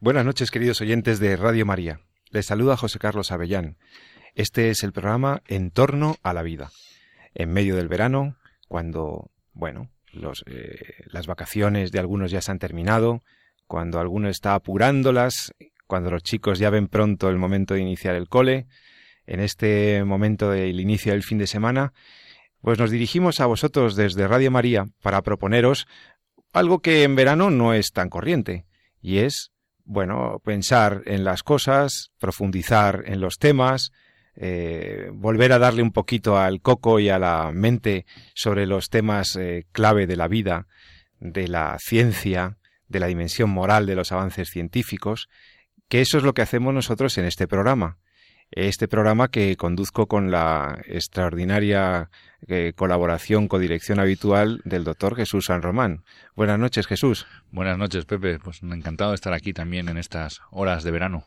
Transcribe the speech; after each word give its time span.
Buenas 0.00 0.24
noches, 0.24 0.52
queridos 0.52 0.80
oyentes 0.80 1.18
de 1.18 1.34
Radio 1.34 1.66
María. 1.66 1.98
Les 2.30 2.46
saluda 2.46 2.76
José 2.76 3.00
Carlos 3.00 3.32
Avellán. 3.32 3.78
Este 4.36 4.70
es 4.70 4.84
el 4.84 4.92
programa 4.92 5.42
En 5.48 5.72
torno 5.72 6.14
a 6.22 6.32
la 6.32 6.44
vida. 6.44 6.70
En 7.34 7.50
medio 7.50 7.74
del 7.74 7.88
verano, 7.88 8.36
cuando, 8.68 9.32
bueno, 9.54 9.90
eh, 10.46 10.78
las 11.06 11.26
vacaciones 11.26 11.90
de 11.90 11.98
algunos 11.98 12.30
ya 12.30 12.40
se 12.40 12.52
han 12.52 12.60
terminado, 12.60 13.24
cuando 13.66 13.98
alguno 13.98 14.28
está 14.28 14.54
apurándolas, 14.54 15.52
cuando 15.88 16.12
los 16.12 16.22
chicos 16.22 16.60
ya 16.60 16.70
ven 16.70 16.86
pronto 16.86 17.28
el 17.28 17.36
momento 17.36 17.74
de 17.74 17.80
iniciar 17.80 18.14
el 18.14 18.28
cole, 18.28 18.68
en 19.26 19.40
este 19.40 20.04
momento 20.04 20.52
del 20.52 20.78
inicio 20.78 21.10
del 21.10 21.24
fin 21.24 21.38
de 21.38 21.48
semana, 21.48 21.92
pues 22.60 22.78
nos 22.78 22.92
dirigimos 22.92 23.40
a 23.40 23.46
vosotros 23.46 23.96
desde 23.96 24.28
Radio 24.28 24.52
María 24.52 24.86
para 25.02 25.22
proponeros 25.22 25.88
algo 26.52 26.82
que 26.82 27.02
en 27.02 27.16
verano 27.16 27.50
no 27.50 27.74
es 27.74 27.90
tan 27.90 28.08
corriente, 28.10 28.64
y 29.02 29.18
es 29.18 29.50
bueno, 29.88 30.42
pensar 30.44 31.02
en 31.06 31.24
las 31.24 31.42
cosas, 31.42 32.12
profundizar 32.18 33.04
en 33.06 33.22
los 33.22 33.38
temas, 33.38 33.90
eh, 34.36 35.08
volver 35.14 35.50
a 35.52 35.58
darle 35.58 35.82
un 35.82 35.92
poquito 35.92 36.36
al 36.38 36.60
coco 36.60 37.00
y 37.00 37.08
a 37.08 37.18
la 37.18 37.50
mente 37.54 38.04
sobre 38.34 38.66
los 38.66 38.90
temas 38.90 39.34
eh, 39.36 39.64
clave 39.72 40.06
de 40.06 40.16
la 40.16 40.28
vida, 40.28 40.66
de 41.20 41.48
la 41.48 41.78
ciencia, 41.80 42.58
de 42.86 43.00
la 43.00 43.06
dimensión 43.06 43.48
moral 43.48 43.86
de 43.86 43.94
los 43.94 44.12
avances 44.12 44.50
científicos, 44.50 45.30
que 45.88 46.02
eso 46.02 46.18
es 46.18 46.22
lo 46.22 46.34
que 46.34 46.42
hacemos 46.42 46.74
nosotros 46.74 47.16
en 47.16 47.24
este 47.24 47.48
programa. 47.48 47.96
Este 48.50 48.88
programa 48.88 49.28
que 49.28 49.56
conduzco 49.56 50.06
con 50.06 50.30
la 50.30 50.82
extraordinaria 50.86 52.10
eh, 52.46 52.72
colaboración, 52.76 53.48
codirección 53.48 53.98
habitual 53.98 54.60
del 54.64 54.84
doctor 54.84 55.16
Jesús 55.16 55.46
San 55.46 55.62
Román. 55.62 56.04
Buenas 56.36 56.58
noches, 56.58 56.86
Jesús. 56.86 57.26
Buenas 57.50 57.78
noches, 57.78 58.04
Pepe. 58.04 58.38
Pues 58.38 58.62
encantado 58.62 59.10
de 59.10 59.16
estar 59.16 59.32
aquí 59.32 59.52
también 59.52 59.88
en 59.88 59.98
estas 59.98 60.40
horas 60.50 60.84
de 60.84 60.90
verano. 60.90 61.24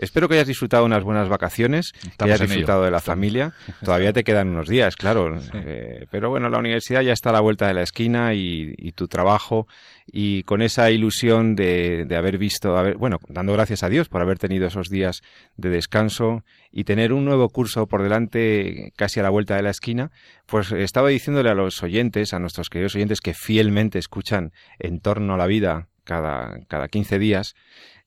Espero 0.00 0.28
que 0.28 0.34
hayas 0.36 0.46
disfrutado 0.46 0.86
unas 0.86 1.04
buenas 1.04 1.28
vacaciones, 1.28 1.92
que 1.92 2.24
hayas 2.24 2.40
disfrutado 2.40 2.84
de 2.84 2.90
la 2.90 3.00
familia. 3.00 3.52
Todavía 3.84 4.14
te 4.14 4.24
quedan 4.24 4.48
unos 4.48 4.66
días, 4.66 4.96
claro. 4.96 5.38
Eh, 5.52 6.06
pero 6.10 6.30
bueno, 6.30 6.48
la 6.48 6.58
universidad 6.58 7.02
ya 7.02 7.12
está 7.12 7.28
a 7.28 7.32
la 7.34 7.40
vuelta 7.40 7.68
de 7.68 7.74
la 7.74 7.82
esquina 7.82 8.32
y, 8.32 8.92
tu 8.92 9.08
trabajo 9.08 9.68
y 10.10 10.42
con 10.44 10.62
esa 10.62 10.90
ilusión 10.90 11.54
de, 11.54 12.06
haber 12.16 12.38
visto, 12.38 12.78
haber, 12.78 12.96
bueno, 12.96 13.18
dando 13.28 13.52
gracias 13.52 13.82
a 13.82 13.90
Dios 13.90 14.08
por 14.08 14.22
haber 14.22 14.38
tenido 14.38 14.66
esos 14.66 14.88
días 14.88 15.20
de 15.58 15.68
descanso 15.68 16.44
y 16.72 16.84
tener 16.84 17.12
un 17.12 17.26
nuevo 17.26 17.50
curso 17.50 17.86
por 17.86 18.02
delante 18.02 18.94
casi 18.96 19.20
a 19.20 19.22
la 19.22 19.30
vuelta 19.30 19.54
de 19.56 19.62
la 19.62 19.70
esquina, 19.70 20.10
pues 20.46 20.72
estaba 20.72 21.10
diciéndole 21.10 21.50
a 21.50 21.54
los 21.54 21.82
oyentes, 21.82 22.32
a 22.32 22.38
nuestros 22.38 22.70
queridos 22.70 22.94
oyentes 22.94 23.20
que 23.20 23.34
fielmente 23.34 23.98
escuchan 23.98 24.52
en 24.78 25.00
torno 25.00 25.34
a 25.34 25.36
la 25.36 25.46
vida 25.46 25.88
cada, 26.04 26.58
cada 26.68 26.88
15 26.88 27.18
días, 27.18 27.54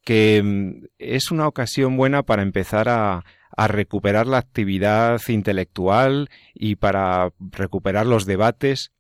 que 0.04 0.42
mm, 0.44 0.86
es 1.00 1.32
una 1.32 1.48
ocasión 1.48 1.98
buena 1.98 2.24
para 2.24 2.42
empezar 2.42 2.90
a, 2.90 3.24
recuperar 3.56 4.26
la 4.26 4.40
actividad 4.40 5.22
intelectual 5.28 6.30
y 6.56 6.76
para 6.76 7.34
recuperar 7.40 8.08
los 8.08 8.26
debates 8.26 8.92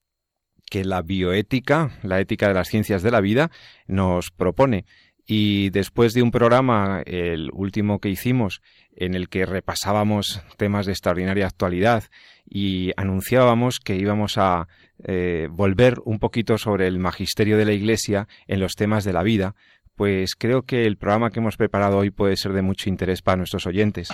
que 0.70 0.86
la 0.86 1.02
bioética, 1.02 1.98
la 2.04 2.20
ética 2.20 2.50
de 2.50 2.54
las 2.54 2.68
ciencias 2.68 3.02
de 3.02 3.10
la 3.10 3.20
vida, 3.20 3.50
nos 3.88 4.30
propone. 4.30 4.86
Y 5.26 5.72
después 5.72 6.14
de 6.14 6.22
un 6.22 6.30
programa, 6.30 7.02
el 7.08 7.50
último 7.52 8.00
que 8.00 8.10
hicimos, 8.10 8.62
en 8.96 9.16
el 9.16 9.28
que 9.28 9.48
repasábamos 9.48 10.44
temas 10.58 10.86
de 10.86 10.92
extraordinaria 10.92 11.48
actualidad 11.48 12.04
y 12.46 12.92
anunciábamos 12.98 13.80
que 13.80 13.96
íbamos 13.96 14.38
a 14.38 14.68
eh, 15.04 15.48
volver 15.50 15.96
un 16.06 16.20
poquito 16.20 16.58
sobre 16.58 16.88
el 16.88 17.00
magisterio 17.00 17.58
de 17.58 17.66
la 17.66 17.74
Iglesia 17.74 18.28
en 18.48 18.60
los 18.60 18.76
temas 18.76 19.04
de 19.04 19.14
la 19.14 19.24
vida, 19.24 19.56
pues 19.96 20.36
creo 20.36 20.64
que 20.64 20.86
el 20.86 20.98
programa 20.98 21.30
que 21.30 21.40
hemos 21.40 21.58
preparado 21.58 21.98
hoy 21.98 22.10
puede 22.10 22.36
ser 22.36 22.54
de 22.54 22.62
mucho 22.62 22.90
interés 22.90 23.22
para 23.22 23.38
nuestros 23.38 23.68
oyentes, 23.68 24.10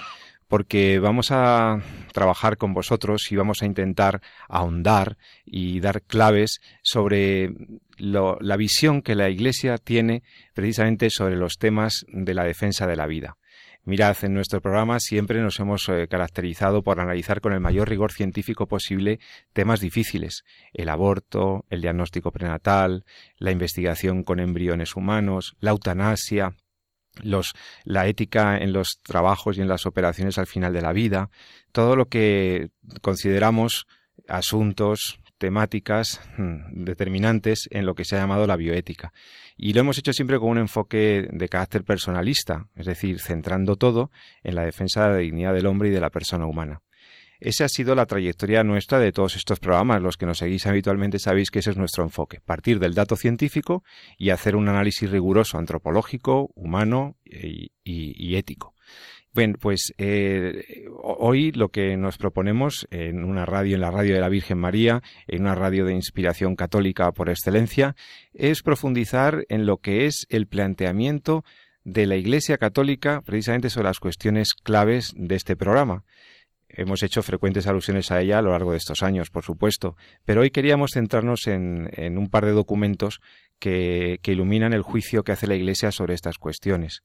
porque 0.47 0.99
vamos 0.99 1.31
a 1.31 1.79
trabajar 2.11 2.57
con 2.57 2.73
vosotros 2.73 3.31
y 3.31 3.35
vamos 3.35 3.61
a 3.61 3.65
intentar 3.65 4.21
ahondar 4.47 5.17
y 5.45 5.79
dar 5.79 6.01
claves 6.01 6.59
sobre 6.81 7.53
la 7.97 8.57
visión 8.57 9.01
que 9.01 9.15
la 9.15 9.29
Iglesia 9.29 9.77
tiene 9.77 10.23
precisamente 10.53 11.09
sobre 11.09 11.35
los 11.35 11.57
temas 11.57 12.05
de 12.07 12.33
la 12.33 12.43
defensa 12.43 12.87
de 12.87 12.95
la 12.95 13.05
vida. 13.05 13.37
Mirad, 13.85 14.17
en 14.23 14.33
nuestro 14.33 14.61
programa 14.61 14.99
siempre 14.99 15.41
nos 15.41 15.59
hemos 15.59 15.87
eh, 15.89 16.07
caracterizado 16.07 16.83
por 16.83 16.99
analizar 16.99 17.41
con 17.41 17.53
el 17.53 17.59
mayor 17.59 17.89
rigor 17.89 18.11
científico 18.11 18.67
posible 18.67 19.19
temas 19.53 19.79
difíciles, 19.79 20.43
el 20.73 20.89
aborto, 20.89 21.65
el 21.69 21.81
diagnóstico 21.81 22.31
prenatal, 22.31 23.05
la 23.37 23.51
investigación 23.51 24.23
con 24.23 24.39
embriones 24.39 24.95
humanos, 24.95 25.55
la 25.59 25.71
eutanasia, 25.71 26.55
los, 27.23 27.53
la 27.83 28.07
ética 28.07 28.57
en 28.57 28.73
los 28.73 28.99
trabajos 29.01 29.57
y 29.57 29.61
en 29.61 29.67
las 29.67 29.85
operaciones 29.85 30.37
al 30.37 30.47
final 30.47 30.73
de 30.73 30.81
la 30.81 30.93
vida, 30.93 31.29
todo 31.71 31.95
lo 31.95 32.07
que 32.07 32.69
consideramos 33.01 33.87
asuntos 34.27 35.19
temáticas 35.39 36.21
mm, 36.37 36.83
determinantes 36.83 37.67
en 37.71 37.85
lo 37.87 37.95
que 37.95 38.05
se 38.05 38.15
ha 38.15 38.19
llamado 38.19 38.45
la 38.45 38.55
bioética. 38.55 39.11
Y 39.57 39.73
lo 39.73 39.81
hemos 39.81 39.97
hecho 39.97 40.13
siempre 40.13 40.37
con 40.37 40.49
un 40.49 40.57
enfoque 40.59 41.27
de 41.31 41.49
carácter 41.49 41.83
personalista, 41.83 42.67
es 42.75 42.85
decir, 42.85 43.19
centrando 43.19 43.75
todo 43.75 44.11
en 44.43 44.55
la 44.55 44.63
defensa 44.63 45.05
de 45.05 45.09
la 45.09 45.17
dignidad 45.17 45.53
del 45.53 45.65
hombre 45.65 45.89
y 45.89 45.91
de 45.91 46.01
la 46.01 46.11
persona 46.11 46.45
humana. 46.45 46.81
Esa 47.39 47.65
ha 47.65 47.69
sido 47.69 47.95
la 47.95 48.05
trayectoria 48.05 48.65
nuestra 48.65 48.99
de 48.99 49.13
todos 49.13 49.37
estos 49.37 49.59
programas. 49.59 50.01
Los 50.01 50.17
que 50.17 50.25
nos 50.25 50.39
seguís 50.39 50.67
habitualmente 50.67 51.19
sabéis 51.19 51.51
que 51.51 51.59
ese 51.59 51.71
es 51.71 51.77
nuestro 51.77 52.03
enfoque. 52.03 52.41
Partir 52.41 52.79
del 52.79 52.93
dato 52.93 53.15
científico 53.15 53.81
y 54.17 54.31
hacer 54.31 54.57
un 54.57 54.67
análisis 54.67 55.09
riguroso 55.09 55.57
antropológico, 55.57 56.51
humano 56.55 57.15
y 57.23 58.35
ético. 58.35 58.73
Bien, 59.31 59.53
pues 59.53 59.93
eh, 59.99 60.87
hoy 61.03 61.51
lo 61.51 61.69
que 61.69 61.95
nos 61.97 62.17
proponemos 62.17 62.87
en 62.89 63.23
una 63.23 63.45
radio, 63.45 63.75
en 63.75 63.81
la 63.81 63.91
radio 63.91 64.15
de 64.15 64.21
la 64.21 64.27
Virgen 64.27 64.57
María, 64.57 65.03
en 65.27 65.41
una 65.41 65.53
radio 65.53 65.85
de 65.85 65.93
inspiración 65.93 66.55
católica 66.55 67.11
por 67.11 67.29
excelencia, 67.29 67.95
es 68.33 68.63
profundizar 68.63 69.45
en 69.49 69.67
lo 69.67 69.77
que 69.77 70.07
es 70.07 70.25
el 70.29 70.47
planteamiento 70.47 71.45
de 71.83 72.07
la 72.07 72.15
Iglesia 72.15 72.57
Católica 72.57 73.21
precisamente 73.21 73.69
sobre 73.69 73.89
las 73.89 73.99
cuestiones 73.99 74.55
claves 74.55 75.13
de 75.15 75.35
este 75.35 75.55
programa. 75.55 76.03
Hemos 76.67 77.03
hecho 77.03 77.21
frecuentes 77.21 77.67
alusiones 77.67 78.11
a 78.11 78.21
ella 78.21 78.39
a 78.39 78.41
lo 78.41 78.51
largo 78.51 78.71
de 78.71 78.77
estos 78.77 79.03
años, 79.03 79.29
por 79.29 79.43
supuesto, 79.43 79.95
pero 80.25 80.41
hoy 80.41 80.49
queríamos 80.49 80.91
centrarnos 80.93 81.45
en, 81.45 81.89
en 81.93 82.17
un 82.17 82.29
par 82.29 82.45
de 82.45 82.51
documentos 82.51 83.21
que, 83.59 84.19
que 84.23 84.31
iluminan 84.31 84.73
el 84.73 84.81
juicio 84.81 85.23
que 85.23 85.33
hace 85.33 85.45
la 85.47 85.55
Iglesia 85.55 85.91
sobre 85.91 86.15
estas 86.15 86.39
cuestiones. 86.39 87.03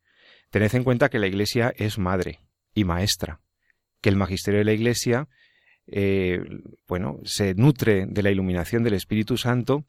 Tened 0.50 0.74
en 0.74 0.84
cuenta 0.84 1.08
que 1.08 1.18
la 1.18 1.26
Iglesia 1.26 1.72
es 1.76 1.98
madre 1.98 2.40
y 2.74 2.84
maestra, 2.84 3.40
que 4.00 4.08
el 4.08 4.16
magisterio 4.16 4.58
de 4.58 4.64
la 4.64 4.72
Iglesia, 4.72 5.28
eh, 5.86 6.40
bueno, 6.86 7.18
se 7.24 7.54
nutre 7.54 8.06
de 8.06 8.22
la 8.22 8.30
iluminación 8.30 8.82
del 8.82 8.94
Espíritu 8.94 9.36
Santo 9.36 9.84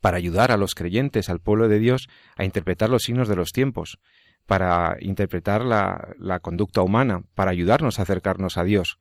para 0.00 0.16
ayudar 0.16 0.52
a 0.52 0.56
los 0.56 0.74
creyentes, 0.74 1.28
al 1.28 1.40
pueblo 1.40 1.68
de 1.68 1.78
Dios, 1.78 2.08
a 2.36 2.44
interpretar 2.44 2.90
los 2.90 3.02
signos 3.02 3.28
de 3.28 3.36
los 3.36 3.52
tiempos, 3.52 3.98
para 4.46 4.96
interpretar 5.00 5.64
la, 5.64 6.14
la 6.18 6.40
conducta 6.40 6.82
humana, 6.82 7.22
para 7.34 7.50
ayudarnos 7.50 7.98
a 7.98 8.02
acercarnos 8.02 8.58
a 8.58 8.64
Dios 8.64 8.98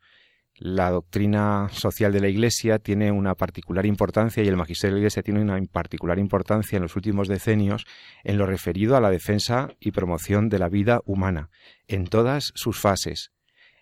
la 0.62 0.92
doctrina 0.92 1.70
social 1.72 2.14
de 2.14 2.20
la 2.20 2.28
Iglesia 2.28 2.78
tiene 2.78 3.12
una 3.12 3.34
particular 3.34 3.88
importancia 3.88 4.44
y 4.44 4.48
el 4.48 4.58
magisterio 4.58 4.94
de 4.94 5.00
la 5.00 5.02
Iglesia 5.02 5.24
tiene 5.24 5.42
una 5.42 5.60
particular 5.72 6.20
importancia 6.20 6.76
en 6.76 6.84
los 6.84 6.96
últimos 6.96 7.28
decenios 7.28 7.86
en 8.24 8.38
lo 8.38 8.46
referido 8.46 8.96
a 8.96 9.02
la 9.02 9.10
defensa 9.10 9.70
y 9.80 9.90
promoción 9.90 10.50
de 10.50 10.60
la 10.60 10.70
vida 10.70 11.02
humana, 11.04 11.50
en 11.88 12.06
todas 12.06 12.52
sus 12.54 12.80
fases. 12.80 13.32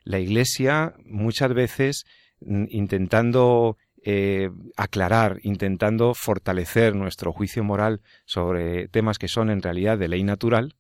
La 0.06 0.20
Iglesia 0.20 0.94
muchas 1.04 1.54
veces 1.54 2.06
mm, 2.40 2.68
intentando 2.70 3.76
eh, 4.02 4.50
aclarar, 4.78 5.40
intentando 5.44 6.14
fortalecer 6.14 6.96
nuestro 6.96 7.34
juicio 7.34 7.62
moral 7.62 8.00
sobre 8.24 8.88
temas 8.88 9.18
que 9.18 9.28
son 9.28 9.50
en 9.50 9.62
realidad 9.62 9.98
de 9.98 10.08
ley 10.08 10.24
natural, 10.24 10.76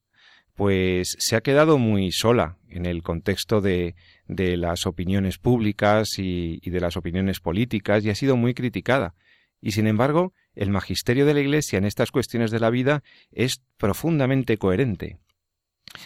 pues 0.60 1.16
se 1.20 1.38
ha 1.38 1.42
quedado 1.42 1.78
muy 1.78 2.12
sola 2.12 2.58
en 2.68 2.86
el 2.86 3.02
contexto 3.02 3.62
de, 3.62 3.96
las 4.28 4.86
opiniones 4.86 5.38
públicas 5.38 6.10
y, 6.18 6.60
de 6.60 6.82
las 6.82 6.98
opiniones 6.98 7.40
políticas 7.40 8.04
y 8.04 8.10
ha 8.10 8.16
sido 8.16 8.36
muy 8.36 8.54
criticada. 8.54 9.16
Y 9.62 9.72
sin 9.72 9.88
embargo, 9.88 10.34
el 10.56 10.70
magisterio 10.70 11.26
de 11.26 11.34
la 11.34 11.40
Iglesia 11.40 11.78
en 11.78 11.86
estas 11.86 12.12
cuestiones 12.12 12.52
de 12.52 12.60
la 12.60 12.72
vida 12.72 13.04
es 13.32 13.62
profundamente 13.78 14.58
coherente. 14.58 15.18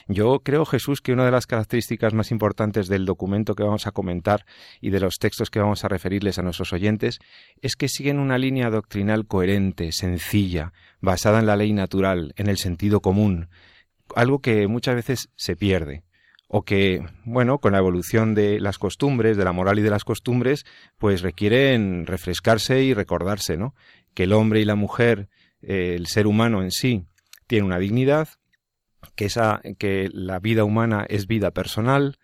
Yo 0.07 0.41
creo, 0.43 0.65
Jesús, 0.65 1.01
que 1.01 1.13
una 1.13 1.25
de 1.25 1.31
las 1.31 1.47
características 1.47 2.13
más 2.13 2.29
importantes 2.29 2.87
del 2.87 3.05
documento 3.07 3.55
que 3.55 3.63
vamos 3.63 3.87
a 3.87 3.91
comentar 3.91 4.45
y 4.81 4.91
de 4.91 4.99
los 4.99 5.17
textos 5.17 5.49
que 5.49 5.61
vamos 5.61 5.83
a 5.83 5.87
referirles 5.87 6.37
a 6.37 6.43
nuestros 6.43 6.73
oyentes 6.73 7.17
es 7.63 7.75
que 7.75 7.89
siguen 7.89 8.19
una 8.19 8.37
línea 8.37 8.69
doctrinal 8.69 9.25
coherente, 9.25 9.91
sencilla, 9.93 10.73
basada 11.01 11.39
en 11.39 11.47
la 11.47 11.55
ley 11.55 11.73
natural, 11.73 12.35
en 12.37 12.49
el 12.49 12.57
sentido 12.57 13.01
común, 13.01 13.49
algo 14.15 14.39
que 14.39 14.67
muchas 14.67 14.95
veces 14.95 15.29
se 15.35 15.55
pierde 15.55 16.03
o 16.47 16.63
que, 16.63 17.03
bueno, 17.25 17.57
con 17.57 17.73
la 17.73 17.79
evolución 17.79 18.35
de 18.35 18.59
las 18.59 18.77
costumbres, 18.77 19.37
de 19.37 19.43
la 19.43 19.53
moral 19.53 19.79
y 19.79 19.81
de 19.81 19.89
las 19.89 20.03
costumbres, 20.03 20.65
pues 20.99 21.21
requieren 21.21 22.05
refrescarse 22.05 22.83
y 22.83 22.93
recordarse, 22.93 23.57
¿no? 23.57 23.73
Que 24.13 24.25
el 24.25 24.33
hombre 24.33 24.59
y 24.61 24.65
la 24.65 24.75
mujer, 24.75 25.29
eh, 25.63 25.95
el 25.97 26.05
ser 26.05 26.27
humano 26.27 26.61
en 26.61 26.69
sí, 26.69 27.07
tiene 27.47 27.65
una 27.65 27.79
dignidad, 27.79 28.29
que, 29.15 29.25
esa, 29.25 29.61
que 29.79 30.09
la 30.13 30.39
vida 30.39 30.63
humana 30.63 31.05
es 31.09 31.25
vida 31.25 31.49
personal, 31.49 32.19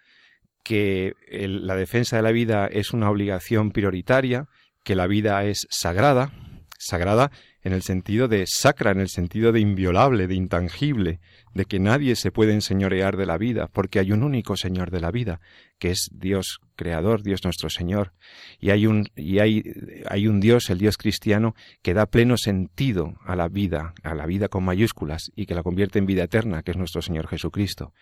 que 0.64 1.16
la 1.32 1.76
defensa 1.76 2.18
de 2.18 2.22
la 2.22 2.32
vida 2.32 2.68
es 2.68 2.94
una 2.94 3.10
obligación 3.10 3.72
prioritaria, 3.72 4.48
que 4.84 4.96
la 4.96 5.08
vida 5.08 5.44
es 5.44 5.66
sagrada, 5.72 6.32
sagrada 6.78 7.32
en 7.62 7.74
el 7.74 7.82
sentido 7.82 8.28
de 8.28 8.46
sacra, 8.48 8.92
en 8.92 9.02
el 9.02 9.10
sentido 9.10 9.52
de 9.52 9.60
inviolable, 9.60 10.28
de 10.28 10.36
intangible, 10.36 11.20
de 11.54 11.66
que 11.66 11.80
nadie 11.80 12.16
se 12.16 12.32
puede 12.32 12.54
enseñorear 12.54 13.18
de 13.18 13.26
la 13.26 13.38
vida, 13.38 13.68
porque 13.68 14.00
hay 14.00 14.12
un 14.12 14.24
único 14.24 14.56
Señor 14.56 14.92
de 14.92 15.02
la 15.02 15.12
vida, 15.12 15.42
que 15.78 15.92
es 15.92 16.10
Dios 16.12 16.62
creador, 16.76 17.22
Dios 17.22 17.44
nuestro 17.44 17.70
Señor, 17.70 18.14
y 18.60 18.70
hay 18.70 18.88
un 18.88 19.08
y 19.16 19.40
hay, 19.40 19.64
hay 20.08 20.28
un 20.28 20.40
Dios, 20.40 20.70
el 20.70 20.78
Dios 20.78 20.98
cristiano, 20.98 21.56
que 21.82 21.94
da 21.94 22.06
pleno 22.06 22.38
sentido 22.38 23.16
a 23.26 23.36
la 23.36 23.50
vida, 23.50 23.94
a 24.04 24.16
la 24.16 24.26
vida 24.26 24.48
con 24.48 24.64
mayúsculas 24.64 25.32
y 25.36 25.46
que 25.46 25.56
la 25.56 25.64
convierte 25.64 26.00
en 26.00 26.06
vida 26.06 26.24
eterna, 26.24 26.64
que 26.64 26.72
es 26.72 26.78
nuestro 26.78 27.02
Señor 27.02 27.28
Jesucristo. 27.28 27.94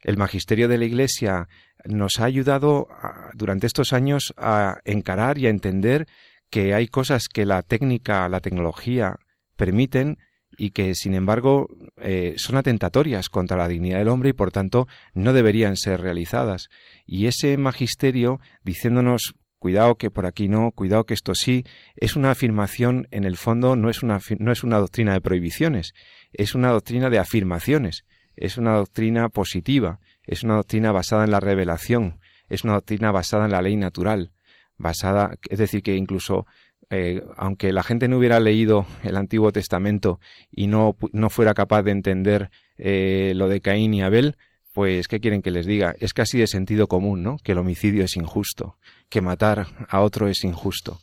El 0.00 0.16
magisterio 0.16 0.68
de 0.68 0.78
la 0.78 0.84
Iglesia 0.84 1.48
nos 1.84 2.18
ha 2.18 2.24
ayudado 2.24 2.88
durante 3.34 3.66
estos 3.66 3.92
años 3.92 4.34
a 4.36 4.78
encarar 4.84 5.38
y 5.38 5.46
a 5.46 5.50
entender 5.50 6.06
que 6.50 6.74
hay 6.74 6.88
cosas 6.88 7.28
que 7.28 7.46
la 7.46 7.62
técnica, 7.62 8.28
la 8.28 8.40
tecnología 8.40 9.16
permiten 9.56 10.18
y 10.56 10.70
que, 10.70 10.94
sin 10.94 11.14
embargo, 11.14 11.68
eh, 11.98 12.34
son 12.38 12.56
atentatorias 12.56 13.28
contra 13.28 13.56
la 13.56 13.68
dignidad 13.68 13.98
del 13.98 14.08
hombre 14.08 14.30
y, 14.30 14.32
por 14.32 14.52
tanto, 14.52 14.86
no 15.14 15.32
deberían 15.32 15.76
ser 15.76 16.00
realizadas. 16.00 16.68
Y 17.04 17.26
ese 17.26 17.56
magisterio, 17.58 18.40
diciéndonos 18.62 19.34
cuidado 19.58 19.96
que 19.96 20.10
por 20.10 20.26
aquí 20.26 20.48
no, 20.48 20.70
cuidado 20.70 21.04
que 21.04 21.14
esto 21.14 21.34
sí, 21.34 21.64
es 21.96 22.16
una 22.16 22.30
afirmación, 22.30 23.08
en 23.10 23.24
el 23.24 23.36
fondo, 23.36 23.76
no 23.76 23.90
es 23.90 24.02
una, 24.02 24.20
no 24.38 24.52
es 24.52 24.62
una 24.62 24.78
doctrina 24.78 25.12
de 25.12 25.20
prohibiciones, 25.20 25.92
es 26.32 26.54
una 26.54 26.70
doctrina 26.70 27.10
de 27.10 27.18
afirmaciones, 27.18 28.04
es 28.36 28.58
una 28.58 28.76
doctrina 28.76 29.28
positiva, 29.28 29.98
es 30.24 30.42
una 30.42 30.54
doctrina 30.54 30.92
basada 30.92 31.24
en 31.24 31.30
la 31.30 31.40
revelación, 31.40 32.20
es 32.48 32.64
una 32.64 32.74
doctrina 32.74 33.10
basada 33.10 33.46
en 33.46 33.52
la 33.52 33.62
ley 33.62 33.76
natural, 33.76 34.32
basada, 34.78 35.36
es 35.48 35.58
decir, 35.58 35.82
que 35.82 35.96
incluso 35.96 36.46
eh, 36.88 37.22
aunque 37.36 37.72
la 37.72 37.82
gente 37.82 38.06
no 38.06 38.18
hubiera 38.18 38.38
leído 38.38 38.86
el 39.02 39.16
Antiguo 39.16 39.50
Testamento 39.50 40.20
y 40.50 40.68
no, 40.68 40.96
no 41.12 41.30
fuera 41.30 41.52
capaz 41.52 41.82
de 41.82 41.90
entender 41.90 42.50
eh, 42.78 43.32
lo 43.34 43.48
de 43.48 43.60
Caín 43.60 43.92
y 43.94 44.02
Abel, 44.02 44.36
pues, 44.72 45.08
¿qué 45.08 45.20
quieren 45.20 45.42
que 45.42 45.50
les 45.50 45.66
diga? 45.66 45.96
Es 45.98 46.12
casi 46.12 46.38
de 46.38 46.46
sentido 46.46 46.86
común, 46.86 47.22
¿no? 47.22 47.38
Que 47.38 47.52
el 47.52 47.58
homicidio 47.58 48.04
es 48.04 48.16
injusto, 48.16 48.76
que 49.08 49.22
matar 49.22 49.66
a 49.88 50.00
otro 50.00 50.28
es 50.28 50.44
injusto. 50.44 51.00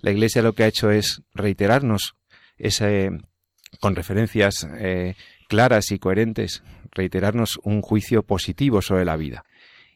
La 0.00 0.10
Iglesia 0.10 0.42
lo 0.42 0.54
que 0.54 0.64
ha 0.64 0.66
hecho 0.66 0.90
es 0.90 1.22
reiterarnos 1.32 2.16
ese, 2.58 3.10
con 3.80 3.94
referencias 3.94 4.66
eh, 4.76 5.14
claras 5.48 5.92
y 5.92 5.98
coherentes, 5.98 6.62
reiterarnos 6.90 7.60
un 7.62 7.80
juicio 7.80 8.24
positivo 8.24 8.82
sobre 8.82 9.04
la 9.04 9.16
vida. 9.16 9.44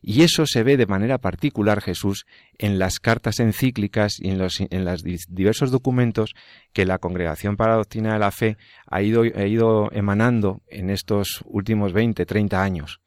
Y 0.08 0.23
eso 0.23 0.47
se 0.47 0.62
ve 0.62 0.76
de 0.76 0.87
manera 0.87 1.19
particular, 1.19 1.81
Jesús, 1.81 2.26
en 2.58 2.79
las 2.79 3.00
cartas 3.00 3.41
encíclicas 3.41 4.20
y 4.20 4.29
en 4.31 4.38
los 4.38 5.03
diversos 5.03 5.73
documentos 5.73 6.32
que 6.73 6.87
la 6.87 6.99
Congregación 6.99 7.56
para 7.56 7.73
la 7.73 7.79
Doctrina 7.79 8.12
de 8.12 8.20
la 8.20 8.31
Fe 8.31 8.56
ha 8.87 9.03
ido, 9.03 9.23
ha 9.23 9.47
ido 9.47 9.91
emanando 9.91 10.62
en 10.69 10.91
estos 10.91 11.43
últimos 11.44 11.93
20, 11.93 12.25
30 12.25 12.62
años. 12.62 13.00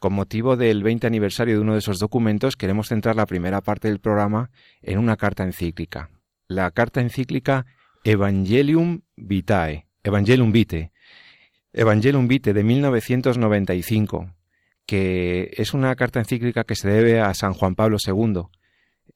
Con 0.00 0.14
motivo 0.14 0.56
del 0.56 0.82
20 0.82 1.06
aniversario 1.06 1.54
de 1.54 1.60
uno 1.60 1.74
de 1.74 1.78
esos 1.78 2.00
documentos, 2.00 2.56
queremos 2.56 2.88
centrar 2.88 3.14
la 3.14 3.26
primera 3.26 3.60
parte 3.60 3.86
del 3.86 4.00
programa 4.00 4.50
en 4.80 4.98
una 4.98 5.16
carta 5.16 5.44
encíclica. 5.44 6.10
La 6.48 6.72
carta 6.72 7.00
encíclica 7.00 7.66
Evangelium 8.02 9.02
Vitae, 9.14 9.86
Evangelium 10.02 10.50
Vitae, 10.50 10.90
Evangelium 11.72 12.26
Vitae 12.26 12.52
de 12.52 12.64
1995, 12.64 14.34
que 14.86 15.50
es 15.56 15.74
una 15.74 15.94
carta 15.94 16.18
encíclica 16.18 16.64
que 16.64 16.74
se 16.74 16.88
debe 16.88 17.20
a 17.20 17.32
San 17.34 17.54
Juan 17.54 17.74
Pablo 17.74 17.98
II. 18.04 18.42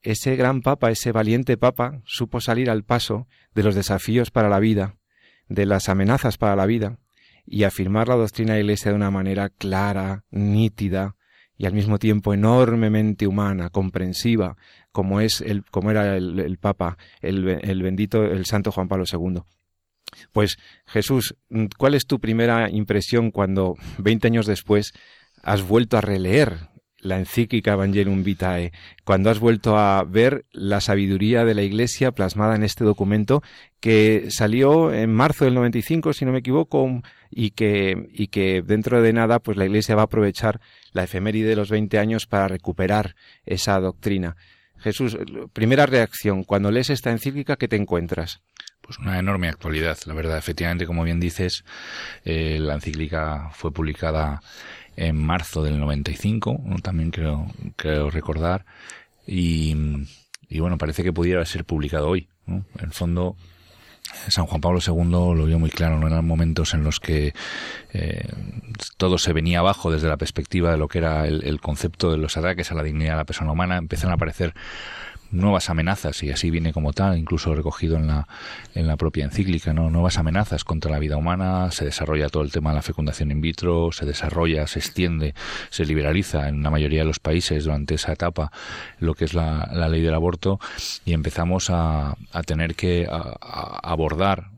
Ese 0.02 0.36
gran 0.36 0.62
papa, 0.62 0.90
ese 0.90 1.12
valiente 1.12 1.56
papa, 1.56 2.00
supo 2.04 2.40
salir 2.40 2.70
al 2.70 2.84
paso 2.84 3.26
de 3.54 3.62
los 3.62 3.74
desafíos 3.74 4.30
para 4.30 4.48
la 4.48 4.60
vida, 4.60 4.96
de 5.48 5.66
las 5.66 5.88
amenazas 5.88 6.38
para 6.38 6.56
la 6.56 6.66
vida, 6.66 6.98
y 7.44 7.64
afirmar 7.64 8.08
la 8.08 8.16
doctrina 8.16 8.54
de 8.54 8.60
la 8.60 8.64
Iglesia 8.64 8.90
de 8.90 8.96
una 8.96 9.10
manera 9.10 9.48
clara, 9.48 10.24
nítida, 10.30 11.16
y 11.58 11.66
al 11.66 11.72
mismo 11.72 11.98
tiempo 11.98 12.34
enormemente 12.34 13.26
humana, 13.26 13.70
comprensiva, 13.70 14.56
como 14.92 15.20
es 15.20 15.40
el, 15.40 15.64
como 15.64 15.90
era 15.90 16.16
el, 16.16 16.58
Papa, 16.58 16.98
el, 17.20 17.48
el 17.48 17.82
bendito, 17.82 18.24
el 18.24 18.44
Santo 18.44 18.72
Juan 18.72 18.88
Pablo 18.88 19.04
II. 19.10 19.40
Pues 20.32 20.58
Jesús, 20.86 21.36
¿cuál 21.78 21.94
es 21.94 22.06
tu 22.06 22.20
primera 22.20 22.70
impresión 22.70 23.30
cuando, 23.30 23.74
veinte 23.98 24.26
años 24.28 24.46
después, 24.46 24.92
has 25.46 25.62
vuelto 25.62 25.96
a 25.96 26.00
releer 26.00 26.68
la 26.98 27.18
encíclica 27.18 27.74
Evangelium 27.74 28.24
Vitae, 28.24 28.72
cuando 29.04 29.30
has 29.30 29.38
vuelto 29.38 29.78
a 29.78 30.02
ver 30.02 30.44
la 30.50 30.80
sabiduría 30.80 31.44
de 31.44 31.54
la 31.54 31.62
Iglesia 31.62 32.10
plasmada 32.10 32.56
en 32.56 32.64
este 32.64 32.82
documento 32.82 33.44
que 33.78 34.26
salió 34.30 34.92
en 34.92 35.14
marzo 35.14 35.44
del 35.44 35.54
95, 35.54 36.14
si 36.14 36.24
no 36.24 36.32
me 36.32 36.40
equivoco, 36.40 37.00
y 37.30 37.50
que, 37.50 38.08
y 38.12 38.26
que 38.26 38.60
dentro 38.60 39.00
de 39.02 39.12
nada, 39.12 39.38
pues 39.38 39.56
la 39.56 39.66
Iglesia 39.66 39.94
va 39.94 40.02
a 40.02 40.06
aprovechar 40.06 40.60
la 40.90 41.04
efeméride 41.04 41.50
de 41.50 41.56
los 41.56 41.70
20 41.70 41.96
años 42.00 42.26
para 42.26 42.48
recuperar 42.48 43.14
esa 43.44 43.78
doctrina. 43.78 44.36
Jesús, 44.78 45.16
primera 45.52 45.86
reacción, 45.86 46.42
cuando 46.42 46.72
lees 46.72 46.90
esta 46.90 47.12
encíclica, 47.12 47.54
¿qué 47.54 47.68
te 47.68 47.76
encuentras? 47.76 48.42
Pues 48.80 48.98
una 48.98 49.18
enorme 49.18 49.48
actualidad, 49.48 49.98
la 50.06 50.14
verdad. 50.14 50.38
Efectivamente, 50.38 50.86
como 50.86 51.02
bien 51.02 51.18
dices, 51.18 51.64
eh, 52.24 52.58
la 52.60 52.74
encíclica 52.74 53.50
fue 53.52 53.72
publicada 53.72 54.40
en 54.96 55.16
marzo 55.16 55.62
del 55.62 55.78
95, 55.78 56.60
también 56.82 57.10
creo, 57.10 57.46
creo 57.76 58.10
recordar, 58.10 58.64
y, 59.26 59.76
y, 60.48 60.60
bueno, 60.60 60.78
parece 60.78 61.02
que 61.02 61.12
pudiera 61.12 61.44
ser 61.44 61.64
publicado 61.64 62.08
hoy. 62.08 62.28
En 62.46 62.64
el 62.80 62.92
fondo, 62.92 63.36
San 64.28 64.46
Juan 64.46 64.60
Pablo 64.60 64.78
II 64.86 65.36
lo 65.36 65.46
vio 65.46 65.58
muy 65.58 65.70
claro, 65.70 65.98
no 65.98 66.06
eran 66.06 66.24
momentos 66.24 66.74
en 66.74 66.84
los 66.84 67.00
que 67.00 67.34
eh, 67.92 68.28
todo 68.96 69.18
se 69.18 69.32
venía 69.32 69.58
abajo 69.58 69.90
desde 69.90 70.08
la 70.08 70.16
perspectiva 70.16 70.70
de 70.70 70.78
lo 70.78 70.88
que 70.88 70.98
era 70.98 71.26
el, 71.26 71.44
el, 71.44 71.60
concepto 71.60 72.12
de 72.12 72.18
los 72.18 72.36
ataques 72.36 72.70
a 72.70 72.74
la 72.74 72.84
dignidad 72.84 73.12
de 73.12 73.16
la 73.18 73.24
persona 73.24 73.52
humana, 73.52 73.76
empezaron 73.76 74.12
a 74.12 74.14
aparecer 74.14 74.54
nuevas 75.36 75.70
amenazas, 75.70 76.22
y 76.22 76.30
así 76.30 76.50
viene 76.50 76.72
como 76.72 76.92
tal, 76.92 77.18
incluso 77.18 77.54
recogido 77.54 77.96
en 77.96 78.06
la, 78.06 78.28
en 78.74 78.86
la 78.86 78.96
propia 78.96 79.24
encíclica, 79.24 79.72
¿no? 79.72 79.90
nuevas 79.90 80.18
amenazas 80.18 80.64
contra 80.64 80.90
la 80.90 80.98
vida 80.98 81.16
humana, 81.16 81.70
se 81.70 81.84
desarrolla 81.84 82.28
todo 82.28 82.42
el 82.42 82.52
tema 82.52 82.70
de 82.70 82.76
la 82.76 82.82
fecundación 82.82 83.30
in 83.30 83.40
vitro, 83.40 83.92
se 83.92 84.06
desarrolla, 84.06 84.66
se 84.66 84.78
extiende, 84.78 85.34
se 85.70 85.84
liberaliza 85.84 86.48
en 86.48 86.62
la 86.62 86.70
mayoría 86.70 87.00
de 87.00 87.06
los 87.06 87.20
países 87.20 87.64
durante 87.64 87.94
esa 87.94 88.12
etapa 88.12 88.50
lo 88.98 89.14
que 89.14 89.24
es 89.24 89.34
la, 89.34 89.68
la 89.72 89.88
ley 89.88 90.02
del 90.02 90.14
aborto 90.14 90.58
y 91.04 91.12
empezamos 91.12 91.70
a, 91.70 92.16
a 92.32 92.42
tener 92.42 92.74
que 92.74 93.08
abordar 93.10 94.55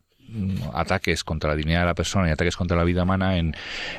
ataques 0.72 1.24
contra 1.24 1.50
la 1.50 1.56
dignidad 1.56 1.80
de 1.80 1.86
la 1.86 1.94
persona 1.94 2.28
y 2.28 2.32
ataques 2.32 2.56
contra 2.56 2.76
la 2.76 2.84
vida 2.84 3.02
humana 3.02 3.38
en 3.38 3.54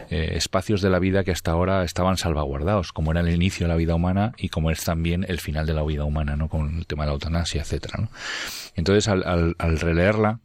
eh, 0.09 0.33
espacios 0.33 0.81
de 0.81 0.89
la 0.89 1.00
vida 1.00 1.24
que 1.24 1.31
hasta 1.31 1.51
ahora 1.51 1.83
estaban 1.83 2.17
salvaguardados, 2.17 2.93
como 2.93 3.12
era 3.12 3.21
el 3.21 3.29
inicio 3.29 3.65
de 3.65 3.69
la 3.69 3.75
vida 3.75 3.95
humana 3.95 4.33
y 4.38 4.50
como 4.50 4.71
es 4.71 4.83
también 4.83 5.25
el 5.27 5.39
final 5.39 5.65
de 5.65 5.74
la 5.74 5.83
vida 5.83 6.03
humana, 6.03 6.36
¿no? 6.36 6.50
Con 6.50 6.77
el 6.77 6.86
tema 6.86 7.03
de 7.03 7.07
la 7.07 7.13
eutanasia, 7.13 7.62
etcétera, 7.62 8.00
¿no? 8.00 8.09
Entonces, 8.75 9.07
al, 9.07 9.55
al, 9.57 9.79
releerla, 9.79 10.39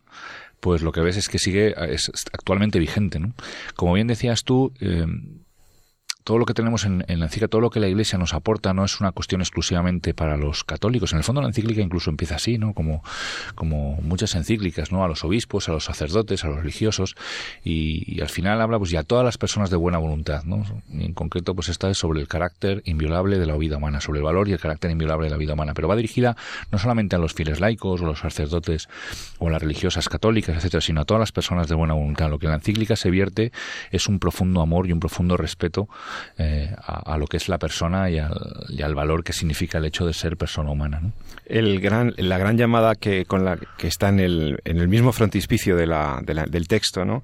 pues 0.60 0.82
lo 0.82 0.92
que 0.92 1.00
ves 1.00 1.16
es 1.16 1.28
que 1.28 1.38
sigue, 1.38 1.74
es 1.92 2.10
actualmente 2.32 2.78
vigente, 2.78 3.18
¿no? 3.18 3.34
Como 3.76 3.92
bien 3.92 4.06
decías 4.06 4.44
tú, 4.44 4.72
eh, 4.80 5.06
todo 6.24 6.38
lo 6.38 6.46
que 6.46 6.54
tenemos 6.54 6.86
en, 6.86 7.04
la 7.06 7.26
encíclica, 7.26 7.48
todo 7.48 7.60
lo 7.60 7.68
que 7.68 7.80
la 7.80 7.88
Iglesia 7.88 8.18
nos 8.18 8.32
aporta 8.32 8.72
no 8.72 8.84
es 8.86 8.98
una 9.00 9.12
cuestión 9.12 9.42
exclusivamente 9.42 10.14
para 10.14 10.38
los 10.38 10.64
católicos. 10.64 11.12
En 11.12 11.18
el 11.18 11.24
fondo 11.24 11.42
la 11.42 11.48
encíclica 11.48 11.82
incluso 11.82 12.08
empieza 12.08 12.36
así, 12.36 12.56
¿no? 12.56 12.72
Como, 12.72 13.02
muchas 14.02 14.34
encíclicas, 14.34 14.90
¿no? 14.90 15.04
A 15.04 15.08
los 15.08 15.22
obispos, 15.22 15.68
a 15.68 15.72
los 15.72 15.84
sacerdotes, 15.84 16.44
a 16.44 16.48
los 16.48 16.56
religiosos 16.56 17.14
y, 17.62 18.20
al 18.22 18.30
final 18.30 18.60
habla 18.62 18.78
pues 18.78 18.90
ya 18.90 19.00
a 19.00 19.02
todas 19.02 19.24
las 19.24 19.36
personas 19.36 19.68
de 19.68 19.76
buena 19.76 19.98
voluntad, 19.98 20.44
¿no? 20.44 20.64
En 20.90 21.12
concreto 21.12 21.54
pues 21.54 21.68
esta 21.68 21.90
es 21.90 21.98
sobre 21.98 22.20
el 22.20 22.28
carácter 22.28 22.80
inviolable 22.86 23.38
de 23.38 23.44
la 23.44 23.56
vida 23.58 23.76
humana, 23.76 24.00
sobre 24.00 24.20
el 24.20 24.24
valor 24.24 24.48
y 24.48 24.52
el 24.52 24.60
carácter 24.60 24.90
inviolable 24.90 25.26
de 25.26 25.30
la 25.30 25.36
vida 25.36 25.52
humana, 25.52 25.74
pero 25.74 25.88
va 25.88 25.96
dirigida 25.96 26.36
no 26.72 26.78
solamente 26.78 27.16
a 27.16 27.18
los 27.18 27.34
fieles 27.34 27.60
laicos 27.60 28.00
o 28.00 28.06
los 28.06 28.20
sacerdotes 28.20 28.88
o 29.38 29.48
a 29.48 29.50
las 29.50 29.60
religiosas 29.60 30.08
católicas, 30.08 30.56
etcétera, 30.56 30.80
sino 30.80 31.02
a 31.02 31.04
todas 31.04 31.20
las 31.20 31.32
personas 31.32 31.68
de 31.68 31.74
buena 31.74 31.92
voluntad. 31.92 32.30
Lo 32.30 32.38
que 32.38 32.46
en 32.46 32.52
la 32.52 32.56
encíclica 32.56 32.96
se 32.96 33.10
vierte 33.10 33.52
es 33.90 34.08
un 34.08 34.18
profundo 34.18 34.62
amor 34.62 34.86
y 34.86 34.92
un 34.92 35.00
profundo 35.00 35.36
respeto 35.36 35.86
eh, 36.38 36.74
a, 36.86 37.16
lo 37.18 37.26
que 37.26 37.36
es 37.36 37.48
la 37.48 37.58
persona 37.58 38.10
y 38.10 38.18
al, 38.18 38.94
valor 38.94 39.24
que 39.24 39.32
significa 39.32 39.78
el 39.78 39.86
hecho 39.86 40.06
de 40.06 40.12
ser 40.12 40.36
persona 40.36 40.70
humana. 40.70 41.00
El 41.46 41.80
gran, 41.80 42.14
la 42.16 42.38
gran 42.38 42.56
llamada 42.56 42.94
que, 42.94 43.24
con 43.24 43.44
la, 43.44 43.58
que 43.78 43.86
está 43.86 44.08
en 44.08 44.20
el, 44.20 44.60
en 44.64 44.78
el 44.78 44.88
mismo 44.88 45.12
frontispicio 45.12 45.76
del 45.76 46.68
texto 46.68 47.04
¿no? 47.04 47.22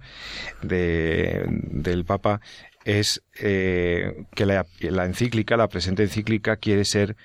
de, 0.63 1.45
del 1.49 2.05
Papa 2.05 2.41
es 2.85 3.23
eh, 3.41 4.25
que 4.35 4.47
la, 4.47 4.67
la 4.81 5.05
encíclica, 5.05 5.57
la 5.57 5.69
presente 5.69 6.03
encíclica, 6.03 6.57
quiere 6.57 6.85
ser 6.85 7.17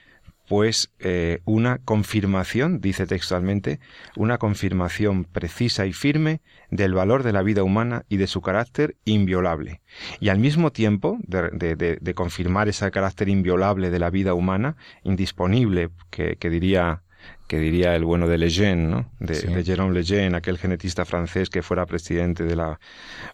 pues 0.48 0.92
eh, 1.00 1.40
una 1.46 1.80
confirmación, 1.80 2.82
dice 2.82 3.08
textualmente, 3.08 3.80
una 4.16 4.38
confirmación 4.38 5.25
precisa 5.25 5.86
y 5.86 5.94
firme 5.94 6.42
del 6.70 6.94
valor 6.94 7.24
de 7.24 7.34
la 7.34 7.42
vida 7.42 7.64
humana 7.64 8.06
y 8.10 8.18
de 8.18 8.28
su 8.28 8.42
carácter 8.42 8.96
inviolable. 9.06 9.82
Y 10.20 10.30
al 10.30 10.40
mismo 10.40 10.72
tiempo 10.72 11.18
de, 11.24 11.75
de, 11.75 12.14
confirmar 12.14 12.68
ese 12.68 12.90
carácter 12.92 13.30
inviolable 13.30 13.90
de 13.90 14.00
la 14.00 14.10
vida 14.10 14.34
humana, 14.34 14.75
indisponible, 15.04 15.90
que, 16.10 16.36
que 16.38 16.50
diría 16.50 17.02
que 17.48 17.60
diría 17.60 17.96
el 17.96 18.03
bueno 18.03 18.27
de 18.27 18.38
Lejeune, 18.38 18.88
¿no? 18.88 19.05
de, 19.20 19.36
Jérôme 19.63 19.94
Lejeune, 19.94 20.36
aquel 20.36 20.58
genetista 20.58 21.05
francés 21.05 21.50
que 21.50 21.62
fuera 21.62 21.86
presidente 21.86 22.44
de 22.44 22.55
la 22.55 22.79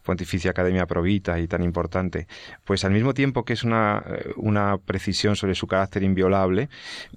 Pontificia 0.04 0.52
Academia 0.52 0.86
Provita 0.86 1.40
y 1.40 1.48
tan 1.48 1.64
importante, 1.64 2.28
pues 2.66 2.84
al 2.84 2.92
mismo 2.92 3.14
tiempo 3.14 3.46
que 3.46 3.54
es 3.54 3.64
una, 3.64 4.04
eh, 4.06 4.34
una 4.36 4.78
precisión 4.78 5.36
sobre 5.36 5.56
su 5.56 5.68
carácter 5.68 6.04
inviolable, 6.04 6.70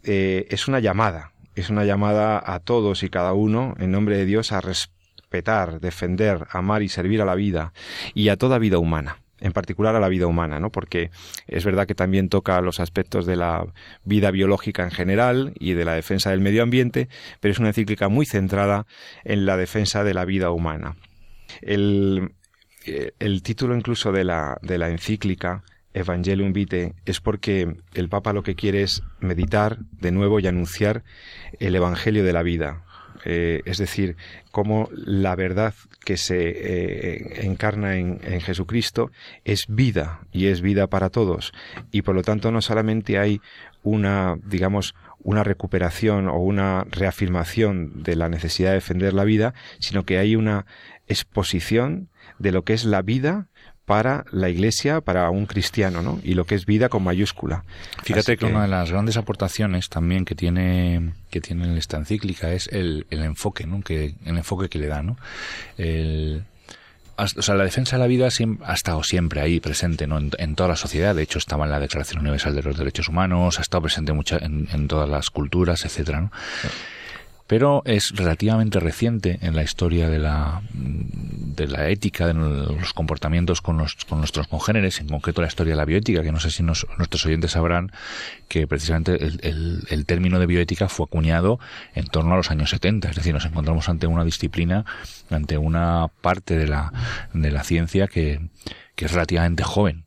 eh, 0.05 0.47
es 0.51 0.69
una 0.69 0.79
llamada, 0.79 1.33
es 1.57 1.69
una 1.69 1.85
llamada 1.85 2.43
a 2.45 2.61
todos 2.61 3.03
y 3.03 3.09
cada 3.09 3.33
uno, 3.33 3.75
en 3.79 3.91
nombre 3.91 4.17
de 4.17 4.25
Dios, 4.25 4.53
a 4.53 4.61
respetar, 4.61 5.81
defender, 5.81 6.47
amar 6.51 6.83
y 6.83 6.89
servir 6.89 7.21
a 7.23 7.25
la 7.25 7.35
vida 7.35 7.73
y 8.15 8.29
a 8.29 8.37
toda 8.37 8.59
vida 8.59 8.79
humana 8.79 9.24
en 9.41 9.53
particular 9.53 9.95
a 9.97 10.01
la 10.01 10.09
vida 10.09 10.27
humana, 10.27 10.61
¿no? 10.61 10.71
Porque 10.71 11.11
es 11.47 11.65
verdad 11.65 11.87
que 11.87 11.95
también 11.95 12.29
toca 12.29 12.61
los 12.61 12.81
aspectos 12.81 13.27
de 13.27 13.37
la 13.37 13.67
vida 14.05 14.31
biológica 14.31 14.85
en 14.85 14.91
general 14.91 15.53
y 15.59 15.73
de 15.73 15.85
la 15.85 15.95
defensa 15.95 16.31
del 16.31 16.41
medio 16.41 16.63
ambiente, 16.63 17.09
pero 17.41 17.53
es 17.53 17.59
una 17.59 17.69
encíclica 17.69 18.09
muy 18.09 18.27
centrada 18.27 18.87
en 19.25 19.47
la 19.47 19.57
defensa 19.57 20.05
de 20.05 20.15
la 20.15 20.25
vida 20.25 20.51
humana. 20.51 20.97
El, 21.61 22.33
eh, 22.87 23.13
título 23.43 23.77
incluso 23.77 24.13
de 24.13 24.25
la, 24.25 24.59
de 24.63 24.79
la 24.79 24.89
encíclica 24.91 25.63
Evangelium 25.95 26.53
Vitae 26.53 26.95
es 27.07 27.21
porque 27.21 27.77
el 27.95 28.09
Papa 28.09 28.33
lo 28.33 28.43
que 28.43 28.57
quiere 28.57 28.83
es 28.83 29.03
meditar 29.21 29.79
de 29.93 30.11
nuevo 30.11 30.41
y 30.41 30.47
anunciar 30.47 31.05
el 31.61 31.77
Evangelio 31.77 32.25
de 32.25 32.33
la 32.33 32.43
vida, 32.43 32.85
eh, 33.25 33.63
es 33.65 33.79
decir, 33.79 34.17
cómo 34.51 34.89
la 34.93 35.35
verdad 35.35 35.75
que 36.05 36.17
se 36.17 36.37
eh, 36.37 37.47
encarna 37.47 37.97
en, 37.97 38.21
Jesucristo 38.41 39.11
es 39.45 39.67
vida 39.69 40.21
y 40.33 40.47
es 40.47 40.61
vida 40.61 40.87
para 40.87 41.11
todos. 41.11 41.53
Y 41.91 42.03
por 42.03 42.15
lo 42.15 42.23
tanto 42.23 42.51
no 42.53 42.61
solamente 42.61 43.19
hay 43.19 43.41
una, 43.83 44.37
digamos, 44.45 44.95
una 45.23 45.43
recuperación 45.43 46.29
o 46.29 46.37
una 46.39 46.85
reafirmación 46.91 48.03
de 48.03 48.17
la 48.17 48.29
necesidad 48.29 48.71
de 48.71 48.77
defender 48.77 49.15
la 49.15 49.25
vida, 49.25 49.55
sino 49.79 50.05
que 50.05 50.19
hay 50.19 50.37
una 50.37 50.67
exposición 51.07 52.09
de 52.39 52.53
lo 52.53 52.63
que 52.63 52.75
es 52.75 52.85
la 52.85 53.03
vida 53.03 53.49
para 53.85 54.25
la 54.31 54.49
iglesia, 54.49 55.01
para 55.01 55.29
un 55.31 55.47
cristiano, 55.47 56.01
¿no? 56.03 56.21
Y 56.23 56.35
lo 56.35 56.47
que 56.47 56.55
es 56.55 56.65
vida 56.65 56.89
con 56.89 57.03
mayúscula. 57.03 57.65
Fíjate 58.03 58.37
que, 58.37 58.47
una 58.47 58.63
de 58.63 58.69
las 58.69 58.91
grandes 58.91 59.17
aportaciones 59.17 59.89
también 59.89 60.25
que 60.25 60.35
tiene 60.35 61.13
que 61.31 61.41
tiene 61.41 61.77
esta 61.77 61.99
encíclica 61.99 62.53
es 62.53 62.69
el, 62.69 63.07
el 63.11 63.23
enfoque, 63.23 63.67
¿no? 63.67 63.83
Que 63.83 64.15
el 64.25 64.37
enfoque 64.39 64.69
que 64.69 64.79
le 64.79 64.87
da, 64.87 65.03
¿no? 65.03 65.19
El, 65.77 66.45
o 67.17 67.27
sea, 67.27 67.55
la 67.55 67.65
defensa 67.65 67.97
de 67.97 68.01
la 68.01 68.09
vida 68.09 68.29
ha 68.65 68.75
estado 68.75 69.03
siempre 69.05 69.41
ahí 69.41 69.61
presente 69.61 70.07
¿no? 70.09 70.19
en, 70.19 70.55
toda 70.57 70.71
la 70.71 70.77
sociedad. 70.77 71.15
De 71.15 71.23
hecho, 71.23 71.39
estaba 71.39 71.65
en 71.65 71.71
la 71.71 71.79
Declaración 71.79 72.21
Universal 72.21 72.57
de 72.57 72.63
los 72.63 72.77
Derechos 72.77 73.09
Humanos, 73.09 73.61
ha 73.61 73.63
estado 73.63 73.83
presente 73.83 74.13
mucha, 74.13 74.39
en, 74.39 74.69
en 74.73 74.89
todas 74.89 75.09
las 75.09 75.31
culturas, 75.31 75.85
etcétera. 75.85 76.23
¿no? 76.23 76.33
Pero 77.47 77.83
es 77.85 78.11
relativamente 78.17 78.81
reciente 78.81 79.39
en 79.43 79.55
la 79.55 79.63
historia 79.63 80.09
de 80.09 80.19
la, 80.19 80.63
de 80.73 81.67
la 81.67 81.89
ética, 81.91 82.27
de 82.27 82.35
los 82.35 82.95
comportamientos 82.95 83.61
con, 83.61 83.77
los, 83.77 83.97
con 84.07 84.19
nuestros 84.19 84.49
congéneres, 84.49 85.01
en 85.01 85.09
concreto 85.09 85.43
la 85.43 85.49
historia 85.49 85.73
de 85.73 85.77
la 85.77 85.85
bioética, 85.85 86.23
que 86.23 86.33
no 86.33 86.41
sé 86.41 86.51
si 86.51 86.63
nuestros 86.63 87.27
oyentes 87.27 87.53
sabrán 87.53 87.93
que 88.49 88.67
precisamente 88.67 89.23
el, 89.23 89.85
el, 89.89 90.07
término 90.07 90.39
de 90.39 90.47
bioética 90.47 90.89
fue 90.89 91.05
acuñado 91.05 91.59
en 91.95 92.07
torno 92.07 92.35
a 92.35 92.37
los 92.37 92.51
años 92.51 92.71
70, 92.71 93.11
es 93.11 93.17
decir, 93.17 93.35
nos 93.35 93.45
encontramos 93.45 93.89
ante 93.89 94.07
una 94.07 94.25
disciplina, 94.25 94.85
ante 95.31 95.59
una 95.59 96.09
parte 96.23 96.57
de 96.57 96.67
la, 96.67 96.93
de 97.35 97.51
la 97.51 97.63
ciencia 97.63 98.07
que, 98.07 98.41
que 98.95 99.07
es 99.07 99.13
relativamente 99.13 99.65
joven. 99.65 100.05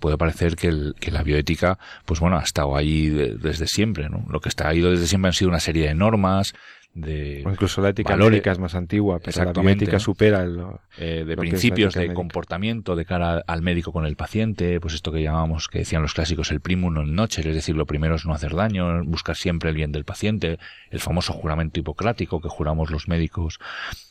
Puede 0.00 0.16
parecer 0.16 0.56
que, 0.56 0.70
la 1.10 1.22
bioética, 1.22 1.78
pues 2.04 2.20
bueno, 2.20 2.38
ha 2.38 2.42
estado 2.42 2.76
ahí 2.76 3.08
desde 3.08 3.66
siempre. 3.66 4.08
Lo 4.28 4.40
que 4.40 4.48
está 4.48 4.68
ahí 4.68 4.80
desde 4.80 5.06
siempre 5.06 5.28
han 5.28 5.34
sido 5.34 5.50
una 5.50 5.60
serie 5.60 5.88
de 5.88 5.94
normas, 5.94 6.54
de 7.00 7.42
o 7.44 7.50
incluso 7.50 7.80
la 7.80 7.90
ética 7.90 8.16
es 8.52 8.58
más 8.58 8.74
antigua, 8.74 9.18
pero 9.18 9.44
la 9.44 9.52
bioética 9.52 9.98
supera 9.98 10.42
el, 10.42 10.62
eh, 10.98 11.24
de 11.26 11.36
principios 11.36 11.94
de 11.94 12.12
comportamiento 12.12 12.96
de 12.96 13.04
cara 13.04 13.42
al 13.46 13.62
médico 13.62 13.92
con 13.92 14.06
el 14.06 14.16
paciente, 14.16 14.80
pues 14.80 14.94
esto 14.94 15.12
que 15.12 15.22
llamamos, 15.22 15.68
que 15.68 15.78
decían 15.80 16.02
los 16.02 16.14
clásicos, 16.14 16.50
el 16.50 16.60
primum 16.60 16.94
non 16.94 17.14
nocere, 17.14 17.50
es 17.50 17.56
decir, 17.56 17.76
lo 17.76 17.86
primero 17.86 18.16
es 18.16 18.26
no 18.26 18.34
hacer 18.34 18.54
daño, 18.54 19.04
buscar 19.04 19.36
siempre 19.36 19.70
el 19.70 19.76
bien 19.76 19.92
del 19.92 20.04
paciente, 20.04 20.58
el 20.90 21.00
famoso 21.00 21.32
juramento 21.32 21.80
hipocrático 21.80 22.40
que 22.40 22.48
juramos 22.48 22.90
los 22.90 23.08
médicos 23.08 23.58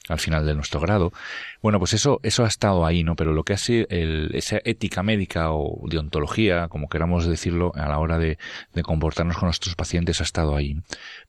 al 0.08 0.20
final 0.20 0.46
de 0.46 0.56
nuestro 0.56 0.80
grado. 0.80 1.12
Bueno, 1.62 1.80
pues 1.80 1.94
eso, 1.94 2.20
eso 2.24 2.44
ha 2.44 2.48
estado 2.48 2.86
ahí, 2.86 3.04
¿no? 3.04 3.16
Pero 3.16 3.34
lo 3.34 3.44
que 3.44 3.54
hace 3.54 3.88
el, 3.90 4.32
esa 4.34 4.60
ética 4.64 5.04
médica 5.04 5.52
o 5.52 5.88
deontología, 5.90 6.68
como 6.68 6.90
queramos 6.90 7.26
decirlo, 7.26 7.72
a 7.76 7.88
la 7.88 8.00
hora 8.00 8.18
de, 8.18 8.38
de 8.74 8.84
comportarnos 8.84 9.38
con 9.38 9.48
nuestros 9.48 9.76
pacientes 9.76 10.22
ha 10.22 10.24
estado 10.24 10.56
ahí. 10.56 10.78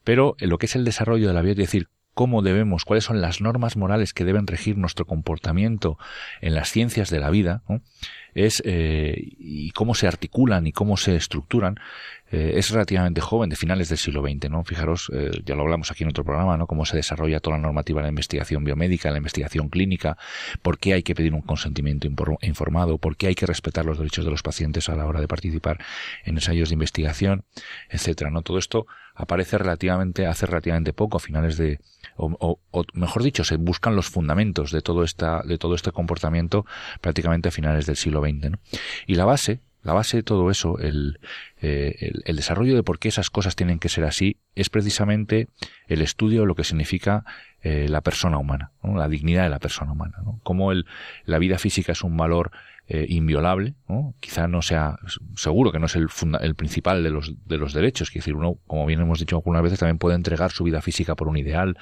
Pero 0.05 0.37
lo 0.39 0.59
que 0.59 0.67
es 0.67 0.77
el 0.77 0.85
desarrollo 0.85 1.29
de 1.29 1.35
la 1.35 1.43
vida, 1.43 1.53
es 1.53 1.59
decir, 1.59 1.89
cómo 2.19 2.43
debemos, 2.43 2.85
cuáles 2.85 3.05
son 3.05 3.21
las 3.21 3.41
normas 3.41 3.77
morales 3.77 4.13
que 4.13 4.25
deben 4.25 4.49
regir 4.49 4.77
nuestro 4.77 5.07
comportamiento 5.07 5.99
en 6.41 6.57
las 6.57 6.69
ciencias 6.69 7.11
de 7.11 7.21
la 7.21 7.31
vida, 7.31 7.63
es 8.47 8.63
eh, 8.65 9.15
y 9.39 9.71
cómo 9.73 9.95
se 9.95 10.07
articulan 10.07 10.67
y 10.67 10.73
cómo 10.73 10.97
se 10.97 11.17
estructuran, 11.17 11.79
eh, 12.31 12.53
es 12.57 12.71
relativamente 12.71 13.21
joven, 13.21 13.49
de 13.49 13.57
finales 13.57 13.89
del 13.89 13.97
siglo 13.97 14.23
XX, 14.23 14.51
¿no? 14.51 14.63
Fijaros, 14.63 15.11
eh, 15.15 15.31
ya 15.47 15.55
lo 15.55 15.63
hablamos 15.63 15.91
aquí 15.91 16.05
en 16.05 16.11
otro 16.11 16.25
programa, 16.25 16.59
¿no? 16.59 16.67
Cómo 16.67 16.85
se 16.85 16.97
desarrolla 16.97 17.41
toda 17.41 17.57
la 17.57 17.63
normativa 17.63 18.01
de 18.01 18.05
la 18.05 18.11
investigación 18.11 18.65
biomédica, 18.65 19.11
la 19.11 19.17
investigación 19.17 19.71
clínica, 19.71 20.19
por 20.61 20.79
qué 20.79 20.93
hay 20.93 21.03
que 21.03 21.15
pedir 21.15 21.33
un 21.33 21.41
consentimiento 21.41 22.07
informado, 22.43 22.99
por 22.99 23.17
qué 23.17 23.29
hay 23.29 23.35
que 23.35 23.47
respetar 23.47 23.87
los 23.87 23.97
derechos 23.97 24.27
de 24.27 24.31
los 24.31 24.43
pacientes 24.43 24.89
a 24.91 24.97
la 24.97 25.07
hora 25.07 25.21
de 25.21 25.29
participar 25.29 25.79
en 26.25 26.37
ensayos 26.37 26.69
de 26.69 26.75
investigación, 26.75 27.45
etcétera, 27.89 28.31
¿no? 28.31 28.43
Todo 28.43 28.59
esto 28.59 28.87
aparece 29.19 29.59
relativamente, 29.59 30.27
hace 30.27 30.47
relativamente 30.47 30.93
poco, 30.93 31.17
a 31.17 31.21
finales 31.21 31.57
de, 31.57 31.81
o, 32.17 32.59
mejor 32.93 33.23
dicho, 33.25 33.43
se 33.43 33.57
buscan 33.57 33.97
los 33.97 34.09
fundamentos 34.09 34.71
de 34.71 34.81
todo 34.81 35.03
esta, 35.03 35.43
de 35.43 35.59
todo 35.59 35.75
este 35.75 35.91
comportamiento 35.91 36.67
prácticamente 37.01 37.49
a 37.49 37.53
finales 37.53 37.87
del 37.87 37.97
siglo 37.97 38.21
XX, 38.21 38.28
Y 39.07 39.15
la 39.15 39.25
base, 39.25 39.61
la 39.83 39.95
base 39.95 40.19
de 40.19 40.23
todo 40.23 40.51
eso, 40.51 40.79
el, 40.79 41.19
eh, 41.63 42.13
el, 42.25 42.37
desarrollo 42.37 42.75
de 42.75 42.83
por 42.83 42.99
qué 42.99 43.09
esas 43.09 43.31
cosas 43.31 43.57
tienen 43.57 43.79
que 43.79 43.89
ser 43.89 44.05
así, 44.05 44.37
es 44.55 44.71
precisamente 44.71 45.49
el 45.87 46.03
estudio 46.03 46.43
de 46.43 46.47
lo 46.47 46.55
que 46.55 46.65
significa 46.65 47.25
eh, 47.63 47.87
la 47.89 48.01
persona 48.01 48.39
humana, 48.39 48.73
la 48.83 49.09
dignidad 49.09 49.45
de 49.45 49.49
la 49.49 49.61
persona 49.61 49.93
humana, 49.93 50.19
¿no? 50.25 50.41
cómo 50.43 50.73
el, 50.73 50.87
la 51.25 51.39
vida 51.39 51.59
física 51.59 51.93
es 51.93 52.03
un 52.03 52.17
valor 52.17 52.51
eh, 52.89 53.07
inviolable, 53.09 53.75
quizá 54.21 54.49
no 54.49 54.63
sea, 54.63 54.99
seguro 55.37 55.73
que 55.73 55.79
no 55.79 55.87
es 55.87 55.97
el, 55.97 56.09
el 56.41 56.55
principal 56.55 57.03
de 57.03 57.11
los, 57.11 57.35
de 57.47 57.57
los 57.57 57.73
derechos, 57.73 58.09
es 58.09 58.15
decir, 58.15 58.35
uno, 58.35 58.59
como 58.67 58.85
bien 58.85 59.01
hemos 59.01 59.21
dicho 59.21 59.37
algunas 59.37 59.63
veces, 59.63 59.79
también 59.79 59.99
puede 59.99 60.17
entregar 60.17 60.51
su 60.51 60.65
vida 60.65 60.83
física 60.83 61.15
por 61.15 61.29
un 61.29 61.37
ideal, 61.37 61.79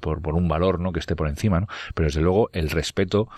por, 0.00 0.20
por 0.20 0.34
un 0.34 0.48
valor, 0.48 0.80
¿no? 0.80 0.92
que 0.92 1.00
esté 1.00 1.16
por 1.16 1.28
encima, 1.28 1.60
¿no? 1.60 1.66
pero 1.94 2.08
desde 2.08 2.20
luego 2.20 2.50
el 2.52 2.70
respeto 2.70 3.28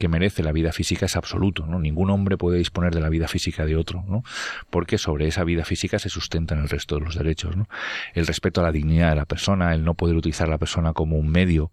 que 0.00 0.08
merece 0.08 0.42
la 0.42 0.50
vida 0.50 0.72
física 0.72 1.06
es 1.06 1.14
absoluto, 1.14 1.66
¿no? 1.66 1.78
Ningún 1.78 2.08
hombre 2.08 2.38
puede 2.38 2.56
disponer 2.56 2.94
de 2.94 3.00
la 3.00 3.10
vida 3.10 3.28
física 3.28 3.66
de 3.66 3.76
otro, 3.76 4.02
¿no? 4.08 4.24
Porque 4.70 4.96
sobre 4.96 5.28
esa 5.28 5.44
vida 5.44 5.64
física 5.64 5.98
se 5.98 6.08
sustentan 6.08 6.58
el 6.58 6.70
resto 6.70 6.94
de 6.94 7.02
los 7.02 7.14
derechos, 7.14 7.54
¿no? 7.54 7.68
El 8.14 8.26
respeto 8.26 8.62
a 8.62 8.64
la 8.64 8.72
dignidad 8.72 9.10
de 9.10 9.16
la 9.16 9.26
persona, 9.26 9.74
el 9.74 9.84
no 9.84 9.94
poder 9.94 10.16
utilizar 10.16 10.48
a 10.48 10.52
la 10.52 10.58
persona 10.58 10.94
como 10.94 11.18
un 11.18 11.28
medio 11.28 11.70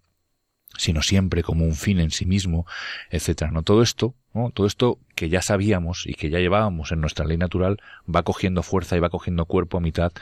sino 0.76 1.02
siempre 1.02 1.42
como 1.42 1.64
un 1.64 1.74
fin 1.74 1.98
en 1.98 2.10
sí 2.10 2.26
mismo, 2.26 2.66
etcétera. 3.10 3.50
¿no? 3.50 3.62
Todo 3.62 3.82
esto 3.82 4.14
Todo 4.54 4.66
esto 4.66 4.98
que 5.16 5.28
ya 5.28 5.42
sabíamos 5.42 6.06
y 6.06 6.14
que 6.14 6.30
ya 6.30 6.38
llevábamos 6.38 6.92
en 6.92 7.00
nuestra 7.00 7.24
ley 7.24 7.38
natural 7.38 7.78
va 8.06 8.22
cogiendo 8.22 8.62
fuerza 8.62 8.96
y 8.96 9.00
va 9.00 9.08
cogiendo 9.08 9.46
cuerpo 9.46 9.78
a 9.78 9.80
mitad 9.80 10.12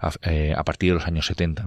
a, 0.00 0.12
eh, 0.22 0.54
partir 0.64 0.90
de 0.90 0.94
los 0.94 1.06
años 1.08 1.26
70. 1.26 1.64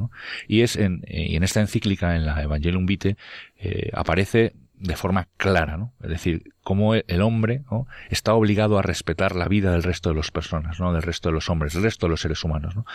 Y 0.47 0.61
es 0.61 0.77
en, 0.77 1.01
y 1.07 1.35
en 1.35 1.43
esta 1.43 1.59
encíclica, 1.59 2.15
en 2.15 2.25
la 2.25 2.41
Evangelium 2.43 2.85
Vitae, 2.85 3.17
eh, 3.57 3.89
aparece 3.93 4.53
de 4.79 4.95
forma 4.95 5.27
clara, 5.37 5.77
¿no? 5.77 5.93
Es 6.03 6.09
decir, 6.09 6.53
cómo 6.63 6.93
el 6.93 7.21
hombre 7.21 7.63
está 8.09 8.33
obligado 8.33 8.77
a 8.77 8.81
respetar 8.81 9.35
la 9.35 9.47
vida 9.47 9.71
del 9.71 9.83
resto 9.83 10.09
de 10.09 10.15
las 10.15 10.31
personas, 10.31 10.79
¿no? 10.79 10.93
Del 10.93 11.01
resto 11.01 11.29
de 11.29 11.33
los 11.33 11.49
hombres, 11.49 11.73
del 11.73 11.83
resto 11.83 12.05
de 12.05 12.11
los 12.11 12.21
seres 12.21 12.43
humanos, 12.43 12.75
¿no? 12.75 12.85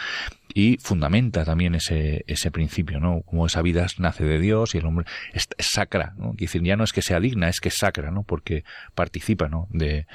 Y 0.54 0.76
fundamenta 0.76 1.44
también 1.44 1.74
ese, 1.74 2.24
ese 2.28 2.50
principio, 2.50 3.00
¿no? 3.00 3.22
Como 3.22 3.46
esa 3.46 3.62
vida 3.62 3.86
nace 3.98 4.24
de 4.24 4.38
Dios 4.38 4.74
y 4.74 4.78
el 4.78 4.86
hombre 4.86 5.06
es, 5.32 5.48
sacra, 5.58 6.14
¿no? 6.16 6.30
Quiere 6.30 6.46
decir, 6.46 6.62
ya 6.62 6.76
no 6.76 6.84
es 6.84 6.92
que 6.92 7.02
sea 7.02 7.18
digna, 7.18 7.48
es 7.48 7.60
que 7.60 7.68
es 7.68 7.78
sacra, 7.78 8.10
¿no? 8.10 8.22
Porque 8.22 8.64
participa, 8.94 9.48
¿no? 9.48 9.66
De, 9.70 10.06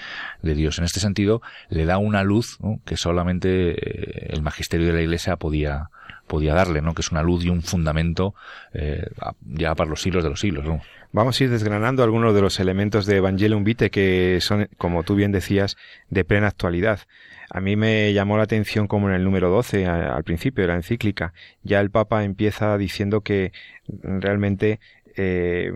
de 0.41 0.55
Dios. 0.55 0.77
En 0.77 0.85
este 0.85 0.99
sentido, 0.99 1.41
le 1.69 1.85
da 1.85 1.97
una 1.97 2.23
luz 2.23 2.59
que 2.85 2.95
solamente 2.95 3.71
eh, 3.71 4.27
el 4.29 4.41
magisterio 4.41 4.87
de 4.87 4.93
la 4.93 5.01
Iglesia 5.01 5.35
podía, 5.35 5.89
podía 6.27 6.53
darle, 6.53 6.81
¿no? 6.81 6.93
Que 6.93 7.01
es 7.01 7.11
una 7.11 7.23
luz 7.23 7.43
y 7.43 7.49
un 7.49 7.63
fundamento 7.63 8.35
eh, 8.73 9.09
ya 9.41 9.73
para 9.75 9.89
los 9.89 10.01
siglos 10.01 10.23
de 10.23 10.29
los 10.29 10.39
siglos, 10.39 10.65
¿no? 10.65 10.81
Vamos 11.17 11.41
a 11.41 11.45
ir 11.45 11.49
desgranando 11.49 12.03
algunos 12.03 12.35
de 12.35 12.41
los 12.41 12.59
elementos 12.59 13.07
de 13.07 13.15
Evangelium 13.15 13.63
Vitae 13.63 13.89
que 13.89 14.37
son, 14.39 14.69
como 14.77 15.01
tú 15.01 15.15
bien 15.15 15.31
decías, 15.31 15.75
de 16.11 16.23
plena 16.23 16.45
actualidad. 16.45 16.99
A 17.49 17.59
mí 17.59 17.75
me 17.75 18.13
llamó 18.13 18.37
la 18.37 18.43
atención 18.43 18.85
como 18.85 19.09
en 19.09 19.15
el 19.15 19.23
número 19.23 19.49
12, 19.49 19.87
al 19.87 20.23
principio 20.23 20.61
de 20.61 20.67
la 20.67 20.75
encíclica, 20.75 21.33
ya 21.63 21.79
el 21.79 21.89
Papa 21.89 22.23
empieza 22.23 22.77
diciendo 22.77 23.21
que 23.21 23.51
realmente 23.87 24.79
eh, 25.15 25.71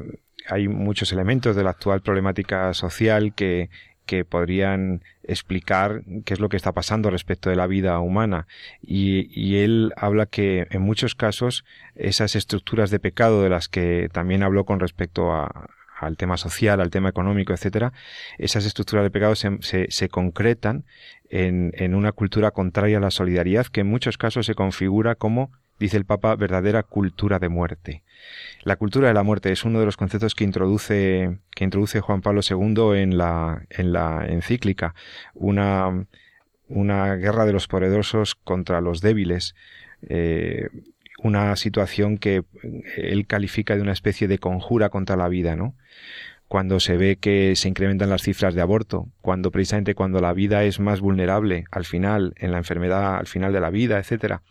hay 0.48 0.68
muchos 0.68 1.12
elementos 1.12 1.56
de 1.56 1.64
la 1.64 1.72
actual 1.72 2.02
problemática 2.02 2.72
social 2.76 3.34
que, 3.34 3.72
que 4.06 4.26
podrían 4.26 5.04
explicar 5.24 6.04
qué 6.26 6.34
es 6.34 6.40
lo 6.40 6.50
que 6.50 6.58
está 6.58 6.72
pasando 6.72 7.10
respecto 7.10 7.50
de 7.50 7.56
la 7.56 7.68
vida 7.68 8.00
humana. 8.00 8.48
Y, 8.82 9.56
él 9.58 9.94
habla 9.96 10.26
que 10.26 10.68
en 10.72 10.82
muchos 10.82 11.16
casos 11.16 11.66
esas 11.96 12.36
estructuras 12.36 12.90
de 12.90 13.00
pecado 13.00 13.44
de 13.44 13.50
las 13.50 13.68
que 13.68 14.10
también 14.12 14.44
habló 14.44 14.66
con 14.66 14.80
respecto 14.80 15.32
al 16.00 16.18
tema 16.18 16.38
social, 16.38 16.82
al 16.82 16.90
tema 16.90 17.10
económico, 17.10 17.54
etcétera, 17.54 17.94
esas 18.38 18.66
estructuras 18.66 19.04
de 19.04 19.12
pecado 19.12 19.36
se, 19.36 19.60
se, 19.90 20.10
concretan 20.10 20.86
en, 21.30 21.74
en, 21.76 21.94
una 21.94 22.12
cultura 22.12 22.52
contraria 22.52 22.98
a 22.98 23.02
la 23.02 23.12
solidaridad 23.12 23.68
que 23.68 23.82
en 23.82 23.88
muchos 23.88 24.18
casos 24.18 24.46
se 24.46 24.56
configura 24.56 25.16
como 25.16 25.52
dice 25.82 25.98
el 25.98 26.06
Papa, 26.06 26.36
verdadera 26.36 26.84
cultura 26.84 27.40
de 27.40 27.50
muerte. 27.50 28.04
La 28.64 28.76
cultura 28.76 29.08
de 29.08 29.14
la 29.14 29.24
muerte 29.24 29.52
es 29.52 29.66
uno 29.66 29.80
de 29.80 29.86
los 29.86 29.98
conceptos 29.98 30.36
que 30.36 30.44
introduce, 30.44 31.40
que 31.56 31.64
introduce 31.64 32.00
Juan 32.00 32.22
Pablo 32.22 32.42
II 32.48 33.00
en 33.00 33.18
la, 33.18 33.66
en 33.70 33.92
la 33.92 34.26
encíclica, 34.28 34.94
una, 35.34 36.06
una 36.68 37.16
guerra 37.16 37.46
de 37.46 37.54
los 37.54 37.68
poderosos 37.68 38.36
contra 38.36 38.80
los 38.80 39.02
débiles, 39.02 39.56
eh, 40.08 40.70
una 41.24 41.56
situación 41.56 42.18
que 42.18 42.44
él 42.96 43.26
califica 43.26 43.76
de 43.76 43.82
una 43.82 43.92
especie 43.92 44.28
de 44.28 44.38
conjura 44.38 44.90
contra 44.90 45.16
la 45.16 45.28
vida, 45.28 45.56
¿no? 45.56 45.76
Cuando 46.48 46.80
se 46.80 46.98
ve 46.98 47.16
que 47.16 47.56
se 47.56 47.70
incrementan 47.70 48.10
las 48.10 48.24
cifras 48.24 48.54
de 48.54 48.62
aborto, 48.62 49.08
cuando 49.22 49.52
precisamente 49.52 49.96
cuando 49.96 50.20
la 50.20 50.34
vida 50.34 50.64
es 50.64 50.80
más 50.80 51.00
vulnerable 51.00 51.64
al 51.72 51.86
final, 51.86 52.34
en 52.38 52.52
la 52.52 52.58
enfermedad 52.58 53.16
al 53.16 53.28
final 53.28 53.54
de 53.54 53.62
la 53.62 53.70
vida, 53.70 54.00
etcétera, 54.00 54.42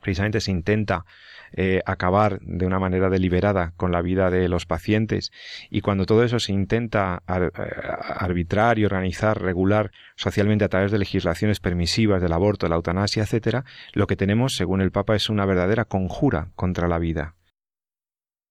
precisamente 0.00 0.40
se 0.40 0.50
intenta 0.50 1.04
eh, 1.52 1.82
acabar 1.84 2.38
de 2.42 2.64
una 2.64 2.78
manera 2.78 3.10
deliberada 3.10 3.72
con 3.76 3.90
la 3.90 4.02
vida 4.02 4.30
de 4.30 4.48
los 4.48 4.66
pacientes 4.66 5.32
y 5.68 5.80
cuando 5.80 6.06
todo 6.06 6.22
eso 6.22 6.38
se 6.38 6.52
intenta 6.52 7.24
eh, 7.26 7.50
arbitrar 7.56 8.78
y 8.78 8.84
organizar, 8.84 9.42
regular 9.42 9.90
socialmente 10.14 10.64
a 10.64 10.68
través 10.68 10.92
de 10.92 10.98
legislaciones 10.98 11.58
permisivas 11.58 12.22
del 12.22 12.34
aborto, 12.34 12.66
de 12.66 12.70
la 12.70 12.76
eutanasia, 12.76 13.24
etcétera, 13.24 13.64
lo 13.94 14.06
que 14.06 14.14
tenemos, 14.14 14.54
según 14.54 14.80
el 14.80 14.92
Papa, 14.92 15.16
es 15.16 15.28
una 15.28 15.44
verdadera 15.44 15.84
conjura 15.84 16.50
contra 16.54 16.86
la 16.86 17.00
vida. 17.00 17.34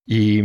Y, 0.05 0.41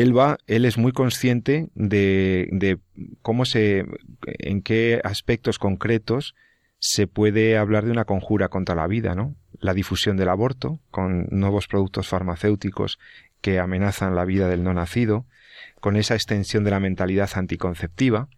él 0.00 0.16
va, 0.16 0.38
él 0.46 0.64
es 0.64 0.78
muy 0.78 0.92
consciente 0.92 1.68
de, 1.74 2.48
de 2.52 2.78
cómo 3.20 3.44
se, 3.44 3.84
en 4.26 4.62
qué 4.62 5.02
aspectos 5.04 5.58
concretos 5.58 6.34
se 6.78 7.06
puede 7.06 7.58
hablar 7.58 7.84
de 7.84 7.90
una 7.90 8.06
conjura 8.06 8.48
contra 8.48 8.74
la 8.74 8.86
vida, 8.86 9.14
¿no? 9.14 9.36
La 9.60 9.74
difusión 9.74 10.16
del 10.16 10.28
aborto, 10.28 10.78
con 10.90 11.26
nuevos 11.30 11.66
productos 11.66 12.08
farmacéuticos 12.08 12.98
que 13.40 13.58
amenazan 13.58 14.14
la 14.14 14.24
vida 14.24 14.48
del 14.48 14.62
no 14.62 14.74
nacido, 14.74 15.26
con 15.80 15.96
esa 15.96 16.14
extensión 16.14 16.64
de 16.64 16.70
la 16.70 16.80
mentalidad 16.80 17.30
anticonceptiva. 17.34 18.28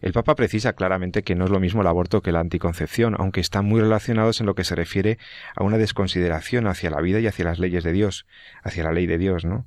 El 0.00 0.12
Papa 0.12 0.34
precisa 0.34 0.72
claramente 0.72 1.22
que 1.22 1.34
no 1.34 1.44
es 1.44 1.50
lo 1.50 1.60
mismo 1.60 1.82
el 1.82 1.86
aborto 1.86 2.22
que 2.22 2.32
la 2.32 2.40
anticoncepción, 2.40 3.14
aunque 3.18 3.40
están 3.40 3.64
muy 3.64 3.80
relacionados 3.80 4.40
en 4.40 4.46
lo 4.46 4.54
que 4.54 4.64
se 4.64 4.74
refiere 4.74 5.18
a 5.54 5.62
una 5.62 5.78
desconsideración 5.78 6.66
hacia 6.66 6.90
la 6.90 7.00
vida 7.00 7.20
y 7.20 7.26
hacia 7.26 7.44
las 7.44 7.58
leyes 7.58 7.84
de 7.84 7.92
Dios, 7.92 8.26
hacia 8.62 8.84
la 8.84 8.92
ley 8.92 9.06
de 9.06 9.18
Dios, 9.18 9.44
¿no? 9.44 9.66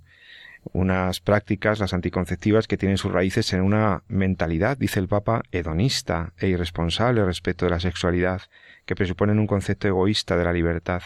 unas 0.74 1.20
prácticas, 1.20 1.80
las 1.80 1.94
anticonceptivas, 1.94 2.68
que 2.68 2.78
tienen 2.78 2.98
sus 2.98 3.12
raíces 3.12 3.54
en 3.54 3.62
una 3.62 4.04
mentalidad, 4.08 4.78
dice 4.78 5.00
el 5.00 5.08
Papa, 5.08 5.44
hedonista 5.52 6.34
e 6.38 6.48
irresponsable 6.48 7.24
respecto 7.24 7.66
de 7.66 7.72
la 7.72 7.80
sexualidad, 7.80 8.42
que 8.86 8.96
presuponen 8.96 9.40
un 9.40 9.48
concepto 9.48 9.88
egoísta 9.88 10.38
de 10.38 10.44
la 10.44 10.54
libertad. 10.54 11.02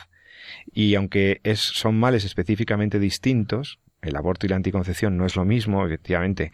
Y 0.73 0.95
aunque 0.95 1.41
es, 1.43 1.59
son 1.59 1.99
males 1.99 2.25
específicamente 2.25 2.99
distintos, 2.99 3.79
el 4.01 4.15
aborto 4.15 4.45
y 4.45 4.49
la 4.49 4.55
anticoncepción 4.55 5.17
no 5.17 5.25
es 5.25 5.35
lo 5.35 5.45
mismo, 5.45 5.85
efectivamente, 5.85 6.51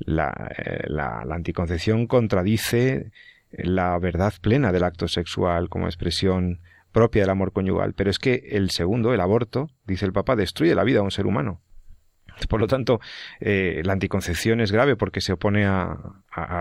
la, 0.00 0.52
eh, 0.56 0.84
la, 0.88 1.24
la 1.24 1.34
anticoncepción 1.34 2.06
contradice 2.06 3.12
la 3.52 3.98
verdad 3.98 4.34
plena 4.40 4.72
del 4.72 4.84
acto 4.84 5.08
sexual 5.08 5.68
como 5.68 5.86
expresión 5.86 6.60
propia 6.92 7.22
del 7.22 7.30
amor 7.30 7.52
conyugal, 7.52 7.94
pero 7.94 8.10
es 8.10 8.18
que 8.18 8.48
el 8.50 8.70
segundo, 8.70 9.14
el 9.14 9.20
aborto, 9.20 9.70
dice 9.86 10.06
el 10.06 10.12
Papa, 10.12 10.36
destruye 10.36 10.74
la 10.74 10.84
vida 10.84 11.00
a 11.00 11.02
un 11.02 11.10
ser 11.10 11.26
humano. 11.26 11.60
Por 12.46 12.60
lo 12.60 12.66
tanto, 12.66 13.00
eh, 13.40 13.82
la 13.84 13.94
anticoncepción 13.94 14.60
es 14.60 14.70
grave 14.70 14.96
porque 14.96 15.20
se 15.20 15.32
opone 15.32 15.66
a, 15.66 15.96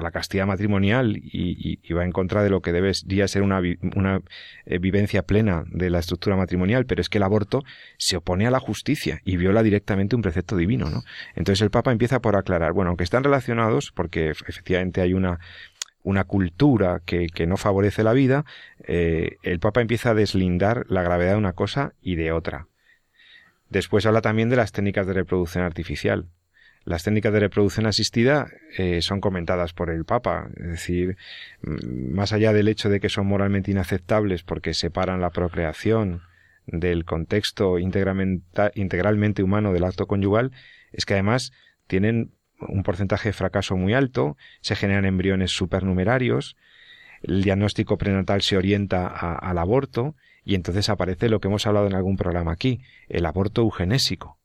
la 0.01 0.09
castidad 0.09 0.47
matrimonial 0.47 1.17
y, 1.21 1.93
va 1.93 2.03
en 2.03 2.11
contra 2.11 2.41
de 2.41 2.49
lo 2.49 2.61
que 2.61 2.71
debería 2.71 3.27
ser 3.27 3.43
una, 3.43 3.61
eh, 4.65 4.79
vivencia 4.79 5.21
plena 5.21 5.65
de 5.67 5.91
la 5.91 5.99
estructura 5.99 6.35
matrimonial, 6.35 6.85
pero 6.87 7.01
es 7.01 7.09
que 7.09 7.19
el 7.19 7.23
aborto 7.23 7.63
se 7.97 8.17
opone 8.17 8.47
a 8.47 8.51
la 8.51 8.59
justicia 8.59 9.21
y 9.23 9.37
viola 9.37 9.61
directamente 9.61 10.15
un 10.15 10.23
precepto 10.23 10.55
divino, 10.57 10.89
¿no? 10.89 11.03
Entonces 11.35 11.61
el 11.61 11.69
Papa 11.69 11.91
empieza 11.91 12.21
por 12.21 12.35
aclarar, 12.35 12.73
bueno, 12.73 12.89
aunque 12.89 13.03
están 13.03 13.23
relacionados, 13.23 13.91
porque 13.91 14.29
efectivamente 14.29 15.01
hay 15.01 15.13
una 15.13 15.37
cultura 16.25 17.01
que, 17.05 17.27
que 17.27 17.45
no 17.45 17.57
favorece 17.57 18.03
la 18.03 18.13
vida, 18.13 18.45
eh, 18.79 19.37
el 19.43 19.59
Papa 19.59 19.81
empieza 19.81 20.11
a 20.11 20.15
deslindar 20.15 20.85
la 20.89 21.03
gravedad 21.03 21.33
de 21.33 21.37
una 21.37 21.53
cosa 21.53 21.93
y 22.01 22.15
de 22.15 22.31
otra. 22.31 22.67
Después 23.69 24.05
habla 24.05 24.21
también 24.21 24.49
de 24.49 24.55
las 24.55 24.71
técnicas 24.71 25.07
de 25.07 25.13
reproducción 25.13 25.63
artificial. 25.63 26.27
Las 26.85 27.03
técnicas 27.03 27.33
de 27.33 27.41
reproducción 27.41 27.85
asistida 27.85 28.47
eh, 28.77 29.01
son 29.01 29.19
comentadas 29.19 29.73
por 29.73 29.89
el 29.89 30.05
Papa, 30.05 30.47
es 30.55 30.67
decir, 30.67 31.17
mm, 31.61 32.13
más 32.13 32.31
allá 32.31 32.53
del 32.53 32.69
hecho 32.69 32.89
de 32.89 33.01
que 33.01 33.09
son 33.09 33.27
moralmente 33.27 33.71
inaceptables 33.71 34.43
porque 34.43 34.73
separan 34.73 35.19
la 35.19 35.31
procreación 35.31 36.21
del 36.65 37.03
contexto 37.03 37.77
integralmente 37.77 39.43
humano 39.43 39.73
del 39.73 39.83
acto 39.83 40.07
conyugal, 40.07 40.51
es 40.93 41.05
que 41.05 41.13
además 41.13 41.51
tienen 41.87 42.31
un 42.59 42.83
porcentaje 42.83 43.29
de 43.29 43.33
fracaso 43.33 43.75
muy 43.75 43.93
alto, 43.93 44.37
se 44.61 44.75
generan 44.75 45.05
embriones 45.05 45.51
supernumerarios, 45.51 46.55
el 47.21 47.43
diagnóstico 47.43 47.97
prenatal 47.97 48.41
se 48.41 48.57
orienta 48.57 49.07
al 49.07 49.57
aborto 49.57 50.15
y 50.47 50.55
entonces 50.55 50.87
aparece 50.87 51.27
lo 51.27 51.41
que 51.41 51.49
hemos 51.49 51.67
hablado 51.67 51.87
en 51.87 51.93
algún 51.93 52.15
programa 52.15 52.53
aquí, 52.53 52.79
el 53.09 53.25
aborto 53.25 53.63
eugenésico. 53.63 54.37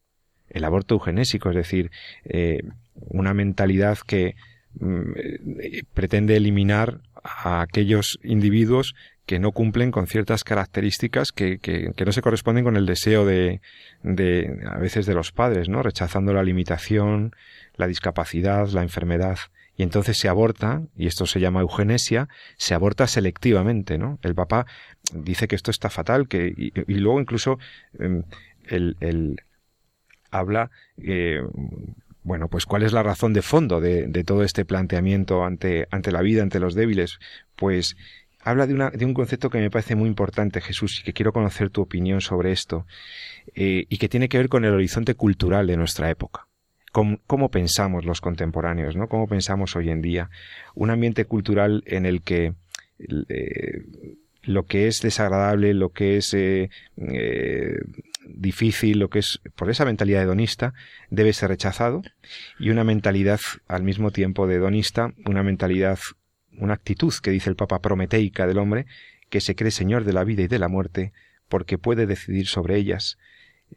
El 0.50 0.64
aborto 0.64 0.96
eugenésico, 0.96 1.50
es 1.50 1.54
decir, 1.54 1.92
eh, 2.24 2.60
una 2.96 3.34
mentalidad 3.34 3.98
que 4.04 4.34
mm, 4.80 5.12
eh, 5.60 5.82
pretende 5.94 6.36
eliminar 6.36 7.02
a 7.22 7.60
aquellos 7.60 8.18
individuos 8.24 8.96
que 9.26 9.38
no 9.38 9.52
cumplen 9.52 9.92
con 9.92 10.08
ciertas 10.08 10.42
características 10.42 11.30
que, 11.30 11.58
que, 11.58 11.92
que 11.94 12.04
no 12.04 12.10
se 12.10 12.20
corresponden 12.20 12.64
con 12.64 12.76
el 12.76 12.84
deseo 12.84 13.24
de, 13.24 13.60
de, 14.02 14.58
a 14.66 14.78
veces 14.78 15.06
de 15.06 15.14
los 15.14 15.30
padres, 15.30 15.68
¿no? 15.68 15.84
Rechazando 15.84 16.32
la 16.32 16.42
limitación, 16.42 17.32
la 17.76 17.86
discapacidad, 17.86 18.66
la 18.70 18.82
enfermedad 18.82 19.38
y 19.76 19.82
entonces 19.82 20.18
se 20.18 20.28
aborta, 20.28 20.82
y 20.96 21.06
esto 21.06 21.26
se 21.26 21.40
llama 21.40 21.60
eugenesia, 21.60 22.28
se 22.56 22.74
aborta 22.74 23.06
selectivamente, 23.06 23.98
¿no? 23.98 24.18
El 24.22 24.34
papá 24.34 24.66
dice 25.12 25.48
que 25.48 25.56
esto 25.56 25.70
está 25.70 25.88
fatal, 25.88 26.28
que, 26.28 26.52
y, 26.56 26.94
luego 26.94 27.20
incluso 27.20 27.58
eh, 27.98 28.22
el, 28.68 29.40
habla, 30.30 30.70
eh, 30.98 31.42
bueno, 32.22 32.48
pues 32.48 32.66
cuál 32.66 32.82
es 32.82 32.92
la 32.92 33.02
razón 33.02 33.32
de 33.32 33.42
fondo 33.42 33.80
de, 33.80 34.06
de, 34.06 34.24
todo 34.24 34.44
este 34.44 34.64
planteamiento 34.64 35.44
ante, 35.44 35.88
ante 35.90 36.12
la 36.12 36.20
vida, 36.20 36.42
ante 36.42 36.60
los 36.60 36.74
débiles, 36.74 37.18
pues 37.56 37.96
habla 38.40 38.66
de, 38.66 38.74
una, 38.74 38.90
de 38.90 39.04
un 39.04 39.14
concepto 39.14 39.50
que 39.50 39.58
me 39.58 39.70
parece 39.70 39.96
muy 39.96 40.08
importante, 40.08 40.60
Jesús, 40.60 41.00
y 41.00 41.02
que 41.02 41.12
quiero 41.14 41.32
conocer 41.32 41.70
tu 41.70 41.80
opinión 41.80 42.20
sobre 42.20 42.52
esto, 42.52 42.86
eh, 43.54 43.86
y 43.88 43.98
que 43.98 44.08
tiene 44.08 44.28
que 44.28 44.38
ver 44.38 44.48
con 44.48 44.64
el 44.64 44.74
horizonte 44.74 45.14
cultural 45.14 45.66
de 45.66 45.76
nuestra 45.76 46.10
época 46.10 46.46
cómo, 46.92 47.50
pensamos 47.50 48.04
los 48.04 48.20
contemporáneos, 48.20 48.96
¿no? 48.96 49.08
Cómo 49.08 49.26
pensamos 49.26 49.74
hoy 49.76 49.90
en 49.90 50.02
día. 50.02 50.30
Un 50.74 50.90
ambiente 50.90 51.24
cultural 51.24 51.82
en 51.86 52.06
el 52.06 52.22
que 52.22 52.54
eh, 53.28 53.82
lo 54.42 54.66
que 54.66 54.86
es 54.86 55.00
desagradable, 55.00 55.72
lo 55.74 55.90
que 55.90 56.18
es 56.18 56.34
eh, 56.34 56.70
eh, 56.98 57.78
difícil, 58.26 58.98
lo 58.98 59.08
que 59.08 59.20
es 59.20 59.40
por 59.56 59.70
esa 59.70 59.84
mentalidad 59.84 60.22
hedonista, 60.22 60.74
debe 61.10 61.32
ser 61.32 61.48
rechazado 61.48 62.02
y 62.58 62.70
una 62.70 62.84
mentalidad 62.84 63.40
al 63.66 63.82
mismo 63.82 64.10
tiempo 64.10 64.46
de 64.46 64.56
hedonista, 64.56 65.12
una 65.24 65.42
mentalidad, 65.42 65.98
una 66.58 66.74
actitud 66.74 67.12
que 67.22 67.30
dice 67.30 67.48
el 67.48 67.56
Papa 67.56 67.80
prometeica 67.80 68.46
del 68.46 68.58
hombre, 68.58 68.86
que 69.30 69.40
se 69.40 69.54
cree 69.54 69.70
señor 69.70 70.04
de 70.04 70.12
la 70.12 70.24
vida 70.24 70.42
y 70.42 70.48
de 70.48 70.58
la 70.58 70.68
muerte 70.68 71.12
porque 71.48 71.78
puede 71.78 72.06
decidir 72.06 72.46
sobre 72.46 72.76
ellas, 72.76 73.18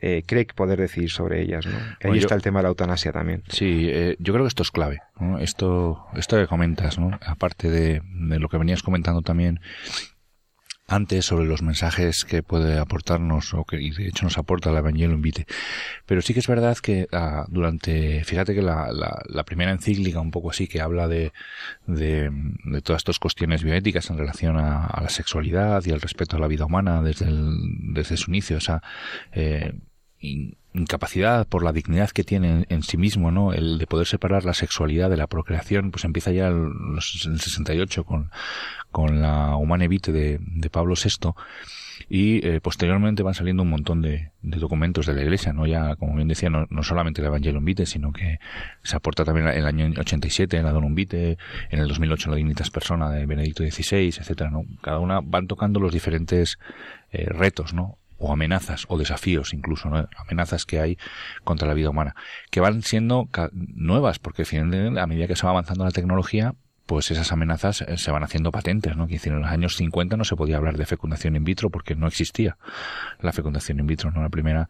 eh, 0.01 0.23
cree 0.25 0.45
poder 0.45 0.79
decidir 0.79 1.09
sobre 1.09 1.41
ellas. 1.41 1.65
¿no? 1.65 1.77
Ahí 2.03 2.19
está 2.19 2.35
el 2.35 2.41
tema 2.41 2.59
de 2.59 2.63
la 2.63 2.69
eutanasia 2.69 3.11
también. 3.11 3.43
Sí, 3.49 3.87
eh, 3.89 4.15
yo 4.19 4.33
creo 4.33 4.45
que 4.45 4.49
esto 4.49 4.63
es 4.63 4.71
clave. 4.71 4.99
Esto, 5.39 6.05
esto 6.15 6.37
que 6.37 6.47
comentas, 6.47 6.99
¿no? 6.99 7.17
aparte 7.25 7.69
de, 7.69 8.01
de, 8.03 8.39
lo 8.39 8.49
que 8.49 8.57
venías 8.57 8.83
comentando 8.83 9.21
también 9.21 9.59
antes 10.87 11.25
sobre 11.25 11.45
los 11.45 11.61
mensajes 11.61 12.25
que 12.25 12.43
puede 12.43 12.77
aportarnos 12.77 13.53
o 13.53 13.63
que 13.63 13.77
de 13.77 14.07
hecho 14.07 14.25
nos 14.25 14.37
aporta 14.37 14.69
el 14.69 14.77
Evangelio 14.77 15.15
Invite. 15.15 15.47
Pero 16.05 16.21
sí 16.21 16.33
que 16.33 16.39
es 16.41 16.47
verdad 16.47 16.77
que 16.77 17.07
ah, 17.11 17.45
durante, 17.47 18.23
fíjate 18.23 18.53
que 18.53 18.61
la, 18.61 18.91
la, 18.91 19.43
primera 19.43 19.71
encíclica 19.71 20.19
un 20.19 20.31
poco 20.31 20.51
así 20.51 20.67
que 20.67 20.81
habla 20.81 21.07
de, 21.07 21.33
de, 21.87 22.29
de 22.65 22.81
todas 22.81 22.99
estas 22.99 23.19
cuestiones 23.19 23.63
bioéticas 23.63 24.09
en 24.09 24.17
relación 24.17 24.57
a, 24.57 25.01
la 25.01 25.09
sexualidad 25.09 25.83
y 25.85 25.91
al 25.91 26.01
respeto 26.01 26.37
a 26.37 26.39
la 26.39 26.47
vida 26.47 26.65
humana 26.65 27.01
desde, 27.01 27.25
el, 27.25 27.93
desde 27.93 28.17
su 28.17 28.31
inicio, 28.31 28.57
esa 28.57 28.81
eh, 29.31 29.73
incapacidad 30.73 31.47
por 31.47 31.63
la 31.63 31.71
dignidad 31.71 32.09
que 32.09 32.23
tiene 32.23 32.65
en, 32.69 32.83
sí 32.83 32.97
mismo, 32.97 33.31
¿no? 33.31 33.53
El 33.53 33.77
de 33.77 33.87
poder 33.87 34.07
separar 34.07 34.45
la 34.45 34.53
sexualidad 34.53 35.09
de 35.09 35.17
la 35.17 35.27
procreación, 35.27 35.91
pues 35.91 36.03
empieza 36.03 36.31
ya 36.31 36.47
en 36.47 36.95
el 36.95 37.01
68 37.01 38.03
con, 38.03 38.29
con 38.91 39.21
la 39.21 39.55
Humane 39.55 39.87
Vitae 39.87 40.13
de, 40.13 40.69
Pablo 40.69 40.95
VI 40.95 41.31
y 42.09 42.45
eh, 42.45 42.59
posteriormente 42.61 43.23
van 43.23 43.33
saliendo 43.33 43.63
un 43.63 43.69
montón 43.69 44.01
de, 44.01 44.31
documentos 44.41 45.05
de 45.05 45.13
la 45.13 45.21
Iglesia, 45.21 45.53
no 45.53 45.65
ya 45.65 45.95
como 45.95 46.15
bien 46.15 46.27
decía 46.27 46.49
no, 46.49 46.67
no 46.69 46.83
solamente 46.83 47.21
el 47.21 47.27
Evangelium 47.27 47.63
Vitae, 47.63 47.85
sino 47.85 48.11
que 48.11 48.39
se 48.83 48.95
aporta 48.95 49.23
también 49.23 49.47
en 49.47 49.57
el 49.57 49.65
año 49.65 49.91
87 49.97 50.57
en 50.57 50.65
la 50.65 50.71
Donum 50.71 50.93
Vitae, 50.93 51.37
en 51.69 51.79
el 51.79 51.87
2008 51.87 52.27
en 52.27 52.31
la 52.31 52.37
Dignitas 52.37 52.69
Persona 52.69 53.09
de 53.09 53.25
Benedicto 53.25 53.63
XVI, 53.63 54.07
etcétera, 54.07 54.49
¿no? 54.49 54.65
Cada 54.81 54.99
una 54.99 55.21
van 55.21 55.47
tocando 55.47 55.79
los 55.79 55.93
diferentes 55.93 56.57
eh, 57.11 57.25
retos, 57.29 57.73
¿no? 57.73 57.97
O 58.17 58.31
amenazas 58.31 58.85
o 58.87 58.97
desafíos 58.97 59.53
incluso, 59.53 59.89
¿no? 59.89 60.07
amenazas 60.17 60.65
que 60.65 60.79
hay 60.79 60.97
contra 61.43 61.67
la 61.67 61.73
vida 61.73 61.89
humana, 61.89 62.15
que 62.49 62.59
van 62.59 62.81
siendo 62.81 63.29
nuevas, 63.51 64.19
porque 64.19 64.43
a 64.43 65.07
medida 65.07 65.27
que 65.27 65.35
se 65.35 65.45
va 65.45 65.51
avanzando 65.51 65.83
la 65.83 65.91
tecnología, 65.91 66.55
pues 66.85 67.09
esas 67.09 67.31
amenazas 67.31 67.81
eh, 67.81 67.97
se 67.97 68.11
van 68.11 68.23
haciendo 68.23 68.51
patentes, 68.51 68.95
¿no? 68.95 69.07
Que 69.07 69.19
en 69.23 69.39
los 69.41 69.49
años 69.49 69.75
50 69.75 70.17
no 70.17 70.23
se 70.23 70.35
podía 70.35 70.57
hablar 70.57 70.77
de 70.77 70.85
fecundación 70.85 71.35
in 71.35 71.43
vitro 71.43 71.69
porque 71.69 71.95
no 71.95 72.07
existía 72.07 72.57
la 73.19 73.31
fecundación 73.31 73.79
in 73.79 73.87
vitro, 73.87 74.11
¿no? 74.11 74.21
La 74.21 74.29
primera, 74.29 74.69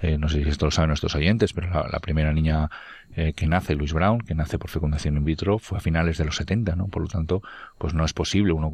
eh, 0.00 0.16
no 0.18 0.28
sé 0.28 0.42
si 0.44 0.48
esto 0.48 0.66
lo 0.66 0.70
saben 0.70 0.88
nuestros 0.88 1.14
oyentes, 1.14 1.52
pero 1.52 1.68
la, 1.68 1.98
primera 2.00 2.32
niña 2.32 2.70
eh, 3.14 3.32
que 3.32 3.46
nace, 3.46 3.74
Louise 3.74 3.94
Brown, 3.94 4.20
que 4.20 4.34
nace 4.34 4.58
por 4.58 4.70
fecundación 4.70 5.16
in 5.16 5.24
vitro, 5.24 5.58
fue 5.58 5.78
a 5.78 5.80
finales 5.80 6.18
de 6.18 6.24
los 6.24 6.36
70, 6.36 6.76
¿no? 6.76 6.86
Por 6.86 7.02
lo 7.02 7.08
tanto, 7.08 7.42
pues 7.78 7.94
no 7.94 8.04
es 8.04 8.12
posible, 8.12 8.52
uno 8.52 8.72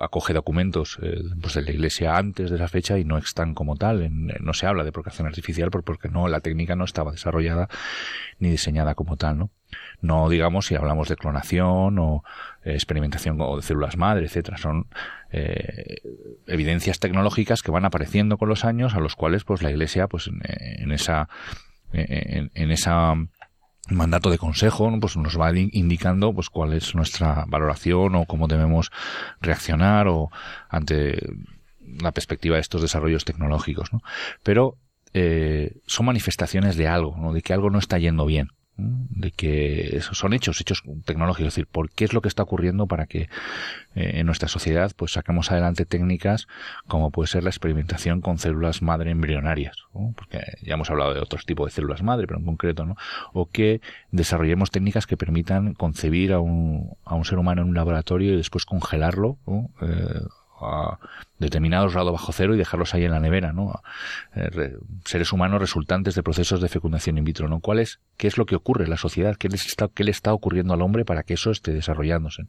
acoge 0.00 0.32
documentos 0.32 0.98
pues 1.40 1.54
de 1.54 1.62
la 1.62 1.70
iglesia 1.70 2.16
antes 2.16 2.50
de 2.50 2.56
esa 2.56 2.68
fecha 2.68 2.98
y 2.98 3.04
no 3.04 3.18
están 3.18 3.54
como 3.54 3.76
tal, 3.76 4.08
no 4.10 4.54
se 4.54 4.66
habla 4.66 4.84
de 4.84 4.92
procreación 4.92 5.26
artificial 5.26 5.70
porque 5.70 6.08
no, 6.08 6.28
la 6.28 6.40
técnica 6.40 6.76
no 6.76 6.84
estaba 6.84 7.12
desarrollada 7.12 7.68
ni 8.38 8.50
diseñada 8.50 8.94
como 8.94 9.16
tal, 9.16 9.38
¿no? 9.38 9.50
No 10.00 10.28
digamos 10.28 10.66
si 10.66 10.74
hablamos 10.74 11.08
de 11.08 11.16
clonación 11.16 11.98
o 11.98 12.24
eh, 12.64 12.74
experimentación 12.74 13.40
o 13.40 13.56
de 13.56 13.62
células 13.62 13.96
madre, 13.96 14.26
etcétera. 14.26 14.58
Son 14.58 14.86
eh, 15.30 16.02
evidencias 16.46 16.98
tecnológicas 16.98 17.62
que 17.62 17.70
van 17.70 17.84
apareciendo 17.84 18.38
con 18.38 18.48
los 18.48 18.64
años, 18.64 18.94
a 18.94 19.00
los 19.00 19.16
cuales 19.16 19.44
pues 19.44 19.62
la 19.62 19.70
Iglesia 19.70 20.08
pues 20.08 20.28
en, 20.28 20.92
esa 20.92 21.28
en, 21.92 22.70
esa 22.70 23.14
mandato 23.88 24.30
de 24.30 24.38
consejo 24.38 24.90
pues 25.00 25.16
nos 25.16 25.38
va 25.38 25.52
indicando 25.56 26.32
pues 26.32 26.50
cuál 26.50 26.72
es 26.72 26.94
nuestra 26.94 27.44
valoración 27.48 28.14
o 28.14 28.26
cómo 28.26 28.46
debemos 28.48 28.90
reaccionar 29.40 30.08
o 30.08 30.30
ante 30.68 31.18
la 32.00 32.12
perspectiva 32.12 32.56
de 32.56 32.62
estos 32.62 32.82
desarrollos 32.82 33.24
tecnológicos 33.24 33.92
¿no? 33.92 34.02
pero 34.42 34.76
eh, 35.14 35.76
son 35.86 36.06
manifestaciones 36.06 36.76
de 36.76 36.88
algo 36.88 37.16
¿no? 37.18 37.32
de 37.32 37.42
que 37.42 37.52
algo 37.52 37.70
no 37.70 37.78
está 37.78 37.98
yendo 37.98 38.24
bien 38.24 38.48
de 39.10 39.30
que 39.30 39.96
esos 39.96 40.18
son 40.18 40.32
hechos, 40.32 40.60
hechos 40.60 40.82
tecnológicos, 41.04 41.48
es 41.48 41.54
decir, 41.54 41.66
por 41.66 41.90
qué 41.90 42.04
es 42.04 42.12
lo 42.12 42.20
que 42.20 42.28
está 42.28 42.42
ocurriendo 42.42 42.86
para 42.86 43.06
que 43.06 43.28
eh, 43.94 44.12
en 44.14 44.26
nuestra 44.26 44.48
sociedad 44.48 44.92
pues 44.96 45.12
saquemos 45.12 45.50
adelante 45.50 45.84
técnicas 45.84 46.48
como 46.86 47.10
puede 47.10 47.28
ser 47.28 47.44
la 47.44 47.50
experimentación 47.50 48.20
con 48.20 48.38
células 48.38 48.82
madre 48.82 49.10
embrionarias, 49.10 49.76
porque 50.16 50.40
ya 50.62 50.74
hemos 50.74 50.90
hablado 50.90 51.14
de 51.14 51.20
otros 51.20 51.46
tipos 51.46 51.66
de 51.66 51.72
células 51.72 52.02
madre, 52.02 52.26
pero 52.26 52.38
en 52.38 52.46
concreto, 52.46 52.84
¿no? 52.84 52.96
O 53.32 53.46
que 53.46 53.80
desarrollemos 54.10 54.70
técnicas 54.70 55.06
que 55.06 55.16
permitan 55.16 55.74
concebir 55.74 56.32
a 56.32 56.40
un, 56.40 56.96
a 57.04 57.14
un 57.14 57.24
ser 57.24 57.38
humano 57.38 57.62
en 57.62 57.68
un 57.68 57.74
laboratorio 57.74 58.32
y 58.32 58.36
después 58.36 58.64
congelarlo, 58.64 59.38
eh, 59.82 60.20
a 60.66 60.98
determinados 61.38 61.92
grados 61.92 62.12
bajo 62.12 62.32
cero 62.32 62.54
y 62.54 62.58
dejarlos 62.58 62.94
ahí 62.94 63.04
en 63.04 63.10
la 63.10 63.20
nevera, 63.20 63.52
¿no? 63.52 63.82
Eh, 64.34 64.76
seres 65.04 65.32
humanos 65.32 65.60
resultantes 65.60 66.14
de 66.14 66.22
procesos 66.22 66.60
de 66.60 66.68
fecundación 66.68 67.18
in 67.18 67.24
vitro, 67.24 67.48
¿no? 67.48 67.60
¿Cuál 67.60 67.80
es, 67.80 68.00
qué 68.16 68.28
es 68.28 68.38
lo 68.38 68.46
que 68.46 68.54
ocurre 68.54 68.84
en 68.84 68.90
la 68.90 68.96
sociedad? 68.96 69.36
¿Qué, 69.36 69.48
está, 69.48 69.88
qué 69.92 70.04
le 70.04 70.10
está 70.10 70.32
ocurriendo 70.32 70.72
al 70.74 70.82
hombre 70.82 71.04
para 71.04 71.22
que 71.22 71.34
eso 71.34 71.50
esté 71.50 71.72
desarrollándose? 71.72 72.44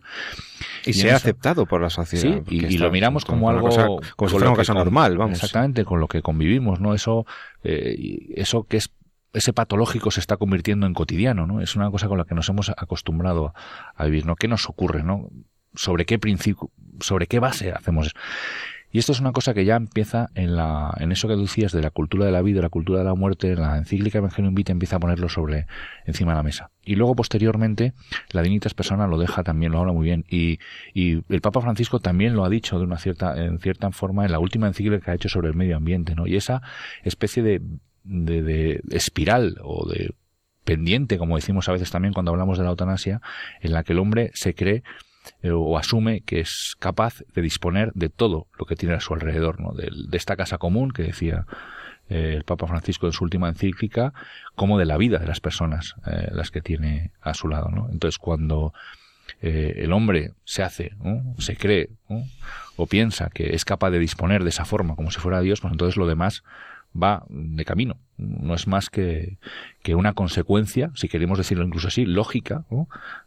Y, 0.85 0.93
sea 0.93 1.15
aceptado 1.15 1.65
por 1.65 1.81
la 1.81 1.89
sociedad. 1.89 2.41
Sí, 2.47 2.55
y, 2.55 2.77
lo 2.77 2.91
miramos 2.91 3.25
como, 3.25 3.49
algo... 3.49 3.69
como 4.15 4.29
si 4.29 4.33
fuera 4.33 4.49
una 4.49 4.57
cosa 4.57 4.73
normal, 4.73 5.17
vamos. 5.17 5.35
Exactamente, 5.35 5.85
con 5.85 5.99
lo 5.99 6.07
que 6.07 6.21
convivimos, 6.21 6.79
¿no? 6.79 6.93
Eso, 6.93 7.25
eh, 7.63 7.95
eso 8.35 8.63
que 8.63 8.77
es 8.77 8.91
ese 9.33 9.51
patológico 9.51 10.11
se 10.11 10.19
está 10.19 10.37
convirtiendo 10.37 10.85
en 10.85 10.93
cotidiano, 10.93 11.47
¿no? 11.47 11.59
Es 11.59 11.75
una 11.75 11.89
cosa 11.89 12.07
con 12.07 12.19
la 12.19 12.25
que 12.25 12.35
nos 12.35 12.47
hemos 12.49 12.69
acostumbrado 12.69 13.53
a 13.95 14.05
vivir, 14.05 14.25
¿no? 14.25 14.35
¿Qué 14.35 14.47
nos 14.47 14.69
ocurre, 14.69 15.03
no? 15.03 15.29
Sobre 15.75 16.05
qué 16.05 16.19
principio, 16.19 16.71
sobre 16.99 17.27
qué 17.27 17.39
base 17.39 17.71
hacemos 17.71 18.07
eso. 18.07 18.15
Y 18.93 18.99
esto 18.99 19.11
es 19.11 19.19
una 19.19 19.31
cosa 19.31 19.55
que 19.55 19.65
ya 19.65 19.75
empieza 19.75 20.29
en 20.35 20.55
la, 20.55 20.95
en 20.99 21.11
eso 21.11 21.27
que 21.27 21.35
decías 21.35 21.71
de 21.71 21.81
la 21.81 21.89
cultura 21.89 22.27
de 22.27 22.31
la 22.31 22.43
vida, 22.43 22.61
la 22.61 22.69
cultura 22.69 22.99
de 22.99 23.05
la 23.05 23.15
muerte, 23.15 23.51
en 23.51 23.59
la 23.59 23.75
encíclica 23.79 24.19
Evangelium 24.19 24.53
Vitae 24.53 24.71
empieza 24.71 24.97
a 24.97 24.99
ponerlo 24.99 25.29
sobre, 25.29 25.65
encima 26.05 26.33
de 26.33 26.37
la 26.37 26.43
mesa. 26.43 26.69
Y 26.85 26.95
luego 26.95 27.15
posteriormente, 27.15 27.93
la 28.29 28.43
Dignitas 28.43 28.75
Persona 28.75 29.07
lo 29.07 29.17
deja 29.17 29.43
también, 29.43 29.71
lo 29.71 29.79
habla 29.79 29.93
muy 29.93 30.05
bien. 30.05 30.25
Y, 30.29 30.59
y 30.93 31.23
el 31.33 31.41
Papa 31.41 31.59
Francisco 31.61 32.01
también 32.01 32.35
lo 32.35 32.45
ha 32.45 32.49
dicho 32.49 32.77
de 32.77 32.85
una 32.85 32.99
cierta, 32.99 33.35
en 33.43 33.57
cierta 33.57 33.89
forma 33.89 34.25
en 34.25 34.31
la 34.31 34.37
última 34.37 34.67
encíclica 34.67 35.03
que 35.03 35.09
ha 35.09 35.15
hecho 35.15 35.27
sobre 35.27 35.47
el 35.47 35.55
medio 35.55 35.75
ambiente, 35.75 36.13
¿no? 36.13 36.27
Y 36.27 36.35
esa 36.35 36.61
especie 37.03 37.41
de, 37.41 37.61
de, 38.03 38.43
de 38.43 38.83
espiral 38.91 39.57
o 39.63 39.89
de 39.89 40.13
pendiente, 40.65 41.17
como 41.17 41.35
decimos 41.35 41.67
a 41.67 41.71
veces 41.71 41.89
también 41.89 42.13
cuando 42.13 42.29
hablamos 42.29 42.59
de 42.59 42.63
la 42.63 42.69
eutanasia, 42.69 43.21
en 43.59 43.73
la 43.73 43.83
que 43.83 43.93
el 43.93 43.99
hombre 43.99 44.29
se 44.35 44.53
cree 44.53 44.83
eh, 45.41 45.51
o 45.51 45.77
asume 45.77 46.21
que 46.21 46.39
es 46.39 46.75
capaz 46.79 47.23
de 47.33 47.41
disponer 47.41 47.91
de 47.93 48.09
todo 48.09 48.47
lo 48.57 48.65
que 48.65 48.75
tiene 48.75 48.95
a 48.95 48.99
su 48.99 49.13
alrededor, 49.13 49.59
¿no? 49.59 49.73
de, 49.73 49.89
esta 50.13 50.35
casa 50.35 50.57
común 50.57 50.91
que 50.91 51.03
decía 51.03 51.45
eh, 52.09 52.33
el 52.35 52.43
Papa 52.43 52.67
Francisco 52.67 53.07
en 53.07 53.13
su 53.13 53.23
última 53.23 53.49
encíclica, 53.49 54.13
como 54.55 54.77
de 54.77 54.85
la 54.85 54.97
vida 54.97 55.19
de 55.19 55.27
las 55.27 55.39
personas, 55.39 55.95
eh, 56.05 56.29
las 56.31 56.51
que 56.51 56.61
tiene 56.61 57.11
a 57.21 57.33
su 57.33 57.47
lado. 57.47 57.69
¿no? 57.69 57.89
Entonces, 57.91 58.17
cuando 58.17 58.73
el 59.39 59.91
hombre 59.93 60.33
se 60.43 60.63
hace, 60.63 60.91
se 61.37 61.55
cree, 61.55 61.89
o 62.75 62.87
piensa 62.87 63.29
que 63.29 63.55
es 63.55 63.65
capaz 63.65 63.89
de 63.89 63.99
disponer 63.99 64.43
de 64.43 64.49
esa 64.49 64.65
forma 64.65 64.95
como 64.95 65.11
si 65.11 65.19
fuera 65.19 65.41
Dios, 65.41 65.61
pues 65.61 65.71
entonces 65.71 65.97
lo 65.97 66.07
demás 66.07 66.43
va 67.01 67.25
de 67.29 67.65
camino. 67.65 67.97
No 68.17 68.53
es 68.53 68.67
más 68.67 68.89
que, 68.89 69.37
que 69.81 69.95
una 69.95 70.13
consecuencia, 70.13 70.91
si 70.95 71.07
queremos 71.07 71.37
decirlo 71.37 71.65
incluso 71.65 71.87
así, 71.87 72.05
lógica, 72.05 72.63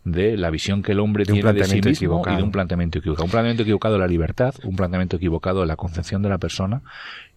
de 0.04 0.36
la 0.36 0.50
visión 0.50 0.82
que 0.82 0.92
el 0.92 1.00
hombre 1.00 1.24
tiene 1.24 1.52
de 1.52 1.64
sí 1.64 1.82
mismo 1.82 2.22
y 2.26 2.36
de 2.36 2.42
un 2.42 2.52
planteamiento 2.52 2.98
equivocado. 2.98 3.24
Un 3.24 3.30
planteamiento 3.30 3.62
equivocado 3.64 3.94
de 3.94 4.00
la 4.00 4.06
libertad, 4.06 4.54
un 4.62 4.76
planteamiento 4.76 5.16
equivocado 5.16 5.60
de 5.60 5.66
la 5.66 5.76
concepción 5.76 6.22
de 6.22 6.28
la 6.28 6.38
persona 6.38 6.82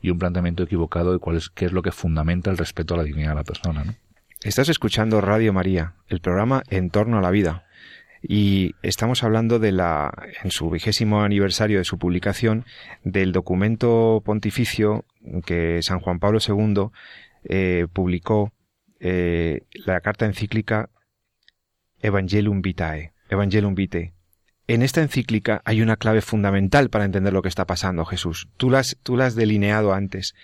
y 0.01 0.11
un 0.11 0.19
planteamiento 0.19 0.63
equivocado 0.63 1.11
de 1.11 1.19
cuál 1.19 1.37
es, 1.37 1.49
qué 1.49 1.65
es 1.65 1.71
lo 1.71 1.81
que 1.81 1.91
fundamenta 1.91 2.51
el 2.51 2.57
respeto 2.57 2.93
a 2.93 2.97
la 2.97 3.03
dignidad 3.03 3.29
de 3.29 3.35
la 3.35 3.43
persona. 3.43 3.83
¿no? 3.83 3.95
Estás 4.41 4.69
escuchando 4.69 5.19
Radio 5.19 5.51
María, 5.51 5.95
el 6.07 6.21
programa 6.21 6.63
En 6.69 6.91
torno 6.91 7.17
a 7.17 7.21
la 7.21 7.31
vida. 7.31 7.65
Y 8.21 8.75
estamos 8.81 9.23
hablando 9.23 9.59
de 9.59 9.71
la, 9.71 10.11
en 10.43 10.51
su 10.51 10.69
vigésimo 10.69 11.21
aniversario 11.21 11.77
de 11.77 11.85
su 11.85 11.97
publicación, 11.97 12.65
del 13.03 13.31
documento 13.31 14.21
pontificio 14.25 15.05
que 15.45 15.81
San 15.81 15.99
Juan 15.99 16.19
Pablo 16.19 16.39
II 16.45 16.89
eh, 17.45 17.87
publicó 17.91 18.51
eh, 18.99 19.61
la 19.73 20.01
carta 20.01 20.25
encíclica 20.25 20.89
Evangelium 22.01 22.61
Vitae, 22.61 23.13
Evangelium 23.29 23.75
Vitae. 23.75 24.13
En 24.67 24.83
esta 24.83 25.01
encíclica 25.01 25.61
hay 25.65 25.81
una 25.81 25.95
clave 25.95 26.21
fundamental 26.21 26.89
para 26.89 27.05
entender 27.05 27.33
lo 27.33 27.41
que 27.41 27.49
está 27.49 27.65
pasando, 27.65 28.05
Jesús. 28.05 28.49
Tú 28.57 28.69
la 28.69 28.83
tú 29.01 29.19
has 29.19 29.35
delineado 29.35 29.93
antes. 29.93 30.35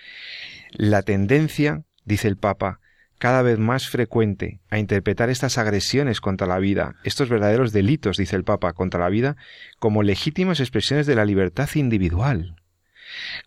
La 0.71 1.03
tendencia, 1.03 1.83
dice 2.05 2.27
el 2.27 2.37
Papa, 2.37 2.79
cada 3.25 3.41
vez 3.41 3.57
más 3.57 3.89
frecuente 3.89 4.59
a 4.69 4.77
interpretar 4.77 5.31
estas 5.31 5.57
agresiones 5.57 6.21
contra 6.21 6.45
la 6.45 6.59
vida, 6.59 6.93
estos 7.03 7.27
verdaderos 7.27 7.73
delitos, 7.73 8.17
dice 8.17 8.35
el 8.35 8.43
Papa, 8.43 8.73
contra 8.73 8.99
la 8.99 9.09
vida, 9.09 9.35
como 9.79 10.03
legítimas 10.03 10.59
expresiones 10.59 11.07
de 11.07 11.15
la 11.15 11.25
libertad 11.25 11.67
individual, 11.73 12.55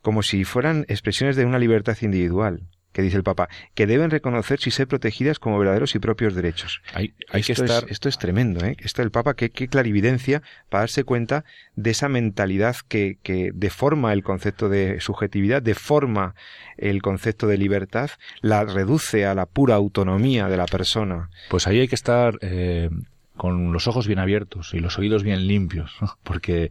como 0.02 0.24
si 0.24 0.42
fueran 0.42 0.84
expresiones 0.88 1.36
de 1.36 1.44
una 1.44 1.60
libertad 1.60 1.96
individual 2.00 2.62
que 2.92 3.02
dice 3.02 3.16
el 3.16 3.22
Papa, 3.22 3.48
que 3.74 3.86
deben 3.86 4.10
reconocer 4.10 4.58
y 4.64 4.70
ser 4.70 4.88
protegidas 4.88 5.38
como 5.38 5.58
verdaderos 5.58 5.94
y 5.94 5.98
propios 5.98 6.34
derechos. 6.34 6.82
Hay, 6.94 7.14
esto, 7.32 7.46
que 7.46 7.52
estar... 7.52 7.84
es, 7.84 7.92
esto 7.92 8.08
es 8.08 8.18
tremendo, 8.18 8.64
¿eh? 8.64 8.76
Esto 8.80 9.02
el 9.02 9.10
Papa, 9.10 9.34
qué, 9.34 9.50
clarividencia 9.50 10.42
para 10.68 10.82
darse 10.82 11.04
cuenta 11.04 11.44
de 11.76 11.90
esa 11.90 12.08
mentalidad 12.08 12.76
que, 12.88 13.18
que 13.22 13.52
deforma 13.54 14.12
el 14.12 14.22
concepto 14.22 14.68
de 14.68 15.00
subjetividad, 15.00 15.62
deforma 15.62 16.34
el 16.76 17.02
concepto 17.02 17.46
de 17.46 17.58
libertad, 17.58 18.10
la 18.40 18.64
reduce 18.64 19.26
a 19.26 19.34
la 19.34 19.46
pura 19.46 19.74
autonomía 19.74 20.48
de 20.48 20.56
la 20.56 20.66
persona. 20.66 21.30
Pues 21.50 21.66
ahí 21.66 21.80
hay 21.80 21.88
que 21.88 21.94
estar 21.94 22.38
eh, 22.40 22.90
con 23.36 23.72
los 23.72 23.86
ojos 23.86 24.06
bien 24.06 24.18
abiertos 24.18 24.74
y 24.74 24.80
los 24.80 24.98
oídos 24.98 25.22
bien 25.22 25.46
limpios, 25.46 25.92
porque 26.22 26.70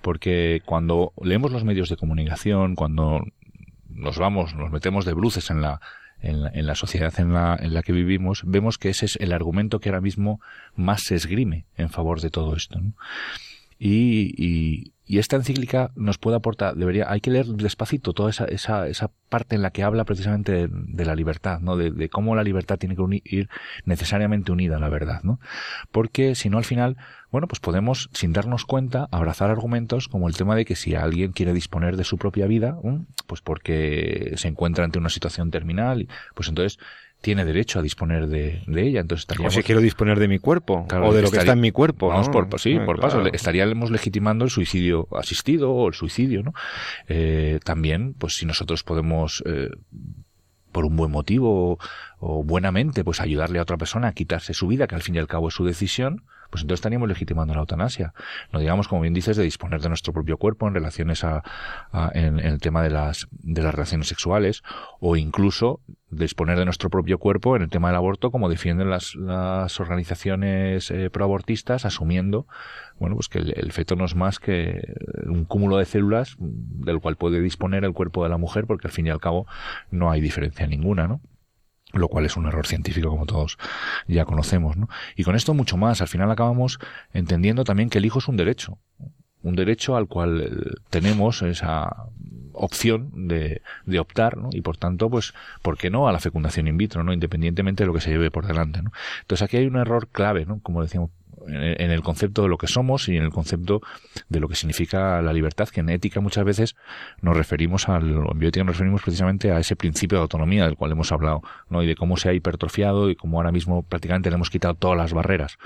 porque 0.00 0.60
cuando 0.66 1.14
leemos 1.22 1.50
los 1.50 1.64
medios 1.64 1.88
de 1.88 1.96
comunicación, 1.96 2.74
cuando 2.74 3.24
nos 3.94 4.18
vamos, 4.18 4.54
nos 4.54 4.70
metemos 4.70 5.04
de 5.04 5.14
bruces 5.14 5.50
en 5.50 5.60
la, 5.60 5.80
en 6.20 6.66
la, 6.66 6.74
sociedad 6.74 7.12
en 7.18 7.32
la, 7.32 7.56
en 7.60 7.74
la 7.74 7.82
que 7.82 7.92
vivimos, 7.92 8.42
vemos 8.46 8.78
que 8.78 8.90
ese 8.90 9.06
es 9.06 9.16
el 9.16 9.32
argumento 9.32 9.78
que 9.78 9.90
ahora 9.90 10.00
mismo 10.00 10.40
más 10.74 11.02
se 11.02 11.14
esgrime 11.14 11.66
en 11.76 11.90
favor 11.90 12.20
de 12.20 12.30
todo 12.30 12.56
esto. 12.56 12.80
Y, 13.78 14.34
y, 14.36 14.93
y, 15.06 15.18
esta 15.18 15.36
encíclica 15.36 15.90
nos 15.96 16.18
puede 16.18 16.36
aportar, 16.36 16.74
debería, 16.76 17.10
hay 17.10 17.20
que 17.20 17.30
leer 17.30 17.46
despacito 17.46 18.12
toda 18.12 18.30
esa, 18.30 18.44
esa, 18.46 18.88
esa 18.88 19.10
parte 19.28 19.56
en 19.56 19.62
la 19.62 19.70
que 19.70 19.82
habla 19.82 20.04
precisamente 20.04 20.68
de, 20.68 21.04
la 21.04 21.14
libertad, 21.14 21.60
¿no? 21.60 21.76
De, 21.76 21.90
de, 21.90 22.08
cómo 22.08 22.34
la 22.36 22.42
libertad 22.42 22.78
tiene 22.78 22.96
que 22.96 23.22
ir 23.24 23.48
necesariamente 23.84 24.52
unida 24.52 24.76
a 24.76 24.80
la 24.80 24.88
verdad, 24.88 25.22
¿no? 25.22 25.40
Porque 25.90 26.34
si 26.34 26.50
no 26.50 26.58
al 26.58 26.64
final 26.64 26.96
bueno, 27.34 27.48
pues 27.48 27.58
podemos, 27.58 28.10
sin 28.12 28.32
darnos 28.32 28.64
cuenta, 28.64 29.08
abrazar 29.10 29.50
argumentos 29.50 30.06
como 30.06 30.28
el 30.28 30.36
tema 30.36 30.54
de 30.54 30.64
que 30.64 30.76
si 30.76 30.94
alguien 30.94 31.32
quiere 31.32 31.52
disponer 31.52 31.96
de 31.96 32.04
su 32.04 32.16
propia 32.16 32.46
vida, 32.46 32.78
pues 33.26 33.40
porque 33.40 34.34
se 34.36 34.46
encuentra 34.46 34.84
ante 34.84 35.00
una 35.00 35.08
situación 35.08 35.50
terminal, 35.50 36.06
pues 36.36 36.48
entonces 36.48 36.78
tiene 37.24 37.46
derecho 37.46 37.78
a 37.78 37.82
disponer 37.82 38.26
de, 38.26 38.60
ella. 38.76 39.00
Entonces 39.00 39.22
estaríamos... 39.22 39.54
O 39.54 39.56
si 39.56 39.62
quiero 39.62 39.80
disponer 39.80 40.18
de 40.18 40.28
mi 40.28 40.38
cuerpo, 40.38 40.86
o 40.86 41.14
de 41.14 41.22
lo 41.22 41.30
que 41.30 41.38
está 41.38 41.54
en 41.54 41.60
mi 41.60 41.70
cuerpo. 41.70 42.08
Vamos 42.08 42.28
por, 42.28 42.60
sí, 42.60 42.76
ah, 42.78 42.84
por 42.84 43.00
paso. 43.00 43.24
Estaríamos 43.26 43.90
legitimando 43.90 44.44
el 44.44 44.50
suicidio 44.50 45.08
asistido 45.10 45.72
o 45.72 45.88
el 45.88 45.94
suicidio, 45.94 46.42
¿no? 46.42 46.52
Eh, 47.08 47.60
también, 47.64 48.12
pues 48.12 48.34
si 48.34 48.44
nosotros 48.44 48.84
podemos... 48.84 49.42
Eh, 49.46 49.70
por 50.70 50.84
un 50.84 50.96
buen 50.96 51.12
motivo 51.12 51.70
o, 51.70 51.78
o, 52.18 52.42
buenamente, 52.42 53.04
pues 53.04 53.20
ayudarle 53.20 53.60
a 53.60 53.62
otra 53.62 53.76
persona 53.76 54.08
a 54.08 54.12
quitarse 54.12 54.54
su 54.54 54.66
vida, 54.66 54.88
que 54.88 54.96
al 54.96 55.02
fin 55.02 55.14
y 55.14 55.18
al 55.18 55.28
cabo 55.28 55.46
es 55.46 55.54
su 55.54 55.64
decisión, 55.64 56.24
pues 56.54 56.62
entonces 56.62 56.82
estaríamos 56.82 57.08
legitimando 57.08 57.52
la 57.52 57.58
eutanasia. 57.58 58.14
No 58.52 58.60
digamos, 58.60 58.86
como 58.86 59.00
bien 59.00 59.12
dices, 59.12 59.36
de 59.36 59.42
disponer 59.42 59.80
de 59.80 59.88
nuestro 59.88 60.12
propio 60.12 60.36
cuerpo 60.36 60.68
en 60.68 60.74
relaciones 60.74 61.24
a, 61.24 61.42
en, 62.12 62.38
el 62.38 62.60
tema 62.60 62.80
de 62.80 62.90
las, 62.90 63.26
de 63.32 63.60
las 63.60 63.74
relaciones 63.74 64.06
sexuales 64.06 64.62
o 65.00 65.16
incluso 65.16 65.80
disponer 66.16 66.58
de 66.58 66.64
nuestro 66.64 66.90
propio 66.90 67.18
cuerpo 67.18 67.56
en 67.56 67.62
el 67.62 67.68
tema 67.68 67.88
del 67.88 67.96
aborto, 67.96 68.30
como 68.30 68.48
defienden 68.48 68.90
las, 68.90 69.14
las 69.14 69.80
organizaciones 69.80 70.90
eh, 70.90 71.10
proabortistas, 71.10 71.84
asumiendo, 71.84 72.46
bueno, 72.98 73.16
pues 73.16 73.28
que 73.28 73.38
el, 73.38 73.54
el, 73.56 73.72
feto 73.72 73.96
no 73.96 74.04
es 74.04 74.14
más 74.14 74.38
que 74.38 74.94
un 75.26 75.44
cúmulo 75.44 75.78
de 75.78 75.84
células 75.84 76.36
del 76.38 77.00
cual 77.00 77.16
puede 77.16 77.40
disponer 77.40 77.84
el 77.84 77.92
cuerpo 77.92 78.22
de 78.24 78.30
la 78.30 78.38
mujer, 78.38 78.66
porque 78.66 78.88
al 78.88 78.92
fin 78.92 79.06
y 79.06 79.10
al 79.10 79.20
cabo 79.20 79.46
no 79.90 80.10
hay 80.10 80.20
diferencia 80.20 80.66
ninguna, 80.66 81.08
¿no? 81.08 81.20
lo 81.98 82.08
cual 82.08 82.26
es 82.26 82.36
un 82.36 82.46
error 82.46 82.66
científico 82.66 83.08
como 83.08 83.26
todos 83.26 83.58
ya 84.06 84.24
conocemos, 84.24 84.76
¿no? 84.76 84.88
Y 85.16 85.24
con 85.24 85.36
esto 85.36 85.54
mucho 85.54 85.76
más, 85.76 86.00
al 86.00 86.08
final 86.08 86.30
acabamos 86.30 86.78
entendiendo 87.12 87.64
también 87.64 87.88
que 87.88 87.98
el 87.98 88.04
hijo 88.04 88.18
es 88.18 88.28
un 88.28 88.36
derecho, 88.36 88.78
un 89.44 89.54
derecho 89.54 89.96
al 89.96 90.08
cual 90.08 90.40
eh, 90.40 90.50
tenemos 90.90 91.42
esa 91.42 92.08
opción 92.52 93.28
de, 93.28 93.62
de 93.86 93.98
optar, 93.98 94.36
¿no? 94.36 94.48
Y 94.52 94.62
por 94.62 94.76
tanto, 94.76 95.10
pues, 95.10 95.34
¿por 95.62 95.76
qué 95.76 95.90
no 95.90 96.08
a 96.08 96.12
la 96.12 96.20
fecundación 96.20 96.66
in 96.66 96.76
vitro, 96.76 97.04
¿no? 97.04 97.12
Independientemente 97.12 97.84
de 97.84 97.86
lo 97.86 97.94
que 97.94 98.00
se 98.00 98.10
lleve 98.10 98.30
por 98.30 98.46
delante, 98.46 98.82
¿no? 98.82 98.90
Entonces 99.20 99.42
aquí 99.42 99.58
hay 99.58 99.66
un 99.66 99.76
error 99.76 100.08
clave, 100.08 100.46
¿no? 100.46 100.60
Como 100.60 100.82
decíamos 100.82 101.10
en 101.46 101.90
el 101.90 102.02
concepto 102.02 102.42
de 102.42 102.48
lo 102.48 102.58
que 102.58 102.66
somos 102.66 103.08
y 103.08 103.16
en 103.16 103.22
el 103.22 103.30
concepto 103.30 103.80
de 104.28 104.40
lo 104.40 104.48
que 104.48 104.54
significa 104.54 105.20
la 105.22 105.32
libertad, 105.32 105.68
que 105.68 105.80
en 105.80 105.90
ética 105.90 106.20
muchas 106.20 106.44
veces 106.44 106.76
nos 107.20 107.36
referimos 107.36 107.88
al, 107.88 108.10
en 108.10 108.38
bioética 108.38 108.64
nos 108.64 108.76
referimos 108.76 109.02
precisamente 109.02 109.52
a 109.52 109.58
ese 109.58 109.76
principio 109.76 110.18
de 110.18 110.22
autonomía 110.22 110.64
del 110.64 110.76
cual 110.76 110.92
hemos 110.92 111.12
hablado, 111.12 111.42
¿no? 111.68 111.82
Y 111.82 111.86
de 111.86 111.96
cómo 111.96 112.16
se 112.16 112.28
ha 112.28 112.32
hipertrofiado 112.32 113.10
y 113.10 113.16
cómo 113.16 113.38
ahora 113.38 113.52
mismo 113.52 113.82
prácticamente 113.82 114.30
le 114.30 114.36
hemos 114.36 114.50
quitado 114.50 114.74
todas 114.74 114.96
las 114.96 115.12
barreras, 115.12 115.58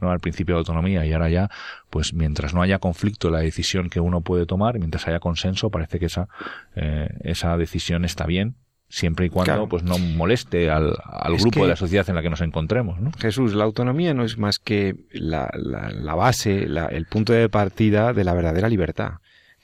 ¿no? 0.00 0.10
Al 0.10 0.20
principio 0.20 0.54
de 0.54 0.60
autonomía 0.60 1.04
y 1.06 1.12
ahora 1.12 1.28
ya, 1.30 1.50
pues 1.90 2.14
mientras 2.14 2.54
no 2.54 2.62
haya 2.62 2.78
conflicto 2.78 3.30
la 3.30 3.40
decisión 3.40 3.90
que 3.90 4.00
uno 4.00 4.20
puede 4.20 4.46
tomar, 4.46 4.78
mientras 4.78 5.06
haya 5.08 5.20
consenso, 5.20 5.70
parece 5.70 5.98
que 5.98 6.06
esa, 6.06 6.28
eh, 6.76 7.08
esa 7.22 7.56
decisión 7.56 8.04
está 8.04 8.26
bien 8.26 8.56
siempre 8.88 9.26
y 9.26 9.30
cuando 9.30 9.68
pues 9.68 9.82
no 9.82 9.98
moleste 9.98 10.70
al, 10.70 10.96
grupo 11.38 11.62
de 11.62 11.68
la 11.68 11.76
sociedad 11.76 12.08
en 12.08 12.14
la 12.14 12.22
que 12.22 12.30
nos 12.30 12.40
encontremos. 12.40 13.00
¿no? 13.00 13.10
Jesús, 13.18 13.54
la 13.54 13.64
autonomía 13.64 14.14
no 14.14 14.24
es 14.24 14.38
más 14.38 14.58
que 14.58 14.94
la, 15.12 15.50
la, 15.54 16.14
base, 16.14 16.64
el 16.64 17.06
punto 17.06 17.32
de 17.32 17.48
partida 17.48 18.12
de 18.12 18.24
la 18.24 18.34
verdadera 18.34 18.68
libertad 18.68 19.14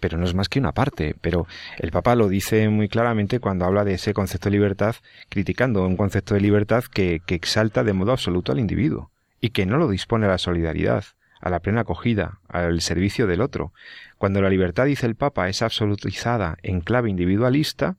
pero 0.01 0.17
no 0.17 0.25
es 0.25 0.35
más 0.35 0.49
que 0.49 0.59
una 0.59 0.73
parte. 0.73 1.15
Pero 1.21 1.47
el 1.79 1.91
Papa 1.91 2.15
lo 2.15 2.29
dice 2.29 2.69
muy 2.71 2.89
claramente 2.89 3.39
cuando 3.39 3.67
habla 3.67 3.85
de 3.85 3.95
ese 3.95 4.15
concepto 4.15 4.49
de 4.49 4.57
libertad, 4.57 4.97
criticando 5.29 5.87
un 5.87 5.99
concepto 5.99 6.33
de 6.33 6.41
libertad 6.41 6.85
que, 6.85 7.21
que, 7.27 7.35
exalta 7.35 7.85
de 7.85 7.93
modo 7.93 8.13
absoluto 8.13 8.51
al 8.51 8.59
individuo 8.59 9.11
y 9.43 9.51
que 9.51 9.67
no 9.67 9.77
lo 9.77 9.89
dispone 9.89 10.25
a 10.25 10.31
la 10.31 10.39
solidaridad, 10.39 11.05
a 11.41 11.51
la 11.51 11.61
plena 11.61 11.83
acogida, 11.83 12.39
al 12.49 12.81
servicio 12.81 13.27
del 13.27 13.41
otro. 13.41 13.73
Cuando 14.19 14.43
la 14.43 14.51
libertad, 14.51 14.87
dice 14.87 15.07
el 15.07 15.17
Papa, 15.17 15.49
es 15.49 15.63
absolutizada 15.63 16.57
en 16.63 16.81
clave 16.81 17.11
individualista, 17.11 17.97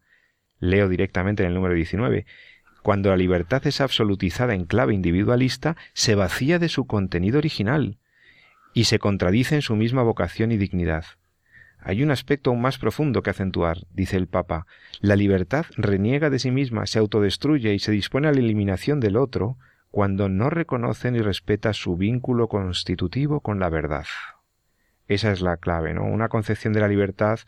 Leo 0.61 0.87
directamente 0.87 1.43
en 1.43 1.49
el 1.49 1.55
número 1.55 1.73
19. 1.73 2.25
Cuando 2.81 3.09
la 3.09 3.17
libertad 3.17 3.67
es 3.67 3.81
absolutizada 3.81 4.55
en 4.55 4.63
clave 4.63 4.93
individualista, 4.93 5.75
se 5.93 6.15
vacía 6.15 6.57
de 6.57 6.69
su 6.69 6.87
contenido 6.87 7.39
original 7.39 7.97
y 8.73 8.85
se 8.85 8.99
contradice 8.99 9.55
en 9.55 9.61
su 9.61 9.75
misma 9.75 10.03
vocación 10.03 10.53
y 10.53 10.57
dignidad. 10.57 11.03
Hay 11.83 12.03
un 12.03 12.11
aspecto 12.11 12.51
aún 12.51 12.61
más 12.61 12.77
profundo 12.77 13.23
que 13.23 13.31
acentuar, 13.31 13.79
dice 13.91 14.15
el 14.15 14.27
Papa. 14.27 14.67
La 14.99 15.15
libertad 15.15 15.65
reniega 15.75 16.29
de 16.29 16.39
sí 16.39 16.51
misma, 16.51 16.85
se 16.85 16.99
autodestruye 16.99 17.73
y 17.73 17.79
se 17.79 17.91
dispone 17.91 18.27
a 18.27 18.31
la 18.31 18.39
eliminación 18.39 18.99
del 18.99 19.17
otro 19.17 19.57
cuando 19.89 20.29
no 20.29 20.49
reconoce 20.49 21.11
ni 21.11 21.19
respeta 21.19 21.73
su 21.73 21.97
vínculo 21.97 22.47
constitutivo 22.47 23.41
con 23.41 23.59
la 23.59 23.69
verdad. 23.69 24.05
Esa 25.07 25.31
es 25.31 25.41
la 25.41 25.57
clave, 25.57 25.93
¿no? 25.93 26.05
Una 26.05 26.29
concepción 26.29 26.71
de 26.71 26.79
la 26.79 26.87
libertad 26.87 27.39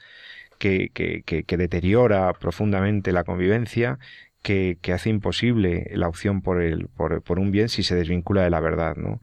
que, 0.57 0.89
que, 0.91 1.57
deteriora 1.57 2.33
profundamente 2.33 3.11
la 3.11 3.23
convivencia, 3.23 3.99
que, 4.41 4.77
que, 4.81 4.93
hace 4.93 5.09
imposible 5.09 5.89
la 5.93 6.07
opción 6.07 6.41
por, 6.41 6.61
el, 6.61 6.87
por, 6.87 7.21
por, 7.21 7.39
un 7.39 7.51
bien 7.51 7.69
si 7.69 7.83
se 7.83 7.95
desvincula 7.95 8.43
de 8.43 8.49
la 8.49 8.59
verdad. 8.59 8.95
¿no? 8.95 9.21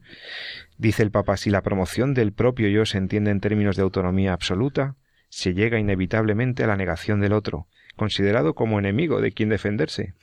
Dice 0.77 1.03
el 1.03 1.11
Papa, 1.11 1.37
si 1.37 1.49
la 1.49 1.61
promoción 1.61 2.13
del 2.13 2.33
propio 2.33 2.67
yo 2.69 2.85
se 2.85 2.97
entiende 2.97 3.31
en 3.31 3.39
términos 3.39 3.75
de 3.75 3.83
autonomía 3.83 4.33
absoluta, 4.33 4.95
se 5.29 5.53
llega 5.53 5.79
inevitablemente 5.79 6.63
a 6.63 6.67
la 6.67 6.75
negación 6.75 7.21
del 7.21 7.33
otro, 7.33 7.67
considerado 7.95 8.53
como 8.53 8.79
enemigo 8.79 9.21
de 9.21 9.31
quien 9.31 9.49
defenderse. 9.49 10.13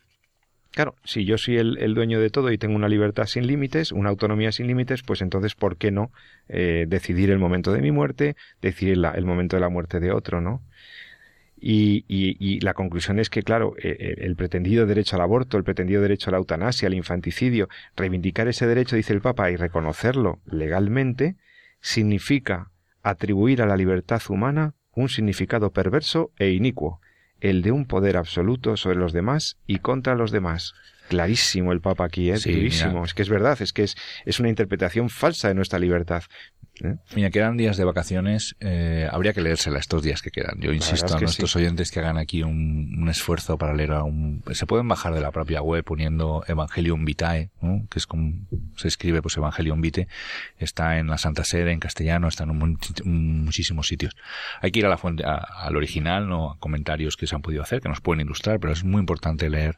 Claro, 0.70 0.94
si 1.02 1.24
yo 1.24 1.38
soy 1.38 1.56
el, 1.56 1.94
dueño 1.94 2.20
de 2.20 2.30
todo 2.30 2.52
y 2.52 2.58
tengo 2.58 2.76
una 2.76 2.88
libertad 2.88 3.26
sin 3.26 3.46
límites, 3.46 3.90
una 3.90 4.10
autonomía 4.10 4.52
sin 4.52 4.66
límites, 4.66 5.02
pues 5.02 5.22
entonces, 5.22 5.54
¿por 5.54 5.76
qué 5.76 5.90
no 5.90 6.12
eh, 6.48 6.84
decidir 6.86 7.30
el 7.30 7.38
momento 7.38 7.72
de 7.72 7.80
mi 7.80 7.90
muerte, 7.90 8.36
decidir 8.60 8.98
el 9.14 9.24
momento 9.24 9.56
de 9.56 9.60
la 9.60 9.70
muerte 9.70 9.98
de 9.98 10.12
otro, 10.12 10.40
¿no? 10.40 10.62
Y, 11.60 12.04
y, 12.08 12.60
la 12.60 12.74
conclusión 12.74 13.18
es 13.18 13.30
que, 13.30 13.42
claro, 13.42 13.74
eh, 13.78 13.96
eh, 13.98 14.14
el 14.18 14.36
pretendido 14.36 14.86
derecho 14.86 15.16
al 15.16 15.22
aborto, 15.22 15.56
el 15.56 15.64
pretendido 15.64 16.00
derecho 16.02 16.30
a 16.30 16.32
la 16.32 16.38
eutanasia, 16.38 16.86
al 16.86 16.94
infanticidio, 16.94 17.68
reivindicar 17.96 18.46
ese 18.46 18.66
derecho, 18.66 18.94
dice 18.94 19.12
el 19.12 19.20
Papa, 19.20 19.50
y 19.50 19.56
reconocerlo 19.56 20.38
legalmente, 20.46 21.34
significa 21.80 22.70
atribuir 23.02 23.62
a 23.62 23.66
la 23.66 23.76
libertad 23.76 24.22
humana 24.28 24.74
un 24.92 25.08
significado 25.08 25.72
perverso 25.72 26.30
e 26.38 26.50
inicuo, 26.50 27.00
el 27.40 27.62
de 27.62 27.72
un 27.72 27.86
poder 27.86 28.16
absoluto 28.16 28.76
sobre 28.76 28.98
los 28.98 29.12
demás 29.12 29.56
y 29.66 29.78
contra 29.78 30.14
los 30.14 30.30
demás. 30.30 30.74
Clarísimo 31.08 31.72
el 31.72 31.80
Papa 31.80 32.04
aquí, 32.04 32.30
¿eh? 32.30 32.38
Clarísimo. 32.38 33.04
Es 33.04 33.14
que 33.14 33.22
es 33.22 33.28
verdad, 33.30 33.60
es 33.62 33.72
que 33.72 33.84
es, 33.84 33.96
es 34.26 34.40
una 34.40 34.50
interpretación 34.50 35.08
falsa 35.08 35.48
de 35.48 35.54
nuestra 35.54 35.78
libertad. 35.78 36.22
¿Eh? 36.82 36.96
Mira, 37.14 37.30
quedan 37.30 37.56
días 37.56 37.76
de 37.76 37.84
vacaciones. 37.84 38.56
Eh, 38.60 39.08
habría 39.10 39.32
que 39.32 39.40
leérsela 39.40 39.78
estos 39.78 40.02
días 40.02 40.22
que 40.22 40.30
quedan. 40.30 40.60
Yo 40.60 40.72
insisto 40.72 41.16
a 41.16 41.20
nuestros 41.20 41.54
oyentes 41.56 41.90
que 41.90 42.00
hagan 42.00 42.18
aquí 42.18 42.42
un, 42.42 43.08
esfuerzo 43.08 43.56
para 43.56 43.74
leer 43.74 43.92
a 43.92 44.04
un... 44.04 44.42
Se 44.52 44.66
pueden 44.66 44.86
bajar 44.86 45.14
de 45.14 45.20
la 45.20 45.30
propia 45.30 45.62
web 45.62 45.82
poniendo 45.82 46.44
Evangelium 46.46 47.04
Vitae, 47.04 47.50
que 47.90 47.98
es 47.98 48.06
como 48.06 48.32
se 48.76 48.88
escribe 48.88 49.22
pues 49.22 49.36
Evangelium 49.36 49.80
Vitae. 49.80 50.08
Está 50.58 50.98
en 50.98 51.06
la 51.06 51.18
Santa 51.18 51.44
Sede, 51.44 51.72
en 51.72 51.80
castellano, 51.80 52.28
está 52.28 52.44
en 52.44 53.44
muchísimos 53.44 53.86
sitios. 53.86 54.14
Hay 54.60 54.70
que 54.70 54.80
ir 54.80 54.86
a 54.86 54.90
la 54.90 54.98
fuente, 54.98 55.24
al 55.24 55.76
original, 55.76 56.28
no 56.28 56.52
a 56.52 56.58
comentarios 56.58 57.16
que 57.16 57.26
se 57.26 57.34
han 57.34 57.42
podido 57.42 57.62
hacer, 57.62 57.80
que 57.80 57.88
nos 57.88 58.00
pueden 58.00 58.20
ilustrar, 58.20 58.60
pero 58.60 58.72
es 58.72 58.84
muy 58.84 59.00
importante 59.00 59.48
leer 59.48 59.76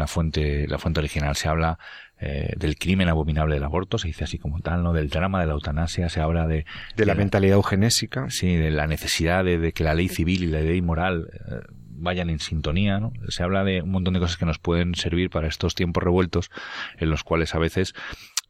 la 0.00 0.08
fuente, 0.08 0.66
la 0.66 0.78
fuente 0.78 0.98
original. 0.98 1.36
Se 1.36 1.48
habla 1.48 1.78
eh, 2.18 2.52
del 2.56 2.76
crimen 2.76 3.08
abominable 3.08 3.54
del 3.54 3.64
aborto, 3.64 3.96
se 3.96 4.08
dice 4.08 4.24
así 4.24 4.38
como 4.38 4.60
tal, 4.60 4.82
¿no? 4.82 4.92
Del 4.92 5.08
drama 5.08 5.40
de 5.40 5.46
la 5.46 5.52
eutanasia, 5.52 6.08
se 6.08 6.20
habla 6.20 6.46
de... 6.46 6.66
De, 6.96 7.06
la, 7.06 7.14
mentalidad 7.14 7.54
eugenésica. 7.54 8.28
Sí, 8.28 8.56
de 8.56 8.70
la 8.70 8.86
necesidad 8.86 9.44
de, 9.44 9.72
que 9.72 9.84
la 9.84 9.94
ley 9.94 10.08
civil 10.08 10.44
y 10.44 10.46
la 10.48 10.60
ley 10.60 10.82
moral 10.82 11.30
eh, 11.32 11.60
vayan 12.00 12.30
en 12.30 12.40
sintonía, 12.40 12.98
¿no? 12.98 13.12
Se 13.28 13.42
habla 13.42 13.62
de 13.64 13.82
un 13.82 13.90
montón 13.90 14.14
de 14.14 14.20
cosas 14.20 14.36
que 14.36 14.46
nos 14.46 14.58
pueden 14.58 14.94
servir 14.94 15.30
para 15.30 15.48
estos 15.48 15.74
tiempos 15.74 16.02
revueltos 16.02 16.50
en 16.98 17.10
los 17.10 17.22
cuales 17.22 17.54
a 17.54 17.58
veces 17.58 17.94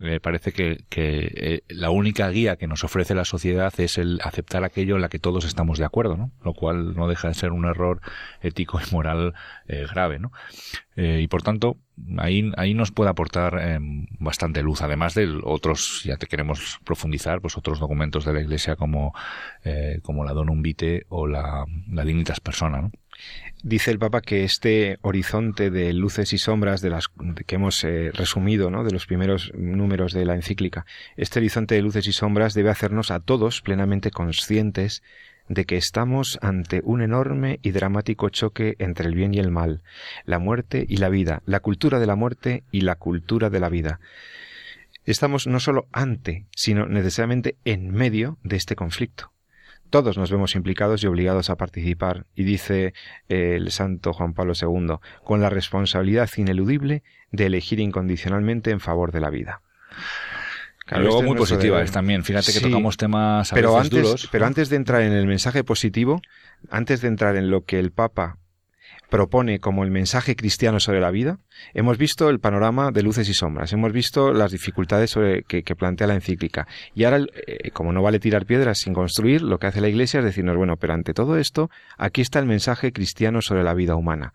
me 0.00 0.18
parece 0.18 0.52
que, 0.52 0.78
que 0.88 1.30
eh, 1.36 1.62
la 1.68 1.90
única 1.90 2.28
guía 2.30 2.56
que 2.56 2.66
nos 2.66 2.84
ofrece 2.84 3.14
la 3.14 3.26
sociedad 3.26 3.72
es 3.78 3.98
el 3.98 4.18
aceptar 4.24 4.64
aquello 4.64 4.96
en 4.96 5.02
la 5.02 5.10
que 5.10 5.18
todos 5.18 5.44
estamos 5.44 5.78
de 5.78 5.84
acuerdo, 5.84 6.16
¿no? 6.16 6.32
Lo 6.42 6.54
cual 6.54 6.96
no 6.96 7.06
deja 7.06 7.28
de 7.28 7.34
ser 7.34 7.52
un 7.52 7.66
error 7.66 8.00
ético 8.40 8.80
y 8.80 8.94
moral 8.94 9.34
eh, 9.68 9.86
grave, 9.92 10.18
¿no? 10.18 10.32
Eh, 10.96 11.20
y 11.22 11.28
por 11.28 11.42
tanto, 11.42 11.76
ahí, 12.16 12.50
ahí 12.56 12.72
nos 12.72 12.92
puede 12.92 13.10
aportar 13.10 13.60
em, 13.60 14.06
bastante 14.18 14.62
luz, 14.62 14.80
además 14.80 15.14
de 15.14 15.38
otros, 15.44 16.02
ya 16.04 16.16
te 16.16 16.26
queremos 16.26 16.80
profundizar, 16.82 17.42
pues 17.42 17.58
otros 17.58 17.78
documentos 17.78 18.24
de 18.24 18.32
la 18.32 18.40
Iglesia 18.40 18.76
como, 18.76 19.14
como 20.02 20.24
la 20.24 20.32
Donum 20.32 20.62
Vitae 20.62 21.04
o 21.10 21.26
la, 21.26 21.66
la 21.90 22.04
Dignitas 22.04 22.40
Persona, 22.40 22.80
¿no? 22.80 22.90
Dice 23.62 23.90
el 23.90 23.98
Papa 23.98 24.22
que 24.22 24.44
este 24.44 24.98
horizonte 25.02 25.70
de 25.70 25.92
luces 25.92 26.33
y 26.33 26.38
sombras 26.38 26.80
de 26.80 26.88
las 26.88 27.09
que 27.46 27.56
hemos 27.56 27.85
eh, 27.85 28.11
resumido, 28.12 28.70
¿no? 28.70 28.85
de 28.85 28.90
los 28.90 29.06
primeros 29.06 29.52
números 29.54 30.14
de 30.14 30.24
la 30.24 30.35
encíclica, 30.35 30.87
este 31.16 31.40
horizonte 31.40 31.74
de 31.74 31.83
luces 31.83 32.06
y 32.06 32.12
sombras 32.12 32.54
debe 32.54 32.70
hacernos 32.70 33.11
a 33.11 33.20
todos 33.20 33.61
plenamente 33.61 34.11
conscientes 34.11 35.02
de 35.48 35.66
que 35.66 35.76
estamos 35.76 36.38
ante 36.40 36.80
un 36.85 37.02
enorme 37.02 37.59
y 37.62 37.72
dramático 37.72 38.30
choque 38.30 38.76
entre 38.78 39.09
el 39.09 39.14
bien 39.14 39.35
y 39.35 39.40
el 39.40 39.50
mal, 39.50 39.83
la 40.24 40.38
muerte 40.38 40.87
y 40.88 40.96
la 40.96 41.09
vida, 41.09 41.42
la 41.44 41.61
cultura 41.61 41.98
de 41.98 42.06
la 42.06 42.14
muerte 42.14 42.62
y 42.70 42.80
la 42.83 42.94
cultura 42.94 43.50
de 43.50 43.61
la 43.61 43.68
vida. 43.68 44.00
Estamos 45.04 45.46
no 45.46 45.61
solo 45.61 45.88
ante, 45.92 46.46
sino 46.54 46.87
necesariamente 46.87 47.56
en 47.64 47.90
medio 47.90 48.38
de 48.42 48.56
este 48.56 48.76
conflicto 48.76 49.33
todos 49.90 50.16
nos 50.16 50.31
vemos 50.31 50.55
implicados 50.55 51.03
y 51.03 51.07
obligados 51.07 51.50
a 51.50 51.57
participar, 51.57 52.26
y 52.35 52.44
dice 52.44 52.94
eh, 53.29 53.57
el 53.57 53.70
santo 53.70 54.12
Juan 54.12 54.35
Pablo 54.35 54.55
II, 54.61 54.96
con 55.24 55.40
la 55.40 55.50
responsabilidad 55.50 56.31
ineludible 56.37 57.03
de 57.33 57.46
elegir 57.46 57.81
incondicionalmente 57.81 58.70
en 58.70 58.81
favor 58.81 59.12
de 59.12 59.20
la 59.20 59.31
vida. 59.31 59.62
luego 60.90 61.16
este 61.16 61.26
muy 61.26 61.37
positiva 61.37 61.83
es 61.83 61.92
también. 61.92 62.24
Fíjate 62.24 62.53
que 62.53 62.61
tocamos 62.61 62.96
temas 62.96 63.53
a 63.53 63.55
pero 63.55 63.76
antes, 63.76 63.90
duros. 63.90 64.29
Pero 64.33 64.46
antes 64.46 64.70
de 64.70 64.76
entrar 64.76 65.03
en 65.03 65.12
el 65.12 65.26
mensaje 65.26 65.64
positivo, 65.64 66.20
antes 66.70 67.00
de 67.00 67.09
entrar 67.09 67.37
en 67.37 67.50
lo 67.50 67.64
que 67.64 67.79
el 67.79 67.90
Papa 67.90 68.38
propone 69.10 69.58
como 69.58 69.84
el 69.84 69.90
mensaje 69.90 70.36
cristiano 70.36 70.80
sobre 70.80 71.00
la 71.00 71.10
vida, 71.10 71.38
hemos 71.74 71.98
visto 71.98 72.30
el 72.30 72.40
panorama 72.40 72.92
de 72.92 73.02
luces 73.02 73.28
y 73.28 73.34
sombras, 73.34 73.72
hemos 73.72 73.92
visto 73.92 74.32
las 74.32 74.52
dificultades 74.52 75.14
que, 75.46 75.76
plantea 75.76 76.06
la 76.06 76.14
encíclica. 76.14 76.66
Y 76.94 77.04
ahora, 77.04 77.26
eh, 77.46 77.70
como 77.72 77.92
no 77.92 78.02
vale 78.02 78.20
tirar 78.20 78.46
piedras 78.46 78.78
sin 78.78 78.94
construir, 78.94 79.42
lo 79.42 79.58
que 79.58 79.66
hace 79.66 79.80
la 79.80 79.88
Iglesia 79.88 80.20
es 80.20 80.24
decirnos, 80.24 80.56
bueno, 80.56 80.76
pero 80.76 80.94
ante 80.94 81.14
todo 81.14 81.36
esto, 81.38 81.70
aquí 81.98 82.20
está 82.20 82.38
el 82.38 82.46
mensaje 82.46 82.92
cristiano 82.92 83.42
sobre 83.42 83.64
la 83.64 83.74
vida 83.74 83.96
humana. 83.96 84.34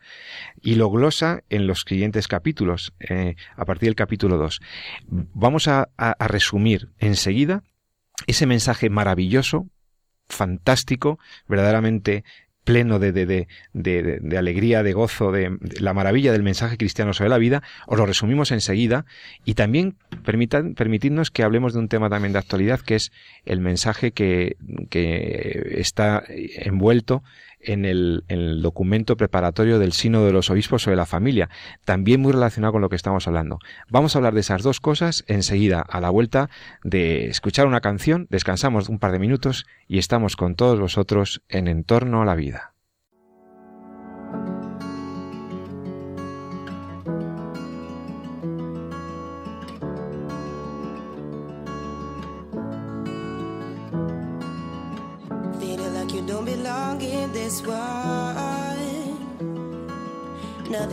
Y 0.62 0.76
lo 0.76 0.90
glosa 0.90 1.42
en 1.50 1.68
los 1.68 1.84
siguientes 1.88 2.28
capítulos, 2.28 2.94
eh, 3.00 3.36
a 3.56 3.66
partir 3.66 3.88
del 3.88 3.96
capítulo 3.96 4.38
2. 4.38 4.60
Vamos 5.08 5.68
a 5.68 5.88
resumir 6.20 6.90
enseguida 7.00 7.64
ese 8.28 8.46
mensaje 8.46 8.90
maravilloso, 8.90 9.68
fantástico, 10.28 11.20
verdaderamente 11.48 12.24
pleno 12.66 13.00
de, 13.00 13.14
de, 13.14 13.26
de, 13.26 14.20
de, 14.22 14.38
alegría, 14.38 14.84
de 14.84 14.92
gozo, 14.92 15.32
de, 15.32 15.58
la 15.80 15.94
maravilla 15.94 16.34
del 16.34 16.44
mensaje 16.44 16.78
cristiano 16.78 17.14
sobre 17.14 17.30
la 17.30 17.38
vida, 17.38 17.64
os 17.88 17.98
lo 17.98 18.06
resumimos 18.06 18.52
enseguida. 18.52 19.06
Y 19.46 19.54
también 19.54 19.96
permitidnos 20.76 21.32
que 21.32 21.44
hablemos 21.44 21.74
de 21.74 21.80
un 21.80 21.88
tema 21.88 22.10
también 22.10 22.34
de 22.34 22.40
actualidad 22.40 22.82
que 22.82 22.96
es 22.96 23.12
el 23.46 23.62
mensaje 23.62 24.12
que, 24.12 24.58
que 24.90 25.76
está 25.78 26.24
envuelto 26.28 27.24
en 27.66 27.86
el, 27.86 28.24
documento 28.62 29.18
preparatorio 29.18 29.80
del 29.80 29.94
Sino 29.94 30.24
de 30.24 30.32
los 30.32 30.50
Obispos 30.50 30.84
sobre 30.84 30.98
la 30.98 31.06
familia, 31.06 31.50
también 31.84 32.22
muy 32.22 32.32
relacionado 32.32 32.74
con 32.74 32.82
lo 32.82 32.90
que 32.90 32.96
estamos 32.96 33.28
hablando. 33.28 33.60
Vamos 33.90 34.16
a 34.16 34.20
hablar 34.20 34.34
de 34.34 34.42
esas 34.42 34.64
dos 34.64 34.80
cosas 34.80 35.24
enseguida, 35.28 35.82
a 35.82 36.02
la 36.02 36.10
vuelta 36.10 36.50
de 36.84 37.28
escuchar 37.28 37.68
una 37.68 37.82
canción, 37.82 38.28
descansamos 38.30 38.90
un 38.90 39.00
par 39.00 39.12
de 39.12 39.20
minutos 39.20 39.66
y 39.88 39.98
estamos 39.98 40.36
con 40.36 40.56
todos 40.56 40.80
vosotros 40.80 41.42
en 41.50 41.68
Entorno 41.68 42.22
a 42.22 42.26
la 42.26 42.36
Vida. 42.36 42.75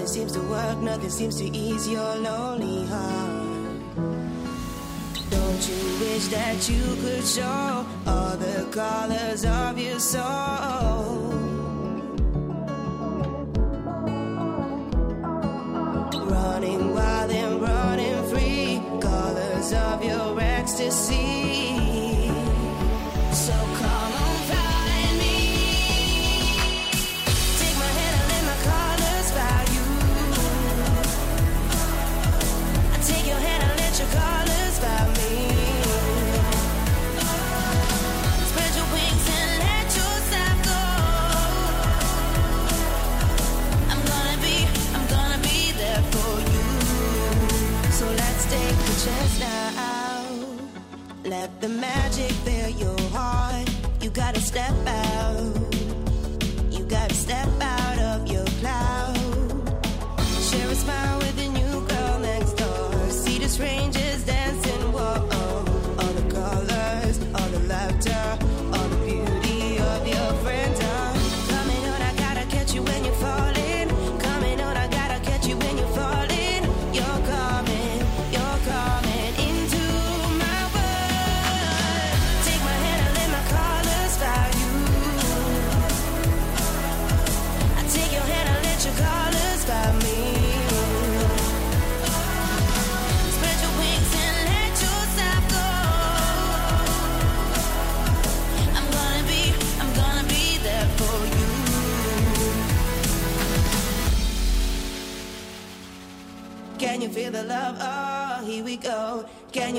Nothing 0.02 0.14
seems 0.14 0.32
to 0.32 0.40
work, 0.50 0.78
nothing 0.78 1.10
seems 1.10 1.36
to 1.36 1.44
ease 1.56 1.86
your 1.86 2.16
lonely 2.16 2.84
heart. 2.86 3.78
Don't 5.30 5.68
you 5.68 6.00
wish 6.00 6.26
that 6.26 6.68
you 6.68 6.82
could 6.96 7.24
show 7.24 7.86
all 8.04 8.36
the 8.36 8.66
colors 8.72 9.44
of 9.44 9.78
your 9.78 10.00
soul? 10.00 11.41
The 51.62 51.68
magic 51.68 52.51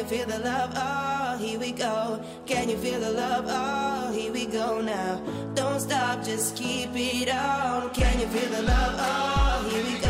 you 0.04 0.10
feel 0.10 0.28
the 0.28 0.40
love? 0.40 0.72
Oh, 0.76 1.38
here 1.38 1.60
we 1.60 1.72
go. 1.72 2.22
Can 2.46 2.68
you 2.70 2.78
feel 2.78 3.00
the 3.00 3.12
love? 3.12 3.46
Oh, 3.48 4.12
here 4.12 4.34
we 4.34 4.46
go 4.46 4.82
now. 4.82 5.22
Don't 5.54 5.80
stop, 5.80 6.24
just 6.24 6.58
keep 6.58 6.90
it 6.94 7.30
on. 7.30 7.90
Can 7.92 8.20
you 8.20 8.28
feel 8.28 8.50
the 8.50 8.64
love? 8.64 8.96
Oh, 8.98 9.70
here 9.70 9.84
we 9.86 10.00
go. 10.00 10.03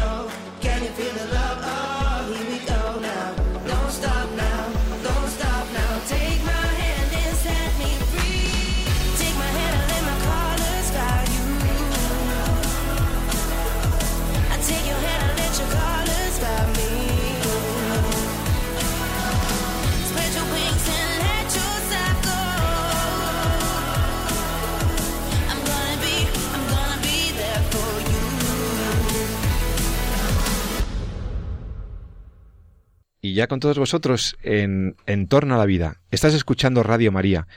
Y 33.24 33.36
ya 33.36 33.48
con 33.48 33.62
todos 33.62 33.80
vosotros 33.80 34.36
en, 34.44 34.98
en 35.06 35.28
torno 35.28 35.56
a 35.56 35.58
la 35.58 35.66
vida. 35.66 36.02
Estás 36.12 36.34
escuchando 36.34 36.84
Radio 36.84 37.10
María, 37.10 37.48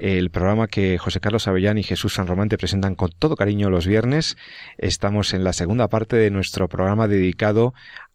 el 0.00 0.30
programa 0.30 0.66
que 0.66 0.98
José 0.98 1.20
Carlos 1.20 1.46
Avellán 1.46 1.78
y 1.78 1.84
Jesús 1.84 2.14
San 2.14 2.26
Román 2.26 2.48
te 2.48 2.58
presentan 2.58 2.96
con 2.96 3.12
todo 3.16 3.36
cariño 3.36 3.70
los 3.70 3.86
viernes. 3.86 4.36
Estamos 4.78 5.32
en 5.32 5.44
la 5.44 5.52
segunda 5.52 5.86
parte 5.88 6.16
de 6.16 6.32
nuestro 6.32 6.68
programa 6.68 7.06
dedicado 7.06 7.72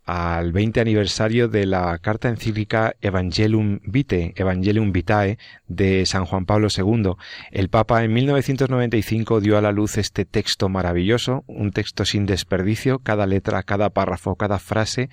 al 0.08 0.54
20 0.54 0.80
aniversario 0.80 1.50
de 1.50 1.66
la 1.66 2.00
carta 2.00 2.30
encíclica 2.30 2.96
Evangelium 3.02 3.82
Vitae, 3.84 4.34
Evangelium 4.38 4.94
Vitae 4.94 5.38
de 5.68 6.06
San 6.06 6.26
Juan 6.26 6.46
Pablo 6.46 6.70
II. 6.76 7.12
El 7.52 7.68
Papa 7.68 8.06
en 8.06 8.14
1995 8.14 9.42
dio 9.42 9.58
a 9.58 9.62
la 9.62 9.74
luz 9.74 9.98
este 9.98 10.24
texto 10.24 10.70
maravilloso, 10.70 11.44
un 11.46 11.72
texto 11.72 12.06
sin 12.06 12.26
desperdicio, 12.26 13.00
cada 13.00 13.26
letra, 13.26 13.62
cada 13.64 13.90
párrafo, 13.90 14.38
cada 14.38 14.60
frase 14.60 15.10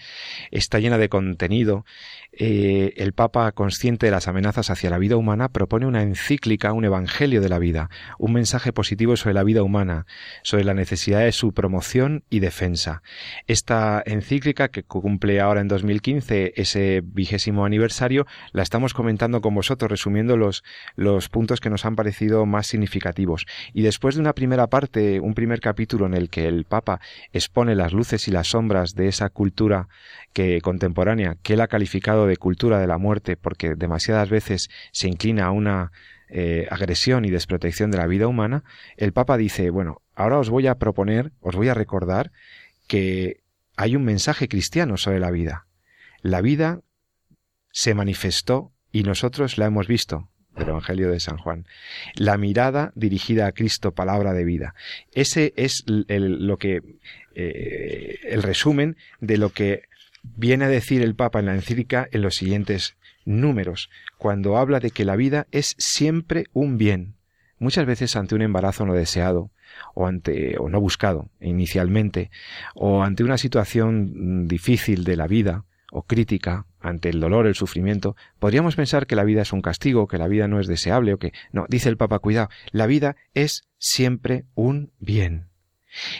está 0.52 0.78
llena 0.78 0.96
de 0.96 1.08
contenido. 1.08 1.84
Eh, 2.30 2.94
el 2.96 3.14
Papa, 3.14 3.50
consciente 3.50 4.06
de 4.06 4.12
las 4.12 4.28
amenazas 4.28 4.70
hacia 4.70 4.90
la 4.90 4.98
vida 4.98 5.16
humana, 5.16 5.48
propone 5.48 5.86
una 5.86 6.02
encíclica, 6.02 6.72
un 6.72 6.84
evangelio 6.84 7.40
de 7.40 7.48
la 7.48 7.58
vida, 7.58 7.90
un 8.18 8.32
mensaje 8.32 8.72
positivo 8.72 9.16
sobre 9.16 9.34
la 9.34 9.42
vida 9.42 9.64
humana, 9.64 10.06
sobre 10.44 10.62
la 10.62 10.74
necesidad 10.74 11.20
de 11.20 11.32
su 11.32 11.52
promoción 11.52 12.22
y 12.30 12.38
defensa. 12.38 13.02
Esta 13.48 14.00
encíclica, 14.06 14.68
que 14.68 14.83
cumple 14.86 15.40
ahora 15.40 15.60
en 15.60 15.68
2015 15.68 16.52
ese 16.56 17.02
vigésimo 17.04 17.64
aniversario, 17.64 18.26
la 18.52 18.62
estamos 18.62 18.94
comentando 18.94 19.40
con 19.40 19.54
vosotros, 19.54 19.90
resumiendo 19.90 20.36
los, 20.36 20.64
los 20.96 21.28
puntos 21.28 21.60
que 21.60 21.70
nos 21.70 21.84
han 21.84 21.96
parecido 21.96 22.46
más 22.46 22.66
significativos. 22.66 23.46
Y 23.72 23.82
después 23.82 24.14
de 24.14 24.20
una 24.20 24.34
primera 24.34 24.68
parte, 24.68 25.20
un 25.20 25.34
primer 25.34 25.60
capítulo 25.60 26.06
en 26.06 26.14
el 26.14 26.30
que 26.30 26.46
el 26.46 26.64
Papa 26.64 27.00
expone 27.32 27.74
las 27.74 27.92
luces 27.92 28.28
y 28.28 28.30
las 28.30 28.48
sombras 28.48 28.94
de 28.94 29.08
esa 29.08 29.30
cultura 29.30 29.88
que 30.32 30.60
contemporánea, 30.60 31.36
que 31.42 31.54
él 31.54 31.60
ha 31.60 31.68
calificado 31.68 32.26
de 32.26 32.36
cultura 32.36 32.78
de 32.78 32.86
la 32.86 32.98
muerte, 32.98 33.36
porque 33.36 33.74
demasiadas 33.74 34.30
veces 34.30 34.70
se 34.92 35.08
inclina 35.08 35.46
a 35.46 35.50
una 35.50 35.92
eh, 36.28 36.66
agresión 36.70 37.24
y 37.24 37.30
desprotección 37.30 37.90
de 37.90 37.98
la 37.98 38.06
vida 38.06 38.26
humana, 38.26 38.64
el 38.96 39.12
Papa 39.12 39.36
dice, 39.36 39.70
bueno, 39.70 40.02
ahora 40.14 40.38
os 40.38 40.50
voy 40.50 40.66
a 40.66 40.76
proponer, 40.76 41.32
os 41.40 41.54
voy 41.54 41.68
a 41.68 41.74
recordar 41.74 42.32
que 42.88 43.43
hay 43.76 43.96
un 43.96 44.04
mensaje 44.04 44.48
cristiano 44.48 44.96
sobre 44.96 45.20
la 45.20 45.30
vida. 45.30 45.66
La 46.22 46.40
vida 46.40 46.80
se 47.70 47.94
manifestó 47.94 48.72
y 48.92 49.02
nosotros 49.02 49.58
la 49.58 49.66
hemos 49.66 49.88
visto 49.88 50.28
del 50.56 50.68
Evangelio 50.68 51.10
de 51.10 51.20
San 51.20 51.36
Juan. 51.36 51.66
La 52.14 52.38
mirada 52.38 52.92
dirigida 52.94 53.46
a 53.46 53.52
Cristo, 53.52 53.92
palabra 53.92 54.32
de 54.32 54.44
vida. 54.44 54.74
Ese 55.12 55.52
es 55.56 55.84
el, 56.08 56.46
lo 56.46 56.58
que 56.58 56.80
eh, 57.34 58.18
el 58.24 58.42
resumen 58.42 58.96
de 59.20 59.38
lo 59.38 59.50
que 59.50 59.82
viene 60.22 60.64
a 60.64 60.68
decir 60.68 61.02
el 61.02 61.14
Papa 61.14 61.40
en 61.40 61.46
la 61.46 61.54
encíclica 61.54 62.08
en 62.12 62.22
los 62.22 62.36
siguientes 62.36 62.96
números, 63.24 63.90
cuando 64.18 64.56
habla 64.56 64.80
de 64.80 64.90
que 64.90 65.04
la 65.04 65.16
vida 65.16 65.46
es 65.50 65.74
siempre 65.78 66.46
un 66.52 66.78
bien, 66.78 67.14
muchas 67.58 67.86
veces 67.86 68.16
ante 68.16 68.34
un 68.34 68.42
embarazo 68.42 68.86
no 68.86 68.94
deseado, 68.94 69.50
o 69.94 70.06
ante 70.06 70.56
o 70.58 70.68
no 70.68 70.80
buscado 70.80 71.28
inicialmente, 71.40 72.30
o 72.74 73.02
ante 73.02 73.24
una 73.24 73.38
situación 73.38 74.46
difícil 74.48 75.04
de 75.04 75.16
la 75.16 75.26
vida 75.26 75.64
o 75.90 76.02
crítica, 76.02 76.66
ante 76.80 77.08
el 77.08 77.20
dolor, 77.20 77.46
el 77.46 77.54
sufrimiento, 77.54 78.16
podríamos 78.40 78.74
pensar 78.74 79.06
que 79.06 79.14
la 79.14 79.24
vida 79.24 79.42
es 79.42 79.52
un 79.52 79.62
castigo, 79.62 80.08
que 80.08 80.18
la 80.18 80.26
vida 80.26 80.48
no 80.48 80.58
es 80.58 80.66
deseable 80.66 81.14
o 81.14 81.18
que 81.18 81.32
no, 81.52 81.66
dice 81.68 81.88
el 81.88 81.96
Papa, 81.96 82.18
cuidado, 82.18 82.48
la 82.72 82.86
vida 82.86 83.14
es 83.32 83.62
siempre 83.78 84.44
un 84.54 84.92
bien. 84.98 85.46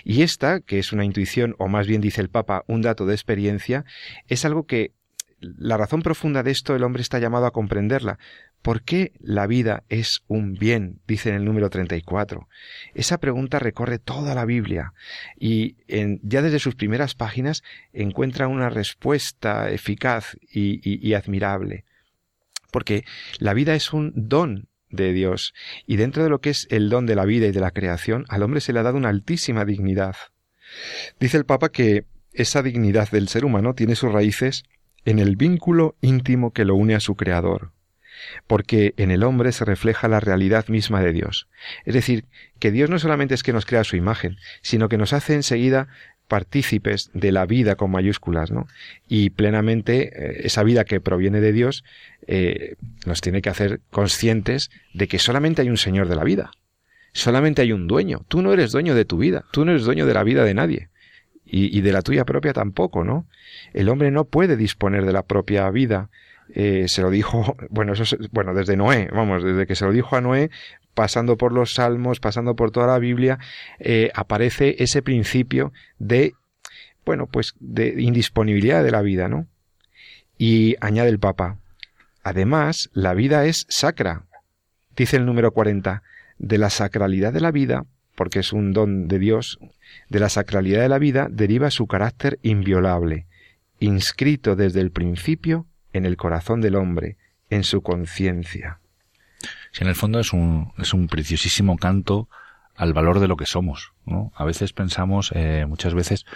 Y 0.04 0.22
esta, 0.22 0.60
que 0.60 0.78
es 0.78 0.92
una 0.92 1.04
intuición, 1.04 1.56
o 1.58 1.68
más 1.68 1.86
bien 1.86 2.00
dice 2.00 2.20
el 2.20 2.30
Papa, 2.30 2.64
un 2.68 2.82
dato 2.82 3.04
de 3.06 3.14
experiencia, 3.14 3.84
es 4.28 4.44
algo 4.44 4.64
que 4.66 4.92
la 5.40 5.76
razón 5.76 6.02
profunda 6.02 6.42
de 6.42 6.52
esto 6.52 6.74
el 6.74 6.84
hombre 6.84 7.02
está 7.02 7.18
llamado 7.18 7.46
a 7.46 7.50
comprenderla. 7.50 8.18
¿Por 8.64 8.80
qué 8.80 9.12
la 9.20 9.46
vida 9.46 9.82
es 9.90 10.22
un 10.26 10.54
bien? 10.54 11.02
dice 11.06 11.28
en 11.28 11.34
el 11.34 11.44
número 11.44 11.68
34. 11.68 12.48
Esa 12.94 13.18
pregunta 13.18 13.58
recorre 13.58 13.98
toda 13.98 14.34
la 14.34 14.46
Biblia 14.46 14.94
y 15.38 15.76
ya 16.22 16.40
desde 16.40 16.58
sus 16.58 16.74
primeras 16.74 17.14
páginas 17.14 17.62
encuentra 17.92 18.48
una 18.48 18.70
respuesta 18.70 19.70
eficaz 19.70 20.38
y 20.50 21.12
admirable. 21.12 21.84
Porque 22.70 23.04
la 23.38 23.52
vida 23.52 23.74
es 23.74 23.92
un 23.92 24.14
don 24.16 24.68
de 24.88 25.12
Dios. 25.12 25.52
Y 25.86 25.96
dentro 25.96 26.22
de 26.22 26.30
lo 26.30 26.40
que 26.40 26.48
es 26.48 26.66
el 26.70 26.88
don 26.88 27.04
de 27.04 27.16
la 27.16 27.26
vida 27.26 27.46
y 27.48 27.52
de 27.52 27.60
la 27.60 27.70
creación, 27.70 28.24
al 28.30 28.42
hombre 28.42 28.62
se 28.62 28.72
le 28.72 28.80
ha 28.80 28.82
dado 28.82 28.96
una 28.96 29.10
altísima 29.10 29.66
dignidad. 29.66 30.16
Dice 31.20 31.36
el 31.36 31.44
Papa 31.44 31.68
que 31.68 32.06
esa 32.32 32.62
dignidad 32.62 33.10
del 33.10 33.28
ser 33.28 33.44
humano 33.44 33.74
tiene 33.74 33.94
sus 33.94 34.10
raíces 34.10 34.64
en 35.04 35.18
el 35.18 35.36
vínculo 35.36 35.96
íntimo 36.00 36.54
que 36.54 36.64
lo 36.64 36.76
une 36.76 36.94
a 36.94 37.00
su 37.00 37.14
Creador, 37.14 37.73
porque 38.46 38.94
en 38.96 39.10
el 39.10 39.22
hombre 39.22 39.52
se 39.52 39.64
refleja 39.64 40.08
la 40.08 40.20
realidad 40.20 40.68
misma 40.68 41.00
de 41.00 41.12
Dios. 41.12 41.48
Es 41.84 41.94
decir, 41.94 42.24
que 42.58 42.70
Dios 42.70 42.90
no 42.90 42.98
solamente 42.98 43.34
es 43.34 43.42
que 43.42 43.52
nos 43.52 43.66
crea 43.66 43.84
su 43.84 43.96
imagen, 43.96 44.36
sino 44.62 44.88
que 44.88 44.98
nos 44.98 45.12
hace 45.12 45.34
enseguida 45.34 45.88
partícipes 46.28 47.10
de 47.12 47.32
la 47.32 47.46
vida 47.46 47.76
con 47.76 47.90
mayúsculas, 47.90 48.50
¿no? 48.50 48.66
Y 49.08 49.30
plenamente 49.30 50.10
eh, 50.14 50.40
esa 50.44 50.62
vida 50.62 50.84
que 50.84 51.00
proviene 51.00 51.40
de 51.40 51.52
Dios 51.52 51.84
eh, 52.26 52.76
nos 53.06 53.20
tiene 53.20 53.42
que 53.42 53.50
hacer 53.50 53.80
conscientes 53.90 54.70
de 54.94 55.06
que 55.06 55.18
solamente 55.18 55.62
hay 55.62 55.68
un 55.68 55.76
Señor 55.76 56.08
de 56.08 56.16
la 56.16 56.24
vida, 56.24 56.50
solamente 57.12 57.62
hay 57.62 57.72
un 57.72 57.86
dueño. 57.86 58.24
Tú 58.28 58.42
no 58.42 58.52
eres 58.52 58.72
dueño 58.72 58.94
de 58.94 59.04
tu 59.04 59.18
vida, 59.18 59.44
tú 59.52 59.64
no 59.64 59.72
eres 59.72 59.84
dueño 59.84 60.06
de 60.06 60.14
la 60.14 60.24
vida 60.24 60.44
de 60.44 60.54
nadie 60.54 60.88
y, 61.44 61.80
de 61.82 61.92
la 61.92 62.02
tuya 62.02 62.24
propia 62.24 62.52
tampoco, 62.52 63.04
¿no? 63.04 63.26
El 63.74 63.88
hombre 63.88 64.10
no 64.10 64.24
puede 64.24 64.56
disponer 64.56 65.04
de 65.04 65.12
la 65.12 65.22
propia 65.22 65.70
vida. 65.70 66.10
Eh, 66.56 66.86
se 66.86 67.02
lo 67.02 67.10
dijo, 67.10 67.56
bueno, 67.70 67.92
eso 67.94 68.16
bueno, 68.30 68.54
desde 68.54 68.76
Noé, 68.76 69.08
vamos, 69.12 69.42
desde 69.42 69.66
que 69.66 69.74
se 69.74 69.84
lo 69.84 69.90
dijo 69.90 70.14
a 70.14 70.20
Noé, 70.20 70.50
pasando 70.94 71.36
por 71.36 71.52
los 71.52 71.74
salmos, 71.74 72.20
pasando 72.20 72.54
por 72.54 72.70
toda 72.70 72.86
la 72.86 72.98
Biblia, 73.00 73.40
eh, 73.80 74.12
aparece 74.14 74.76
ese 74.78 75.02
principio 75.02 75.72
de, 75.98 76.34
bueno, 77.04 77.26
pues 77.26 77.54
de 77.58 78.00
indisponibilidad 78.00 78.84
de 78.84 78.92
la 78.92 79.02
vida, 79.02 79.28
¿no? 79.28 79.48
Y 80.38 80.76
añade 80.80 81.10
el 81.10 81.18
Papa, 81.18 81.58
además, 82.22 82.88
la 82.92 83.14
vida 83.14 83.44
es 83.46 83.66
sacra. 83.68 84.22
Dice 84.96 85.16
el 85.16 85.26
número 85.26 85.50
40, 85.50 86.04
de 86.38 86.58
la 86.58 86.70
sacralidad 86.70 87.32
de 87.32 87.40
la 87.40 87.50
vida, 87.50 87.84
porque 88.14 88.38
es 88.38 88.52
un 88.52 88.72
don 88.72 89.08
de 89.08 89.18
Dios, 89.18 89.58
de 90.08 90.20
la 90.20 90.28
sacralidad 90.28 90.82
de 90.82 90.88
la 90.88 90.98
vida 91.00 91.26
deriva 91.28 91.72
su 91.72 91.88
carácter 91.88 92.38
inviolable, 92.42 93.26
inscrito 93.80 94.54
desde 94.54 94.80
el 94.80 94.92
principio 94.92 95.66
en 95.94 96.04
el 96.04 96.18
corazón 96.18 96.60
del 96.60 96.76
hombre, 96.76 97.16
en 97.48 97.64
su 97.64 97.82
conciencia. 97.82 98.80
Si 99.72 99.82
en 99.82 99.88
el 99.88 99.94
fondo 99.94 100.20
es 100.20 100.32
un, 100.32 100.72
es 100.78 100.92
un 100.92 101.08
preciosísimo 101.08 101.78
canto 101.78 102.28
al 102.76 102.92
valor 102.92 103.20
de 103.20 103.28
lo 103.28 103.36
que 103.36 103.46
somos, 103.46 103.92
¿no? 104.04 104.32
A 104.34 104.44
veces 104.44 104.72
pensamos, 104.72 105.32
eh, 105.34 105.64
muchas 105.66 105.94
veces, 105.94 106.26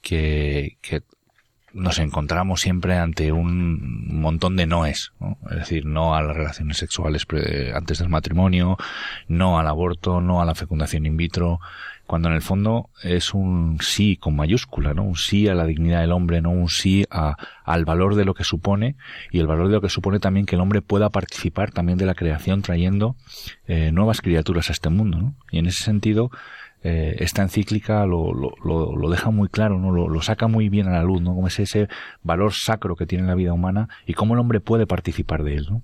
que, 0.00 0.78
que 0.80 1.02
nos 1.74 1.98
encontramos 1.98 2.60
siempre 2.60 2.96
ante 2.96 3.32
un 3.32 4.20
montón 4.20 4.56
de 4.56 4.66
noes, 4.66 5.12
¿no? 5.20 5.38
es 5.50 5.56
decir, 5.58 5.86
no 5.86 6.14
a 6.14 6.22
las 6.22 6.36
relaciones 6.36 6.76
sexuales 6.76 7.26
antes 7.74 7.98
del 7.98 8.08
matrimonio, 8.08 8.76
no 9.28 9.58
al 9.58 9.68
aborto, 9.68 10.20
no 10.20 10.40
a 10.40 10.44
la 10.44 10.54
fecundación 10.54 11.06
in 11.06 11.16
vitro, 11.16 11.60
cuando 12.06 12.28
en 12.28 12.34
el 12.34 12.42
fondo 12.42 12.90
es 13.02 13.32
un 13.32 13.78
sí 13.80 14.16
con 14.16 14.36
mayúscula, 14.36 14.92
¿no? 14.92 15.02
Un 15.02 15.16
sí 15.16 15.48
a 15.48 15.54
la 15.54 15.64
dignidad 15.64 16.00
del 16.00 16.12
hombre, 16.12 16.42
no 16.42 16.50
un 16.50 16.68
sí 16.68 17.06
a, 17.10 17.36
al 17.64 17.84
valor 17.84 18.16
de 18.16 18.24
lo 18.24 18.34
que 18.34 18.44
supone 18.44 18.96
y 19.30 19.38
el 19.38 19.46
valor 19.46 19.68
de 19.68 19.74
lo 19.74 19.80
que 19.80 19.88
supone 19.88 20.18
también 20.18 20.44
que 20.44 20.56
el 20.56 20.60
hombre 20.60 20.82
pueda 20.82 21.08
participar 21.08 21.70
también 21.70 21.96
de 21.96 22.04
la 22.04 22.14
creación 22.14 22.60
trayendo 22.60 23.16
eh, 23.66 23.92
nuevas 23.92 24.20
criaturas 24.20 24.68
a 24.68 24.72
este 24.72 24.90
mundo, 24.90 25.16
¿no? 25.16 25.34
Y 25.50 25.58
en 25.58 25.66
ese 25.66 25.84
sentido, 25.84 26.30
eh, 26.84 27.16
esta 27.20 27.42
encíclica 27.42 28.04
lo, 28.06 28.32
lo, 28.34 28.54
lo, 28.64 29.10
deja 29.10 29.30
muy 29.30 29.48
claro, 29.48 29.78
¿no? 29.78 29.92
Lo, 29.92 30.22
saca 30.22 30.48
muy 30.48 30.68
bien 30.68 30.88
a 30.88 30.92
la 30.92 31.04
luz, 31.04 31.22
¿no? 31.22 31.34
Como 31.34 31.46
es 31.46 31.60
ese 31.60 31.88
valor 32.22 32.52
sacro 32.52 32.96
que 32.96 33.06
tiene 33.06 33.26
la 33.26 33.36
vida 33.36 33.52
humana 33.52 33.88
y 34.04 34.14
cómo 34.14 34.34
el 34.34 34.40
hombre 34.40 34.60
puede 34.60 34.86
participar 34.86 35.44
de 35.44 35.54
él, 35.54 35.66
¿no? 35.70 35.82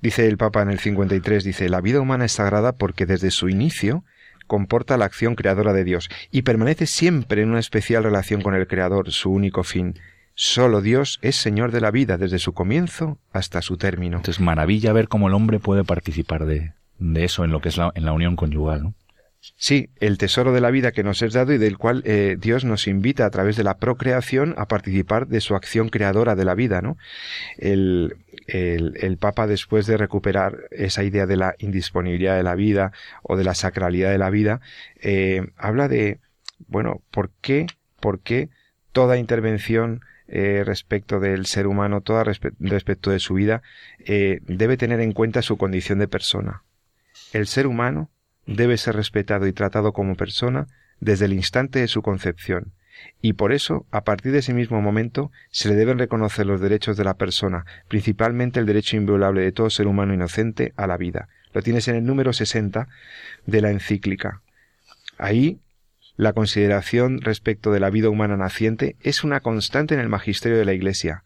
Dice 0.00 0.26
el 0.26 0.36
Papa 0.36 0.62
en 0.62 0.70
el 0.70 0.78
53, 0.78 1.44
dice, 1.44 1.68
la 1.68 1.80
vida 1.80 2.00
humana 2.00 2.26
es 2.26 2.32
sagrada 2.32 2.72
porque 2.72 3.06
desde 3.06 3.30
su 3.30 3.48
inicio 3.48 4.04
comporta 4.46 4.96
la 4.96 5.04
acción 5.06 5.34
creadora 5.34 5.72
de 5.72 5.84
Dios 5.84 6.08
y 6.30 6.42
permanece 6.42 6.86
siempre 6.86 7.42
en 7.42 7.50
una 7.50 7.58
especial 7.58 8.04
relación 8.04 8.42
con 8.42 8.54
el 8.54 8.66
Creador, 8.66 9.10
su 9.10 9.30
único 9.30 9.62
fin. 9.62 9.98
Solo 10.34 10.80
Dios 10.80 11.18
es 11.22 11.36
Señor 11.36 11.72
de 11.72 11.80
la 11.80 11.90
vida 11.90 12.16
desde 12.16 12.38
su 12.38 12.52
comienzo 12.52 13.18
hasta 13.32 13.60
su 13.60 13.76
término. 13.76 14.18
Entonces, 14.18 14.40
maravilla 14.40 14.92
ver 14.92 15.08
cómo 15.08 15.28
el 15.28 15.34
hombre 15.34 15.58
puede 15.58 15.84
participar 15.84 16.44
de, 16.44 16.72
de 16.98 17.24
eso 17.24 17.44
en 17.44 17.50
lo 17.50 17.60
que 17.60 17.70
es 17.70 17.76
la, 17.76 17.92
en 17.94 18.04
la 18.04 18.12
unión 18.12 18.36
conyugal. 18.36 18.82
¿no? 18.82 18.94
Sí, 19.40 19.90
el 20.00 20.18
tesoro 20.18 20.52
de 20.52 20.60
la 20.60 20.70
vida 20.70 20.92
que 20.92 21.04
nos 21.04 21.22
es 21.22 21.32
dado 21.32 21.52
y 21.52 21.58
del 21.58 21.78
cual 21.78 22.02
eh, 22.04 22.36
Dios 22.38 22.64
nos 22.64 22.88
invita 22.88 23.24
a 23.24 23.30
través 23.30 23.56
de 23.56 23.62
la 23.62 23.78
procreación 23.78 24.54
a 24.58 24.66
participar 24.66 25.28
de 25.28 25.40
su 25.40 25.54
acción 25.54 25.90
creadora 25.90 26.34
de 26.34 26.44
la 26.44 26.54
vida, 26.54 26.82
¿no? 26.82 26.96
El, 27.56 28.16
el, 28.46 29.16
Papa, 29.18 29.46
después 29.46 29.86
de 29.86 29.96
recuperar 29.96 30.58
esa 30.70 31.04
idea 31.04 31.26
de 31.26 31.36
la 31.36 31.54
indisponibilidad 31.58 32.36
de 32.36 32.42
la 32.42 32.56
vida 32.56 32.92
o 33.22 33.36
de 33.36 33.44
la 33.44 33.54
sacralidad 33.54 34.10
de 34.10 34.18
la 34.18 34.30
vida, 34.30 34.60
eh, 35.00 35.46
habla 35.56 35.86
de, 35.86 36.18
bueno, 36.66 37.02
¿por 37.10 37.30
qué, 37.40 37.66
por 38.00 38.20
qué 38.20 38.48
toda 38.92 39.18
intervención 39.18 40.00
eh, 40.26 40.62
respecto 40.64 41.20
del 41.20 41.46
ser 41.46 41.66
humano, 41.68 42.00
toda 42.00 42.24
respecto 42.24 43.10
de 43.10 43.18
su 43.18 43.34
vida, 43.34 43.62
debe 44.06 44.76
tener 44.76 45.00
en 45.00 45.12
cuenta 45.12 45.42
su 45.42 45.56
condición 45.56 45.98
de 46.00 46.08
persona. 46.08 46.64
El 47.32 47.46
ser 47.46 47.66
humano 47.66 48.10
debe 48.48 48.76
ser 48.78 48.96
respetado 48.96 49.46
y 49.46 49.52
tratado 49.52 49.92
como 49.92 50.16
persona 50.16 50.66
desde 50.98 51.26
el 51.26 51.34
instante 51.34 51.78
de 51.78 51.86
su 51.86 52.02
concepción, 52.02 52.72
y 53.20 53.34
por 53.34 53.52
eso, 53.52 53.86
a 53.90 54.02
partir 54.02 54.32
de 54.32 54.38
ese 54.38 54.54
mismo 54.54 54.80
momento, 54.80 55.30
se 55.50 55.68
le 55.68 55.74
deben 55.74 55.98
reconocer 55.98 56.46
los 56.46 56.60
derechos 56.60 56.96
de 56.96 57.04
la 57.04 57.14
persona, 57.14 57.64
principalmente 57.88 58.58
el 58.58 58.66
derecho 58.66 58.96
inviolable 58.96 59.42
de 59.42 59.52
todo 59.52 59.70
ser 59.70 59.86
humano 59.86 60.14
inocente 60.14 60.72
a 60.76 60.86
la 60.86 60.96
vida. 60.96 61.28
Lo 61.52 61.62
tienes 61.62 61.88
en 61.88 61.96
el 61.96 62.04
número 62.04 62.32
60 62.32 62.88
de 63.46 63.60
la 63.60 63.70
encíclica. 63.70 64.42
Ahí 65.16 65.60
la 66.16 66.32
consideración 66.32 67.20
respecto 67.20 67.72
de 67.72 67.80
la 67.80 67.90
vida 67.90 68.08
humana 68.08 68.36
naciente 68.36 68.96
es 69.00 69.24
una 69.24 69.40
constante 69.40 69.94
en 69.94 70.00
el 70.00 70.08
magisterio 70.08 70.58
de 70.58 70.64
la 70.64 70.72
Iglesia. 70.72 71.22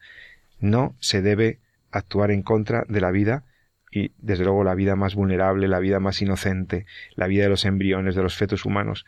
No 0.61 0.95
se 1.01 1.23
debe 1.23 1.59
actuar 1.91 2.31
en 2.31 2.43
contra 2.43 2.85
de 2.89 3.01
la 3.01 3.11
vida 3.11 3.45
y, 3.93 4.13
desde 4.19 4.45
luego, 4.45 4.65
la 4.65 4.75
vida 4.75 4.97
más 4.97 5.15
vulnerable, 5.15 5.69
la 5.69 5.79
vida 5.79 6.01
más 6.01 6.23
inocente, 6.23 6.87
la 7.15 7.27
vida 7.27 7.45
de 7.45 7.51
los 7.51 7.65
embriones, 7.65 8.15
de 8.15 8.23
los 8.23 8.35
fetos 8.35 8.65
humanos, 8.65 9.05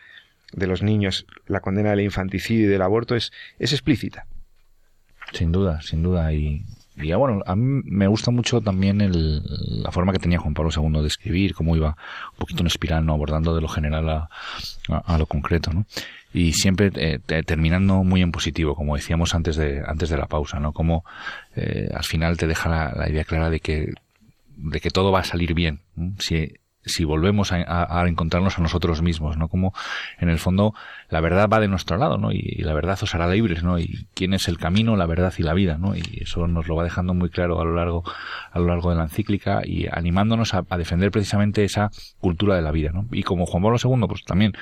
de 0.52 0.66
los 0.66 0.82
niños, 0.82 1.26
la 1.46 1.60
condena 1.60 1.90
del 1.90 2.02
infanticidio 2.02 2.66
y 2.66 2.68
del 2.68 2.82
aborto 2.82 3.16
es, 3.16 3.32
es 3.58 3.72
explícita. 3.72 4.26
Sin 5.32 5.52
duda, 5.52 5.80
sin 5.80 6.02
duda. 6.02 6.32
Y, 6.32 6.64
y 6.96 7.12
bueno, 7.14 7.42
a 7.46 7.56
mí 7.56 7.82
me 7.84 8.06
gusta 8.06 8.30
mucho 8.30 8.60
también 8.60 9.00
el, 9.00 9.42
la 9.82 9.90
forma 9.90 10.12
que 10.12 10.18
tenía 10.18 10.38
Juan 10.38 10.54
Pablo 10.54 10.70
II 10.74 11.00
de 11.00 11.08
escribir, 11.08 11.54
cómo 11.54 11.74
iba 11.74 11.96
un 12.32 12.38
poquito 12.38 12.60
en 12.60 12.68
espiral, 12.68 13.04
¿no? 13.04 13.14
abordando 13.14 13.54
de 13.54 13.60
lo 13.60 13.68
general 13.68 14.08
a, 14.08 14.28
a, 14.88 15.18
lo 15.18 15.26
concreto, 15.26 15.72
¿no? 15.72 15.86
Y 16.32 16.52
siempre 16.52 16.90
eh, 16.96 17.20
terminando 17.44 18.02
muy 18.02 18.20
en 18.20 18.32
positivo, 18.32 18.74
como 18.74 18.96
decíamos 18.96 19.34
antes 19.34 19.56
de, 19.56 19.82
antes 19.86 20.08
de 20.08 20.16
la 20.16 20.26
pausa, 20.26 20.58
¿no? 20.58 20.72
Como 20.72 21.04
eh, 21.54 21.88
al 21.94 22.04
final 22.04 22.36
te 22.36 22.48
deja 22.48 22.68
la, 22.68 22.92
la, 22.92 23.08
idea 23.08 23.24
clara 23.24 23.50
de 23.50 23.60
que, 23.60 23.94
de 24.56 24.80
que 24.80 24.90
todo 24.90 25.12
va 25.12 25.20
a 25.20 25.24
salir 25.24 25.54
bien. 25.54 25.80
Si 26.18 26.54
si 26.86 27.04
volvemos 27.04 27.52
a, 27.52 28.04
encontrarnos 28.06 28.58
a 28.58 28.62
nosotros 28.62 29.02
mismos, 29.02 29.36
¿no? 29.36 29.48
Como 29.48 29.72
en 30.18 30.28
el 30.28 30.38
fondo 30.38 30.74
la 31.08 31.20
verdad 31.20 31.48
va 31.48 31.60
de 31.60 31.68
nuestro 31.68 31.96
lado, 31.96 32.18
¿no? 32.18 32.32
Y, 32.32 32.62
la 32.62 32.74
verdad 32.74 32.98
os 33.00 33.14
hará 33.14 33.26
libres, 33.28 33.62
¿no? 33.62 33.78
Y 33.78 34.06
quién 34.14 34.34
es 34.34 34.48
el 34.48 34.58
camino, 34.58 34.96
la 34.96 35.06
verdad 35.06 35.32
y 35.36 35.42
la 35.42 35.54
vida, 35.54 35.78
¿no? 35.78 35.96
Y 35.96 36.02
eso 36.20 36.46
nos 36.46 36.66
lo 36.66 36.76
va 36.76 36.84
dejando 36.84 37.14
muy 37.14 37.30
claro 37.30 37.60
a 37.60 37.64
lo 37.64 37.74
largo, 37.74 38.04
a 38.50 38.58
lo 38.58 38.66
largo 38.66 38.90
de 38.90 38.96
la 38.96 39.04
encíclica 39.04 39.62
y 39.64 39.86
animándonos 39.90 40.54
a, 40.54 40.64
defender 40.76 41.10
precisamente 41.10 41.64
esa 41.64 41.90
cultura 42.18 42.56
de 42.56 42.62
la 42.62 42.72
vida, 42.72 42.90
¿no? 42.92 43.06
Y 43.12 43.22
como 43.22 43.46
Juan 43.46 43.62
Pablo 43.62 43.78
II, 43.82 44.06
pues 44.08 44.24
también 44.24 44.52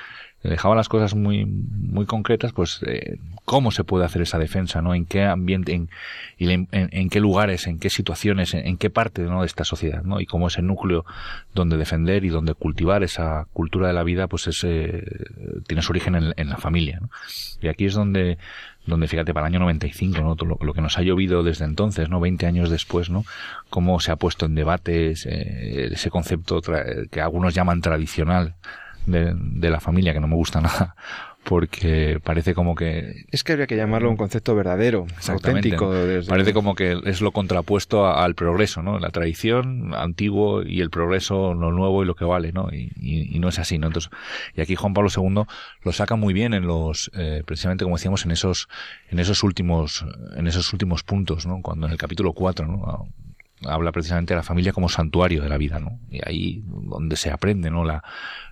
dejaba 0.49 0.75
las 0.75 0.89
cosas 0.89 1.15
muy 1.15 1.45
muy 1.45 2.05
concretas 2.05 2.51
pues 2.51 2.81
eh, 2.85 3.17
cómo 3.45 3.71
se 3.71 3.83
puede 3.83 4.05
hacer 4.05 4.21
esa 4.21 4.37
defensa 4.37 4.81
no 4.81 4.93
en 4.93 5.05
qué 5.05 5.23
ambiente 5.23 5.73
en, 5.73 5.89
en, 6.37 7.09
qué 7.09 7.19
lugares 7.19 7.65
en 7.67 7.79
qué 7.79 7.89
situaciones 7.89 8.53
en, 8.53 8.77
qué 8.77 8.89
parte 8.89 9.21
¿no? 9.23 9.41
de 9.41 9.45
esta 9.47 9.63
sociedad 9.63 10.03
no 10.03 10.19
y 10.19 10.25
cómo 10.25 10.47
ese 10.47 10.61
núcleo 10.61 11.05
donde 11.53 11.77
defender 11.77 12.25
y 12.25 12.29
donde 12.29 12.53
cultivar 12.53 13.03
esa 13.03 13.47
cultura 13.53 13.87
de 13.87 13.93
la 13.93 14.03
vida 14.03 14.27
pues 14.27 14.47
es, 14.47 14.65
tiene 15.67 15.81
su 15.81 15.91
origen 15.91 16.33
en, 16.35 16.49
la 16.49 16.57
familia 16.57 16.99
¿no? 17.01 17.09
y 17.61 17.67
aquí 17.69 17.85
es 17.85 17.93
donde 17.93 18.37
donde 18.85 19.07
fíjate 19.07 19.33
para 19.33 19.47
el 19.47 19.53
año 19.53 19.59
95 19.59 20.19
no 20.19 20.35
lo, 20.35 20.57
lo, 20.59 20.73
que 20.73 20.81
nos 20.81 20.97
ha 20.97 21.03
llovido 21.03 21.41
desde 21.41 21.63
entonces 21.63 22.09
no 22.09 22.19
20 22.19 22.45
años 22.45 22.69
después 22.69 23.09
no 23.09 23.23
cómo 23.69 24.01
se 24.01 24.11
ha 24.11 24.17
puesto 24.17 24.45
en 24.45 24.55
debate 24.55 25.11
ese, 25.11 25.93
ese 25.93 26.09
concepto 26.09 26.61
que 27.09 27.21
algunos 27.21 27.53
llaman 27.53 27.79
tradicional 27.79 28.55
de, 29.05 29.33
de 29.35 29.69
la 29.69 29.79
familia 29.79 30.13
que 30.13 30.19
no 30.19 30.27
me 30.27 30.35
gusta 30.35 30.61
nada 30.61 30.95
porque 31.43 32.19
parece 32.23 32.53
como 32.53 32.75
que 32.75 33.25
es 33.31 33.43
que 33.43 33.51
habría 33.51 33.67
que 33.67 33.75
llamarlo 33.75 34.09
un 34.09 34.15
concepto 34.15 34.55
verdadero, 34.55 35.05
auténtico. 35.27 35.93
Parece 36.27 36.53
como 36.53 36.73
que 36.73 36.97
es 37.05 37.21
lo 37.21 37.31
contrapuesto 37.31 38.07
al 38.07 38.33
progreso, 38.35 38.81
¿no? 38.81 38.99
La 38.99 39.09
tradición 39.09 39.93
antiguo 39.93 40.63
y 40.63 40.81
el 40.81 40.89
progreso 40.89 41.53
lo 41.53 41.71
nuevo 41.71 42.03
y 42.03 42.05
lo 42.05 42.15
que 42.15 42.25
vale, 42.25 42.53
¿no? 42.53 42.69
Y, 42.71 42.91
y, 42.95 43.39
no 43.39 43.49
es 43.49 43.59
así, 43.59 43.77
¿no? 43.77 43.87
Entonces, 43.87 44.09
y 44.55 44.61
aquí 44.61 44.75
Juan 44.75 44.93
Pablo 44.93 45.09
II 45.15 45.43
lo 45.83 45.91
saca 45.91 46.15
muy 46.15 46.33
bien 46.33 46.53
en 46.53 46.65
los, 46.65 47.11
eh, 47.13 47.43
precisamente 47.45 47.83
como 47.83 47.97
decíamos 47.97 48.23
en 48.25 48.31
esos, 48.31 48.69
en 49.09 49.19
esos 49.19 49.43
últimos, 49.43 50.05
en 50.37 50.47
esos 50.47 50.71
últimos 50.71 51.03
puntos, 51.03 51.45
¿no? 51.45 51.61
Cuando 51.61 51.87
en 51.87 51.91
el 51.91 51.97
capítulo 51.97 52.33
4, 52.33 52.65
¿no? 52.65 53.09
Habla 53.67 53.91
precisamente 53.91 54.33
de 54.33 54.37
la 54.37 54.43
familia 54.43 54.73
como 54.73 54.89
santuario 54.89 55.41
de 55.41 55.49
la 55.49 55.57
vida, 55.57 55.79
¿no? 55.79 55.99
Y 56.09 56.19
ahí 56.27 56.63
donde 56.65 57.15
se 57.15 57.31
aprende, 57.31 57.71
¿no? 57.71 57.83
La, 57.83 58.03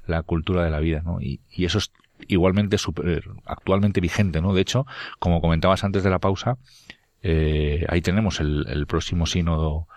la 0.05 0.23
cultura 0.23 0.63
de 0.63 0.71
la 0.71 0.79
vida, 0.79 1.01
¿no? 1.03 1.21
Y, 1.21 1.41
y 1.49 1.65
eso 1.65 1.77
es 1.77 1.91
igualmente 2.27 2.77
super, 2.77 3.23
actualmente 3.45 4.01
vigente, 4.01 4.41
¿no? 4.41 4.53
De 4.53 4.61
hecho, 4.61 4.85
como 5.19 5.41
comentabas 5.41 5.83
antes 5.83 6.03
de 6.03 6.09
la 6.09 6.19
pausa, 6.19 6.57
eh, 7.23 7.85
ahí 7.89 8.01
tenemos 8.01 8.39
el, 8.39 8.65
el 8.69 8.87
próximo 8.87 9.25
sínodo 9.25 9.87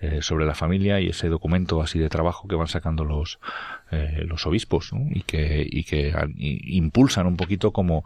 eh, 0.00 0.22
sobre 0.22 0.44
la 0.44 0.54
familia 0.54 1.00
y 1.00 1.08
ese 1.08 1.28
documento 1.28 1.80
así 1.80 1.98
de 1.98 2.08
trabajo 2.08 2.46
que 2.46 2.56
van 2.56 2.66
sacando 2.66 3.04
los 3.04 3.38
eh, 3.90 4.24
los 4.26 4.44
obispos 4.44 4.92
¿no? 4.92 5.06
y 5.08 5.22
que 5.22 5.66
y 5.66 5.84
que 5.84 6.12
impulsan 6.36 7.26
un 7.26 7.36
poquito 7.36 7.72
como 7.72 8.04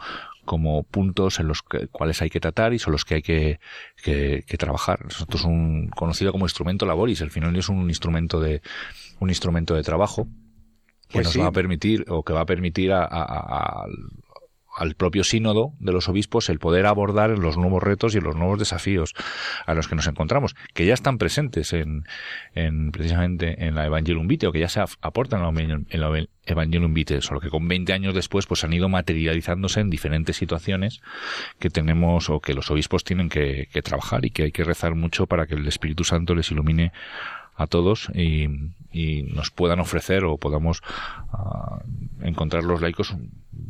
como 0.49 0.83
puntos 0.83 1.41
en 1.41 1.47
los 1.47 1.63
cuales 1.63 2.23
hay 2.23 2.31
que 2.31 2.41
tratar 2.41 2.73
y 2.73 2.79
son 2.79 2.93
los 2.93 3.05
que 3.05 3.17
hay 3.17 3.23
que, 3.23 3.61
que, 4.03 4.43
que 4.47 4.57
trabajar. 4.57 5.05
Esto 5.07 5.37
es 5.37 5.45
un 5.45 5.91
conocido 5.95 6.33
como 6.33 6.47
instrumento 6.47 6.87
laboris. 6.87 7.21
El 7.21 7.31
final 7.31 7.55
es 7.55 7.69
un 7.69 7.87
instrumento 7.91 8.41
de 8.41 8.63
un 9.21 9.29
instrumento 9.29 9.75
de 9.75 9.83
trabajo 9.83 10.27
que 11.07 11.19
pues 11.19 11.27
nos 11.27 11.39
va 11.45 11.49
a 11.49 11.53
permitir 11.53 12.07
o 12.09 12.23
que 12.23 12.33
va 12.33 12.41
a 12.41 12.47
permitir 12.47 12.93
a, 12.93 13.05
a, 13.05 13.85
al 14.79 14.95
propio 14.95 15.25
sínodo 15.25 15.73
de 15.81 15.93
los 15.93 16.09
obispos 16.09 16.49
el 16.49 16.59
poder 16.59 16.87
abordar 16.87 17.31
los 17.31 17.57
nuevos 17.57 17.83
retos 17.83 18.15
y 18.15 18.21
los 18.21 18.37
nuevos 18.37 18.59
desafíos 18.59 19.15
a 19.67 19.75
los 19.75 19.89
que 19.89 19.97
nos 19.97 20.07
encontramos, 20.07 20.55
que 20.73 20.87
ya 20.87 20.95
están 20.95 21.19
presentes 21.19 21.73
en, 21.73 22.05
en 22.55 22.93
precisamente 22.93 23.67
en 23.67 23.75
la 23.75 23.87
Evangelium 23.87 24.29
Vitae 24.29 24.49
o 24.49 24.53
que 24.53 24.61
ya 24.61 24.69
se 24.69 24.81
aportan 25.01 25.43
en 25.59 26.01
la 26.01 26.27
Evangelium 26.47 26.95
Vitae, 26.95 27.21
solo 27.21 27.41
que 27.41 27.51
con 27.51 27.67
20 27.67 27.93
años 27.93 28.15
después 28.15 28.47
pues 28.47 28.65
han 28.65 28.73
ido 28.73 28.89
materializándose 28.89 29.81
en 29.81 29.91
diferentes 29.91 30.37
situaciones 30.37 31.01
que 31.59 31.71
tenemos 31.71 32.31
o 32.31 32.41
que 32.41 32.55
los 32.55 32.71
obispos 32.71 33.05
tienen 33.05 33.29
que, 33.29 33.69
que 33.73 33.83
trabajar 33.83 34.25
y 34.25 34.31
que 34.31 34.45
hay 34.45 34.53
que 34.53 34.65
rezar 34.65 34.95
mucho 34.95 35.27
para 35.27 35.47
que 35.47 35.55
el 35.55 35.67
Espíritu 35.67 36.05
Santo 36.05 36.35
les 36.35 36.51
ilumine 36.51 36.93
a 37.59 37.67
todos 37.67 38.09
y, 38.15 38.47
y 38.93 39.25
nos 39.25 39.51
puedan 39.51 39.81
ofrecer 39.81 40.25
o 40.25 40.39
podamos 40.39 40.81
uh, 41.33 42.25
encontrar 42.25 42.65
los 42.65 42.81
laicos 42.81 43.15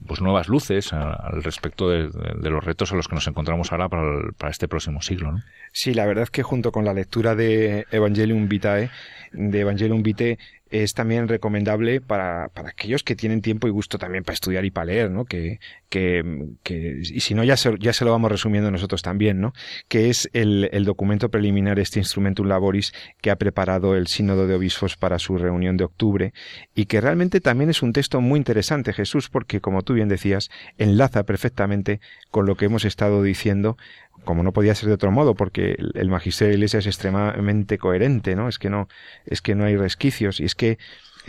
pues 0.06 0.20
nuevas 0.20 0.48
luces 0.48 0.92
al 0.92 1.42
respecto 1.42 1.88
de, 1.88 2.10
los 2.50 2.64
retos 2.64 2.92
a 2.92 2.96
los 2.96 3.08
que 3.08 3.14
nos 3.14 3.26
encontramos 3.26 3.72
ahora 3.72 3.88
para, 3.88 4.30
para 4.36 4.50
este 4.50 4.68
próximo 4.68 5.00
siglo. 5.00 5.32
¿no? 5.32 5.42
Sí, 5.72 5.94
la 5.94 6.06
verdad 6.06 6.24
es 6.24 6.30
que 6.30 6.42
junto 6.42 6.72
con 6.72 6.84
la 6.84 6.94
lectura 6.94 7.34
de 7.34 7.86
Evangelium 7.90 8.48
Vitae, 8.48 8.90
de 9.32 9.60
Evangelium 9.60 10.02
Vitae, 10.02 10.38
es 10.70 10.92
también 10.92 11.28
recomendable 11.28 12.00
para, 12.00 12.48
para 12.48 12.70
aquellos 12.70 13.02
que 13.02 13.16
tienen 13.16 13.40
tiempo 13.40 13.68
y 13.68 13.70
gusto 13.70 13.98
también 13.98 14.24
para 14.24 14.34
estudiar 14.34 14.64
y 14.64 14.70
para 14.70 14.86
leer, 14.86 15.10
¿no? 15.10 15.24
Que, 15.24 15.60
que, 15.88 16.22
que 16.62 17.00
y 17.02 17.20
si 17.20 17.34
no, 17.34 17.42
ya 17.44 17.56
se, 17.56 17.74
ya 17.78 17.92
se 17.92 18.04
lo 18.04 18.10
vamos 18.10 18.30
resumiendo 18.30 18.70
nosotros 18.70 19.02
también, 19.02 19.40
¿no? 19.40 19.52
Que 19.88 20.10
es 20.10 20.28
el, 20.32 20.68
el 20.72 20.84
documento 20.84 21.30
preliminar, 21.30 21.78
este 21.78 22.00
Instrumentum 22.00 22.46
Laboris 22.46 22.92
que 23.20 23.30
ha 23.30 23.36
preparado 23.36 23.96
el 23.96 24.08
Sínodo 24.08 24.46
de 24.46 24.54
Obispos 24.54 24.96
para 24.96 25.18
su 25.18 25.38
reunión 25.38 25.76
de 25.76 25.84
octubre 25.84 26.32
y 26.74 26.86
que 26.86 27.00
realmente 27.00 27.40
también 27.40 27.70
es 27.70 27.82
un 27.82 27.92
texto 27.92 28.20
muy 28.20 28.38
interesante, 28.38 28.92
Jesús, 28.92 29.30
porque 29.30 29.60
como 29.60 29.82
tú 29.82 29.94
bien 29.94 30.08
decías, 30.08 30.50
enlaza 30.76 31.22
perfectamente 31.24 32.00
con 32.30 32.46
lo 32.46 32.56
que 32.56 32.66
hemos 32.66 32.84
estado 32.84 33.22
diciendo 33.22 33.78
como 34.24 34.42
no 34.42 34.52
podía 34.52 34.74
ser 34.74 34.88
de 34.88 34.94
otro 34.94 35.10
modo, 35.10 35.34
porque 35.34 35.76
el 35.94 36.08
magisterio 36.08 36.48
de 36.48 36.54
la 36.54 36.58
Iglesia 36.58 36.78
es 36.78 36.86
extremadamente 36.86 37.78
coherente, 37.78 38.36
¿no? 38.36 38.48
Es 38.48 38.58
que 38.58 38.70
no, 38.70 38.88
es 39.24 39.42
que 39.42 39.54
no 39.54 39.64
hay 39.64 39.76
resquicios 39.76 40.40
y 40.40 40.44
es 40.44 40.54
que 40.54 40.78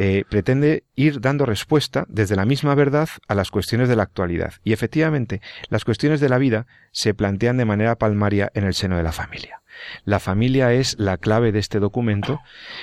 eh, 0.02 0.24
pretende 0.30 0.86
ir 0.96 1.20
dando 1.20 1.46
respuesta 1.46 2.06
desde 2.08 2.38
la 2.38 2.46
misma 2.46 2.74
verdad 2.74 3.10
a 3.28 3.36
las 3.36 3.52
cuestiones 3.52 3.90
de 3.90 3.98
la 3.98 4.04
actualidad. 4.04 4.54
Y 4.64 4.72
efectivamente, 4.72 5.42
las 5.68 5.84
cuestiones 5.84 6.22
de 6.22 6.30
la 6.30 6.38
vida 6.38 6.68
se 6.92 7.14
plantean 7.14 7.58
de 7.58 7.66
manera 7.66 7.98
palmaria 7.98 8.50
en 8.54 8.64
el 8.64 8.74
seno 8.74 8.96
de 8.96 9.04
la 9.04 9.12
familia. 9.12 9.62
La 10.06 10.20
familia 10.20 10.72
es 10.74 10.98
la 11.00 11.18
clave 11.18 11.52
de 11.52 11.60
este 11.60 11.80
documento, 11.80 12.42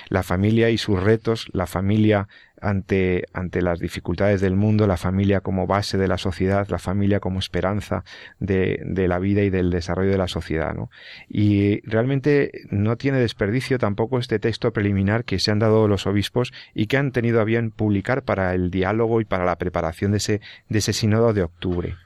la 0.09 0.23
familia 0.23 0.71
y 0.71 0.79
sus 0.79 1.03
retos, 1.03 1.49
la 1.53 1.67
familia 1.67 2.29
ante, 2.61 3.27
ante 3.33 3.63
las 3.63 3.79
dificultades 3.81 4.41
del 4.41 4.57
mundo, 4.57 4.87
la 4.87 4.97
familia 4.97 5.41
como 5.41 5.67
base 5.67 5.99
de 5.99 6.09
la 6.09 6.19
sociedad, 6.19 6.67
la 6.69 6.79
familia 6.79 7.21
como 7.21 7.39
esperanza 7.39 8.05
de, 8.39 8.81
de 8.85 9.09
la 9.09 9.19
vida 9.19 9.43
y 9.43 9.51
del 9.51 9.71
desarrollo 9.71 10.11
de 10.11 10.19
la 10.19 10.29
sociedad. 10.29 10.75
¿no? 10.75 10.91
Y 11.29 11.81
realmente 11.89 12.51
no 12.71 12.97
tiene 12.97 13.19
desperdicio 13.19 13.79
tampoco 13.79 14.19
este 14.19 14.39
texto 14.39 14.73
preliminar 14.73 15.25
que 15.25 15.39
se 15.39 15.51
han 15.51 15.59
dado 15.59 15.89
los 15.89 16.07
obispos 16.07 16.53
y 16.75 16.87
que 16.87 16.97
han 16.97 17.13
tenido 17.13 17.41
a 17.41 17.45
bien 17.45 17.71
publicar 17.71 18.23
para 18.23 18.55
el 18.55 18.71
diálogo 18.71 19.21
y 19.21 19.25
para 19.25 19.45
la 19.45 19.57
preparación 19.57 20.13
de 20.13 20.19
ese, 20.19 20.41
de 20.69 20.79
ese 20.79 20.93
sínodo 20.93 21.33
de 21.33 21.43
octubre. 21.43 21.97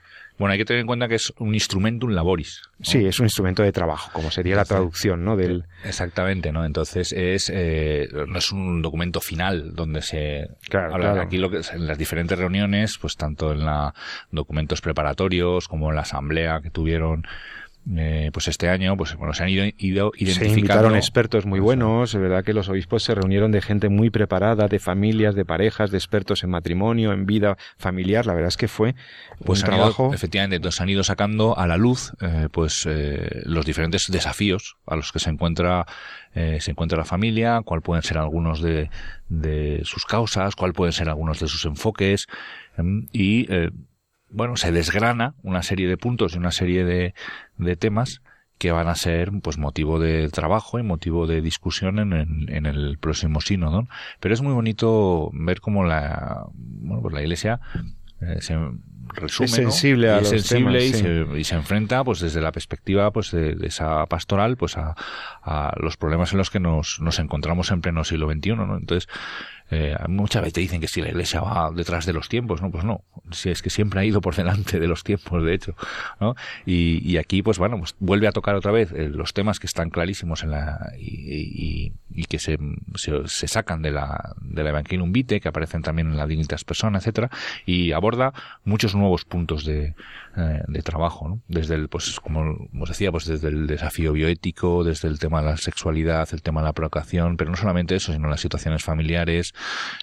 Bueno, 0.40 0.54
hay 0.54 0.58
que 0.58 0.64
tener 0.64 0.80
en 0.80 0.86
cuenta 0.86 1.06
que 1.06 1.16
es 1.16 1.34
un 1.36 1.52
instrumentum 1.52 2.12
laboris. 2.12 2.62
Sí, 2.80 3.04
es 3.04 3.20
un 3.20 3.26
instrumento 3.26 3.62
de 3.62 3.72
trabajo, 3.72 4.08
como 4.14 4.30
sería 4.30 4.56
la 4.56 4.64
traducción, 4.64 5.22
¿no? 5.22 5.36
Del... 5.36 5.66
Exactamente, 5.84 6.50
¿no? 6.50 6.64
Entonces 6.64 7.12
es 7.12 7.52
eh, 7.54 8.08
no 8.26 8.38
es 8.38 8.50
un 8.50 8.80
documento 8.80 9.20
final 9.20 9.74
donde 9.74 10.00
se 10.00 10.48
claro, 10.70 10.94
habla 10.94 11.12
claro. 11.12 11.20
aquí 11.20 11.36
lo 11.36 11.50
que 11.50 11.60
en 11.74 11.86
las 11.86 11.98
diferentes 11.98 12.38
reuniones, 12.38 12.96
pues 12.96 13.18
tanto 13.18 13.52
en 13.52 13.66
la 13.66 13.92
documentos 14.30 14.80
preparatorios 14.80 15.68
como 15.68 15.90
en 15.90 15.96
la 15.96 16.02
asamblea 16.02 16.62
que 16.62 16.70
tuvieron 16.70 17.26
eh, 17.96 18.30
pues 18.32 18.46
este 18.46 18.68
año, 18.68 18.96
pues 18.96 19.16
bueno, 19.16 19.32
se 19.32 19.42
han 19.42 19.48
ido, 19.48 19.64
ido 19.78 20.12
identificando. 20.14 20.54
Se 20.54 20.60
invitaron 20.60 20.96
expertos 20.96 21.46
muy 21.46 21.60
buenos, 21.60 22.14
es 22.14 22.20
verdad 22.20 22.44
que 22.44 22.52
los 22.52 22.68
obispos 22.68 23.02
se 23.02 23.14
reunieron 23.14 23.52
de 23.52 23.62
gente 23.62 23.88
muy 23.88 24.10
preparada, 24.10 24.68
de 24.68 24.78
familias, 24.78 25.34
de 25.34 25.46
parejas, 25.46 25.90
de 25.90 25.96
expertos 25.96 26.44
en 26.44 26.50
matrimonio, 26.50 27.12
en 27.12 27.24
vida 27.24 27.56
familiar, 27.78 28.26
la 28.26 28.34
verdad 28.34 28.48
es 28.48 28.58
que 28.58 28.68
fue 28.68 28.94
pues 29.44 29.60
un 29.60 29.66
trabajo. 29.66 30.12
efectivamente, 30.12 30.56
entonces 30.56 30.80
han 30.80 30.90
ido 30.90 31.02
sacando 31.02 31.58
a 31.58 31.66
la 31.66 31.78
luz, 31.78 32.12
eh, 32.20 32.48
pues 32.52 32.86
eh, 32.88 33.42
los 33.44 33.64
diferentes 33.64 34.10
desafíos 34.10 34.76
a 34.86 34.94
los 34.94 35.10
que 35.10 35.18
se 35.18 35.30
encuentra 35.30 35.86
se 36.32 36.70
encuentra 36.70 36.96
la 36.96 37.04
familia, 37.04 37.60
cuál 37.64 37.82
pueden 37.82 38.04
ser 38.04 38.16
algunos 38.16 38.62
de, 38.62 38.88
de 39.28 39.80
sus 39.82 40.04
causas, 40.04 40.54
cuál 40.54 40.74
pueden 40.74 40.92
ser 40.92 41.08
algunos 41.08 41.40
de 41.40 41.48
sus 41.48 41.64
enfoques 41.64 42.28
em, 42.78 43.08
y 43.12 43.48
bueno, 44.30 44.56
se 44.56 44.72
desgrana 44.72 45.34
una 45.42 45.62
serie 45.62 45.88
de 45.88 45.96
puntos 45.96 46.34
y 46.34 46.38
una 46.38 46.52
serie 46.52 46.84
de, 46.84 47.14
de 47.58 47.76
temas 47.76 48.22
que 48.60 48.72
van 48.72 48.88
a 48.88 48.94
ser 48.94 49.30
pues 49.42 49.56
motivo 49.56 49.98
de 49.98 50.28
trabajo 50.28 50.78
y 50.78 50.82
motivo 50.82 51.26
de 51.26 51.40
discusión 51.40 51.98
en, 51.98 52.12
en, 52.12 52.66
el 52.66 52.98
próximo 52.98 53.40
sínodo. 53.40 53.88
Pero 54.20 54.34
es 54.34 54.42
muy 54.42 54.52
bonito 54.52 55.30
ver 55.32 55.62
cómo 55.62 55.82
la, 55.82 56.44
bueno, 56.52 57.00
pues 57.00 57.14
la 57.14 57.22
Iglesia 57.22 57.60
eh, 58.20 58.36
se 58.40 58.58
resume, 59.14 59.46
es 59.46 59.52
sensible, 59.52 60.10
a 60.10 60.18
los 60.18 60.28
sensible 60.28 60.84
y, 60.84 60.92
se, 60.92 61.26
y, 61.38 61.44
se, 61.44 61.54
enfrenta 61.54 62.04
pues 62.04 62.20
desde 62.20 62.42
la 62.42 62.52
perspectiva 62.52 63.10
pues 63.12 63.30
de, 63.30 63.56
esa 63.62 64.04
pastoral 64.04 64.58
pues 64.58 64.76
a, 64.76 64.94
a, 65.42 65.72
los 65.80 65.96
problemas 65.96 66.32
en 66.32 66.38
los 66.38 66.50
que 66.50 66.60
nos, 66.60 67.00
nos 67.00 67.18
encontramos 67.18 67.70
en 67.70 67.80
pleno 67.80 68.04
siglo 68.04 68.30
XXI. 68.30 68.56
¿no? 68.56 68.76
Entonces 68.76 69.08
eh, 69.70 69.96
muchas 70.08 70.42
veces 70.42 70.54
te 70.54 70.60
dicen 70.60 70.80
que 70.80 70.88
si 70.88 71.00
la 71.00 71.08
iglesia 71.08 71.40
va 71.40 71.70
detrás 71.70 72.06
de 72.06 72.12
los 72.12 72.28
tiempos, 72.28 72.60
¿no? 72.60 72.70
Pues 72.70 72.84
no. 72.84 73.04
Si 73.30 73.50
es 73.50 73.62
que 73.62 73.70
siempre 73.70 74.00
ha 74.00 74.04
ido 74.04 74.20
por 74.20 74.34
delante 74.34 74.80
de 74.80 74.88
los 74.88 75.04
tiempos, 75.04 75.44
de 75.44 75.54
hecho, 75.54 75.74
¿no? 76.20 76.34
Y, 76.66 77.00
y 77.08 77.16
aquí, 77.18 77.42
pues 77.42 77.58
bueno, 77.58 77.78
pues 77.78 77.94
vuelve 78.00 78.26
a 78.26 78.32
tocar 78.32 78.56
otra 78.56 78.72
vez 78.72 78.92
eh, 78.92 79.08
los 79.08 79.32
temas 79.32 79.60
que 79.60 79.66
están 79.66 79.90
clarísimos 79.90 80.42
en 80.42 80.50
la, 80.50 80.92
y, 80.98 81.92
y, 82.10 82.24
que 82.24 82.38
se, 82.38 82.58
se, 82.96 83.26
se, 83.26 83.48
sacan 83.48 83.82
de 83.82 83.90
la, 83.92 84.34
de 84.40 84.62
la 84.62 84.70
Evangelium 84.70 85.12
Vitae, 85.12 85.40
que 85.40 85.48
aparecen 85.48 85.82
también 85.82 86.08
en 86.08 86.16
la 86.16 86.26
Dignitas 86.26 86.64
Persona, 86.64 86.98
etcétera, 86.98 87.30
y 87.64 87.92
aborda 87.92 88.32
muchos 88.64 88.94
nuevos 88.94 89.24
puntos 89.24 89.64
de, 89.64 89.94
eh, 90.36 90.62
de 90.68 90.82
trabajo, 90.82 91.28
¿no? 91.28 91.40
Desde 91.48 91.74
el, 91.74 91.88
pues, 91.88 92.20
como 92.20 92.56
os 92.80 92.88
decía, 92.88 93.10
pues 93.10 93.26
desde 93.26 93.48
el 93.48 93.66
desafío 93.66 94.12
bioético, 94.12 94.84
desde 94.84 95.08
el 95.08 95.18
tema 95.18 95.40
de 95.40 95.50
la 95.50 95.56
sexualidad, 95.56 96.28
el 96.32 96.42
tema 96.42 96.60
de 96.60 96.66
la 96.66 96.72
provocación, 96.72 97.36
pero 97.36 97.50
no 97.50 97.56
solamente 97.56 97.96
eso, 97.96 98.12
sino 98.12 98.28
las 98.28 98.40
situaciones 98.40 98.84
familiares, 98.84 99.54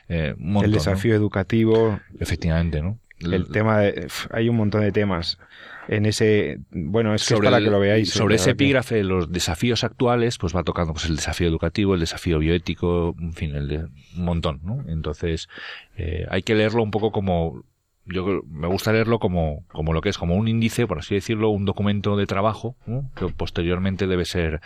eh, 0.10 0.36
el 0.38 0.72
desafío 0.72 1.16
educativo. 1.16 2.00
Efectivamente, 2.20 2.82
¿no? 2.82 3.00
El, 3.20 3.48
tema 3.48 3.80
de, 3.80 4.08
hay 4.32 4.48
un 4.48 4.58
montón 4.58 4.82
de 4.82 4.92
temas 4.92 5.40
en 5.88 6.06
ese 6.06 6.60
bueno 6.70 7.16
es 7.16 7.28
que 7.28 7.34
es 7.34 7.40
para 7.40 7.60
que 7.60 7.72
lo 7.72 7.80
veáis 7.80 8.12
sobre 8.12 8.36
ese 8.36 8.52
epígrafe 8.52 9.04
los 9.04 9.32
desafíos 9.32 9.84
actuales 9.84 10.38
pues 10.38 10.56
va 10.56 10.64
tocando 10.64 10.94
pues 10.94 11.06
el 11.06 11.16
desafío 11.16 11.48
educativo 11.48 11.96
el 11.96 12.02
desafío 12.02 12.38
bioético 12.38 13.16
en 13.20 13.34
fin 13.34 13.56
el 13.56 13.68
de, 13.68 13.78
un 13.78 14.24
montón 14.24 14.60
no 14.64 14.84
entonces 14.88 15.48
eh, 15.96 16.28
hay 16.30 16.44
que 16.44 16.54
leerlo 16.54 16.84
un 16.84 16.92
poco 16.92 17.12
como 17.12 17.64
yo 18.08 18.42
me 18.48 18.68
gusta 18.68 18.94
leerlo 18.94 19.20
como, 19.20 19.66
como 19.68 19.94
lo 19.94 20.02
que 20.02 20.10
es, 20.10 20.18
como 20.18 20.36
un 20.36 20.48
índice, 20.48 20.88
por 20.88 21.00
así 21.00 21.16
decirlo, 21.16 21.50
un 21.50 21.66
documento 21.66 22.18
de 22.18 22.26
trabajo 22.26 22.76
que 23.16 23.28
posteriormente 23.28 24.08
debe 24.08 24.26
ser, 24.26 24.62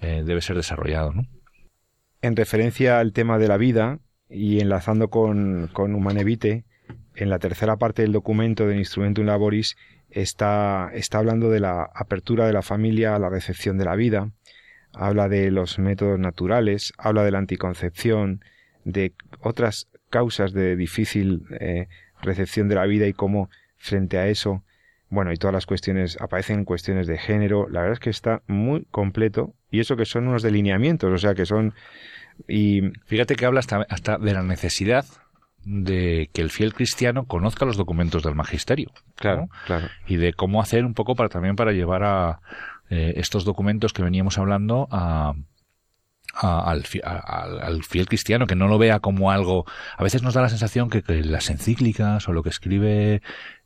eh, 0.00 0.22
debe 0.24 0.40
ser 0.40 0.56
desarrollado. 0.56 1.12
En 2.22 2.36
referencia 2.36 2.98
al 2.98 3.12
tema 3.12 3.38
de 3.38 3.48
la 3.48 3.56
vida, 3.56 3.98
y 4.28 4.60
enlazando 4.60 5.08
con, 5.08 5.68
con 5.72 5.94
Humanevite, 5.94 6.64
en 7.14 7.30
la 7.30 7.38
tercera 7.38 7.76
parte 7.76 8.02
del 8.02 8.12
documento 8.12 8.66
del 8.66 8.78
Instrumentum 8.78 9.26
Laboris 9.26 9.76
está, 10.10 10.90
está 10.94 11.18
hablando 11.18 11.50
de 11.50 11.60
la 11.60 11.90
apertura 11.94 12.46
de 12.46 12.52
la 12.52 12.62
familia 12.62 13.14
a 13.14 13.18
la 13.18 13.28
recepción 13.28 13.78
de 13.78 13.84
la 13.84 13.96
vida, 13.96 14.30
habla 14.92 15.28
de 15.28 15.50
los 15.50 15.78
métodos 15.78 16.18
naturales, 16.18 16.92
habla 16.98 17.24
de 17.24 17.30
la 17.30 17.38
anticoncepción, 17.38 18.44
de 18.84 19.12
otras 19.40 19.88
causas 20.08 20.52
de 20.52 20.76
difícil 20.76 21.44
eh, 21.60 21.88
recepción 22.22 22.68
de 22.68 22.74
la 22.74 22.86
vida 22.86 23.06
y 23.06 23.12
cómo 23.12 23.50
frente 23.76 24.18
a 24.18 24.28
eso, 24.28 24.62
bueno, 25.08 25.32
y 25.32 25.36
todas 25.36 25.54
las 25.54 25.66
cuestiones, 25.66 26.20
aparecen 26.20 26.64
cuestiones 26.64 27.06
de 27.06 27.18
género, 27.18 27.68
la 27.68 27.80
verdad 27.80 27.94
es 27.94 28.00
que 28.00 28.10
está 28.10 28.42
muy 28.46 28.86
completo 28.90 29.54
y 29.70 29.80
eso 29.80 29.96
que 29.96 30.04
son 30.04 30.28
unos 30.28 30.42
delineamientos, 30.42 31.12
o 31.12 31.18
sea 31.18 31.34
que 31.34 31.46
son 31.46 31.74
y 32.48 32.82
fíjate 33.06 33.36
que 33.36 33.46
habla 33.46 33.60
hasta, 33.60 33.86
hasta 33.88 34.18
de 34.18 34.32
la 34.32 34.42
necesidad 34.42 35.04
de 35.64 36.30
que 36.32 36.40
el 36.40 36.50
fiel 36.50 36.72
cristiano 36.72 37.26
conozca 37.26 37.66
los 37.66 37.76
documentos 37.76 38.22
del 38.22 38.34
magisterio. 38.34 38.90
Claro, 39.14 39.48
claro. 39.66 39.88
Y 40.06 40.16
de 40.16 40.32
cómo 40.32 40.62
hacer 40.62 40.84
un 40.84 40.94
poco 40.94 41.14
para 41.14 41.28
también 41.28 41.56
para 41.56 41.72
llevar 41.72 42.02
a 42.02 42.40
eh, 42.88 43.14
estos 43.16 43.44
documentos 43.44 43.92
que 43.92 44.02
veníamos 44.02 44.38
hablando 44.38 44.88
a, 44.90 45.34
al, 46.34 46.84
al, 47.02 47.82
fiel 47.84 48.06
cristiano, 48.06 48.46
que 48.46 48.54
no 48.54 48.68
lo 48.68 48.78
vea 48.78 49.00
como 49.00 49.30
algo. 49.30 49.64
A 49.96 50.02
veces 50.02 50.22
nos 50.22 50.34
da 50.34 50.42
la 50.42 50.48
sensación 50.48 50.90
que 50.90 51.02
las 51.24 51.50
encíclicas 51.50 52.28
o 52.28 52.32
lo 52.32 52.42
que 52.42 52.50
escribe 52.50 53.22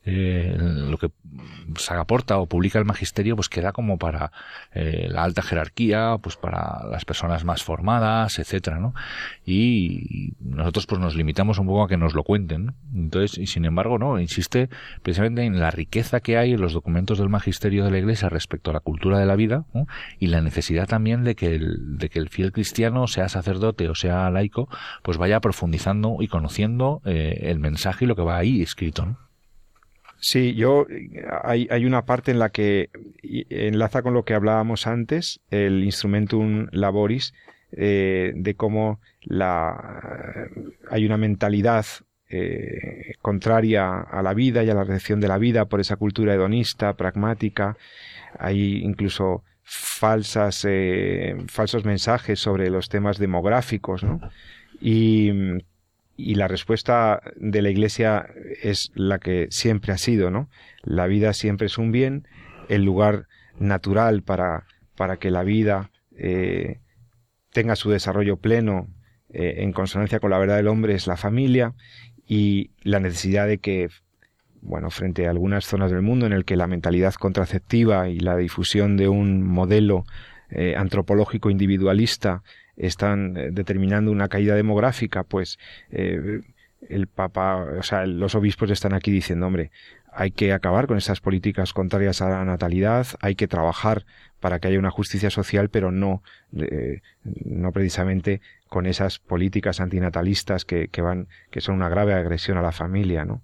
eh, 0.07 0.55
lo 0.59 0.99
que 0.99 1.11
se 1.77 1.95
aporta 1.95 2.37
o 2.39 2.47
publica 2.47 2.79
el 2.79 2.85
magisterio 2.85 3.37
pues 3.37 3.49
queda 3.49 3.73
como 3.73 3.99
para 3.99 4.33
eh, 4.75 5.09
la 5.09 5.25
alta 5.25 5.41
jerarquía 5.41 6.19
pues 6.21 6.37
para 6.37 6.85
las 6.91 7.05
personas 7.05 7.45
más 7.45 7.63
formadas 7.63 8.39
etcétera 8.39 8.79
no 8.79 8.95
y 9.47 10.35
nosotros 10.41 10.87
pues 10.87 11.01
nos 11.01 11.17
limitamos 11.17 11.59
un 11.59 11.67
poco 11.67 11.85
a 11.85 11.89
que 11.89 11.97
nos 11.97 12.15
lo 12.15 12.23
cuenten 12.23 12.75
entonces 12.95 13.39
y 13.39 13.47
sin 13.47 13.65
embargo 13.65 13.99
no 13.99 14.21
insiste 14.21 14.69
precisamente 15.03 15.43
en 15.43 15.59
la 15.59 15.71
riqueza 15.71 16.21
que 16.21 16.37
hay 16.37 16.53
en 16.53 16.61
los 16.61 16.75
documentos 16.75 17.19
del 17.19 17.31
magisterio 17.31 17.85
de 17.85 17.91
la 17.91 17.99
iglesia 17.99 18.29
respecto 18.29 18.71
a 18.71 18.75
la 18.75 18.81
cultura 18.81 19.19
de 19.19 19.27
la 19.27 19.37
vida 19.37 19.65
y 20.19 20.27
la 20.27 20.43
necesidad 20.43 20.87
también 20.87 21.25
de 21.25 21.35
que 21.35 21.55
el 21.55 21.97
de 21.99 22.11
que 22.11 22.19
el 22.19 22.29
fiel 22.29 22.53
cristiano 22.53 23.07
sea 23.07 23.31
sacerdote 23.31 23.89
o 23.89 23.95
sea 23.95 24.31
laico 24.31 24.69
pues 25.03 25.17
vaya 25.17 25.41
profundizando 25.41 26.19
y 26.21 26.29
conociendo 26.29 27.01
eh, 27.07 27.41
el 27.45 27.59
mensaje 27.59 28.05
y 28.05 28.09
lo 28.09 28.17
que 28.17 28.23
va 28.23 28.37
ahí 28.37 28.61
escrito 28.61 29.07
¿no? 29.07 29.24
Sí, 30.27 30.55
yo 30.55 30.87
hay, 31.43 31.69
hay, 31.71 31.85
una 31.85 32.07
parte 32.07 32.31
en 32.31 32.39
la 32.39 32.49
que 32.49 32.89
enlaza 33.51 34.01
con 34.01 34.15
lo 34.15 34.25
que 34.25 34.33
hablábamos 34.33 34.87
antes, 34.87 35.43
el 35.51 35.85
instrumentum 35.85 36.69
laboris, 36.73 37.35
eh, 37.73 38.33
de 38.35 38.55
cómo 38.55 39.01
la, 39.21 40.49
hay 40.91 41.05
una 41.05 41.19
mentalidad 41.19 41.85
eh, 42.31 43.17
contraria 43.21 44.01
a 44.01 44.23
la 44.23 44.33
vida 44.33 44.65
y 44.65 44.71
a 44.71 44.75
la 44.75 44.85
recepción 44.85 45.21
de 45.21 45.29
la 45.29 45.37
vida 45.37 45.67
por 45.67 45.81
esa 45.81 45.97
cultura 45.97 46.33
hedonista, 46.33 46.95
pragmática. 46.95 47.77
Hay 48.39 48.79
incluso 48.83 49.45
falsas, 49.63 50.65
eh, 50.67 51.37
falsos 51.49 51.85
mensajes 51.85 52.41
sobre 52.41 52.71
los 52.71 52.89
temas 52.89 53.19
demográficos, 53.19 54.03
¿no? 54.03 54.23
Y 54.81 55.61
y 56.17 56.37
la 56.37 56.49
respuesta 56.49 57.21
de 57.37 57.63
la 57.63 57.71
Iglesia 57.71 58.27
es 58.63 58.91
la 58.95 59.19
que 59.19 59.49
siempre 59.51 59.93
ha 59.93 59.99
sido, 59.99 60.31
¿no? 60.31 60.49
La 60.83 61.07
vida 61.07 61.33
siempre 61.33 61.67
es 61.67 61.79
un 61.79 61.93
bien, 61.93 62.27
el 62.69 62.85
lugar 62.85 63.27
natural 63.59 64.23
para, 64.23 64.67
para 64.97 65.17
que 65.17 65.31
la 65.31 65.43
vida 65.43 65.91
eh, 66.17 66.79
tenga 67.53 67.77
su 67.77 67.91
desarrollo 67.91 68.37
pleno 68.37 68.89
eh, 69.31 69.63
en 69.63 69.73
consonancia 69.73 70.21
con 70.21 70.31
la 70.31 70.39
verdad 70.39 70.57
del 70.57 70.69
hombre 70.69 70.95
es 70.95 71.07
la 71.07 71.17
familia 71.17 71.75
y 72.27 72.71
la 72.83 73.01
necesidad 73.01 73.47
de 73.47 73.59
que, 73.59 73.89
bueno, 74.61 74.91
frente 74.91 75.27
a 75.27 75.31
algunas 75.31 75.65
zonas 75.65 75.91
del 75.91 76.03
mundo 76.03 76.27
en 76.27 76.33
el 76.33 76.45
que 76.45 76.57
la 76.57 76.67
mentalidad 76.67 77.15
contraceptiva 77.15 78.09
y 78.09 78.21
la 78.21 78.37
difusión 78.37 78.97
de 78.97 79.09
un 79.09 79.43
modelo 79.43 80.05
eh, 80.51 80.75
antropológico 80.77 81.51
individualista 81.51 82.43
están 82.77 83.37
eh, 83.37 83.51
determinando 83.53 84.11
una 84.11 84.29
caída 84.29 84.55
demográfica, 84.55 85.25
pues 85.25 85.59
eh, 85.91 86.41
el 86.89 87.07
Papa, 87.07 87.57
o 87.79 87.83
sea, 87.83 88.07
los 88.07 88.35
obispos 88.35 88.71
están 88.71 88.93
aquí 88.93 89.11
diciendo, 89.11 89.47
hombre, 89.47 89.71
hay 90.13 90.31
que 90.31 90.53
acabar 90.53 90.87
con 90.87 90.97
estas 90.97 91.21
políticas 91.21 91.73
contrarias 91.73 92.23
a 92.23 92.29
la 92.29 92.45
natalidad, 92.45 93.07
hay 93.21 93.35
que 93.35 93.49
trabajar 93.49 94.05
para 94.39 94.59
que 94.59 94.69
haya 94.69 94.79
una 94.79 94.91
justicia 94.91 95.31
social, 95.31 95.71
pero 95.71 95.91
no, 95.91 96.23
eh, 96.57 97.01
no 97.23 97.73
precisamente 97.73 98.41
con 98.69 98.87
esas 98.87 99.19
políticas 99.19 99.81
antinatalistas 99.81 100.65
que, 100.65 100.89
que, 100.89 101.03
van, 101.03 101.29
que 101.51 101.61
son 101.61 101.77
una 101.77 101.89
grave 101.89 102.15
agresión 102.15 102.59
a 102.59 102.63
la 102.63 102.73
familia, 102.73 103.25
¿no? 103.25 103.43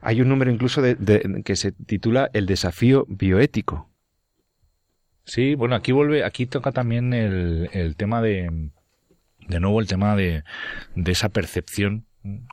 Hay 0.00 0.20
un 0.20 0.28
número 0.28 0.50
incluso 0.50 0.80
de, 0.80 1.42
que 1.44 1.56
se 1.56 1.72
titula 1.72 2.30
El 2.32 2.46
desafío 2.46 3.04
bioético. 3.08 3.87
Sí, 5.28 5.54
bueno, 5.54 5.74
aquí 5.74 5.92
vuelve, 5.92 6.24
aquí 6.24 6.46
toca 6.46 6.72
también 6.72 7.12
el, 7.12 7.68
el 7.74 7.96
tema 7.96 8.22
de, 8.22 8.70
de 9.46 9.60
nuevo 9.60 9.78
el 9.78 9.86
tema 9.86 10.16
de, 10.16 10.42
de 10.94 11.12
esa 11.12 11.28
percepción 11.28 12.06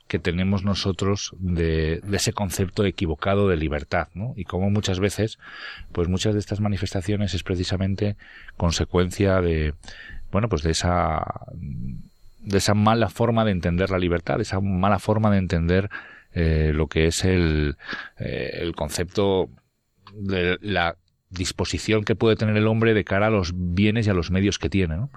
que 0.08 0.18
tenemos 0.18 0.62
nosotros 0.62 1.34
de, 1.38 2.00
de, 2.00 2.16
ese 2.18 2.34
concepto 2.34 2.84
equivocado 2.84 3.48
de 3.48 3.56
libertad, 3.56 4.08
¿no? 4.12 4.34
Y 4.36 4.44
como 4.44 4.68
muchas 4.68 5.00
veces, 5.00 5.38
pues 5.92 6.08
muchas 6.08 6.34
de 6.34 6.40
estas 6.40 6.60
manifestaciones 6.60 7.32
es 7.32 7.42
precisamente 7.42 8.18
consecuencia 8.58 9.40
de, 9.40 9.72
bueno, 10.30 10.50
pues 10.50 10.62
de 10.62 10.72
esa, 10.72 11.24
de 11.54 12.58
esa 12.58 12.74
mala 12.74 13.08
forma 13.08 13.46
de 13.46 13.52
entender 13.52 13.90
la 13.90 13.98
libertad, 13.98 14.36
de 14.36 14.42
esa 14.42 14.60
mala 14.60 14.98
forma 14.98 15.30
de 15.30 15.38
entender 15.38 15.88
eh, 16.32 16.72
lo 16.74 16.88
que 16.88 17.06
es 17.06 17.24
el, 17.24 17.78
eh, 18.18 18.58
el 18.60 18.74
concepto 18.74 19.48
de 20.14 20.58
la 20.60 20.96
disposición 21.30 22.04
que 22.04 22.16
puede 22.16 22.36
tener 22.36 22.56
el 22.56 22.66
hombre 22.66 22.94
de 22.94 23.04
cara 23.04 23.26
a 23.26 23.30
los 23.30 23.52
bienes 23.54 24.06
y 24.06 24.10
a 24.10 24.14
los 24.14 24.30
medios 24.30 24.58
que 24.58 24.68
tiene. 24.68 24.96
¿no? 24.96 25.10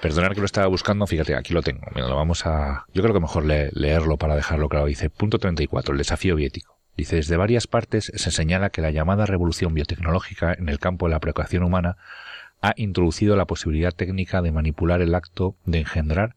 Perdonar 0.00 0.34
que 0.34 0.40
lo 0.40 0.46
estaba 0.46 0.66
buscando, 0.66 1.06
fíjate, 1.06 1.34
aquí 1.34 1.54
lo 1.54 1.62
tengo. 1.62 1.82
lo 1.94 2.16
vamos 2.16 2.46
a. 2.46 2.84
Yo 2.92 3.02
creo 3.02 3.14
que 3.14 3.20
mejor 3.20 3.44
leerlo 3.44 4.16
para 4.16 4.36
dejarlo 4.36 4.68
claro. 4.68 4.86
Dice, 4.86 5.10
punto 5.10 5.38
34, 5.38 5.92
el 5.92 5.98
desafío 5.98 6.36
biético. 6.36 6.78
Dice, 6.96 7.16
desde 7.16 7.36
varias 7.36 7.66
partes 7.66 8.12
se 8.14 8.30
señala 8.30 8.70
que 8.70 8.80
la 8.80 8.90
llamada 8.90 9.26
revolución 9.26 9.74
biotecnológica 9.74 10.52
en 10.52 10.68
el 10.68 10.78
campo 10.78 11.06
de 11.06 11.12
la 11.12 11.20
procreación 11.20 11.64
humana 11.64 11.96
ha 12.60 12.72
introducido 12.76 13.36
la 13.36 13.46
posibilidad 13.46 13.92
técnica 13.92 14.42
de 14.42 14.52
manipular 14.52 15.00
el 15.02 15.14
acto 15.14 15.56
de 15.64 15.80
engendrar 15.80 16.36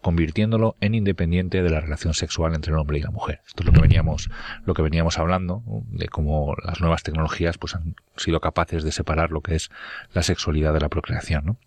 convirtiéndolo 0.00 0.76
en 0.80 0.94
independiente 0.94 1.62
de 1.62 1.70
la 1.70 1.80
relación 1.80 2.14
sexual 2.14 2.54
entre 2.54 2.72
el 2.72 2.78
hombre 2.78 2.98
y 2.98 3.02
la 3.02 3.10
mujer. 3.10 3.40
Esto 3.46 3.62
es 3.62 3.66
lo 3.66 3.72
que 3.72 3.80
veníamos, 3.80 4.30
lo 4.64 4.74
que 4.74 4.82
veníamos 4.82 5.18
hablando, 5.18 5.62
de 5.90 6.08
cómo 6.08 6.54
las 6.64 6.80
nuevas 6.80 7.02
tecnologías 7.02 7.58
pues, 7.58 7.74
han 7.74 7.96
sido 8.16 8.40
capaces 8.40 8.84
de 8.84 8.92
separar 8.92 9.30
lo 9.30 9.40
que 9.40 9.56
es 9.56 9.70
la 10.12 10.22
sexualidad 10.22 10.72
de 10.72 10.80
la 10.80 10.88
procreación. 10.88 11.58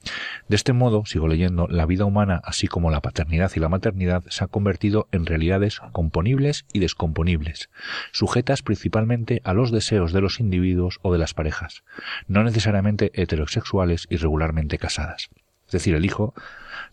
De 0.48 0.56
este 0.56 0.74
modo, 0.74 1.06
sigo 1.06 1.28
leyendo, 1.28 1.68
la 1.68 1.86
vida 1.86 2.06
humana, 2.06 2.42
así 2.44 2.68
como 2.68 2.90
la 2.90 3.02
paternidad 3.02 3.52
y 3.56 3.60
la 3.60 3.70
maternidad, 3.70 4.24
se 4.30 4.44
ha 4.44 4.48
convertido 4.48 5.08
en 5.12 5.26
realidades 5.26 5.82
componibles 5.92 6.66
y 6.72 6.80
descomponibles, 6.80 7.70
sujetas 8.12 8.62
principalmente 8.62 9.42
a 9.44 9.54
los 9.54 9.72
deseos 9.72 10.14
de 10.14 10.22
los 10.22 10.40
individuos 10.40 11.00
o 11.02 11.12
de 11.12 11.20
las 11.20 11.34
parejas, 11.34 11.84
no 12.28 12.44
necesariamente 12.44 13.12
heterosexuales 13.14 14.08
y 14.10 14.18
regularmente 14.18 14.78
casadas. 14.78 15.30
Es 15.66 15.72
decir, 15.74 15.96
el 15.96 16.06
hijo, 16.06 16.34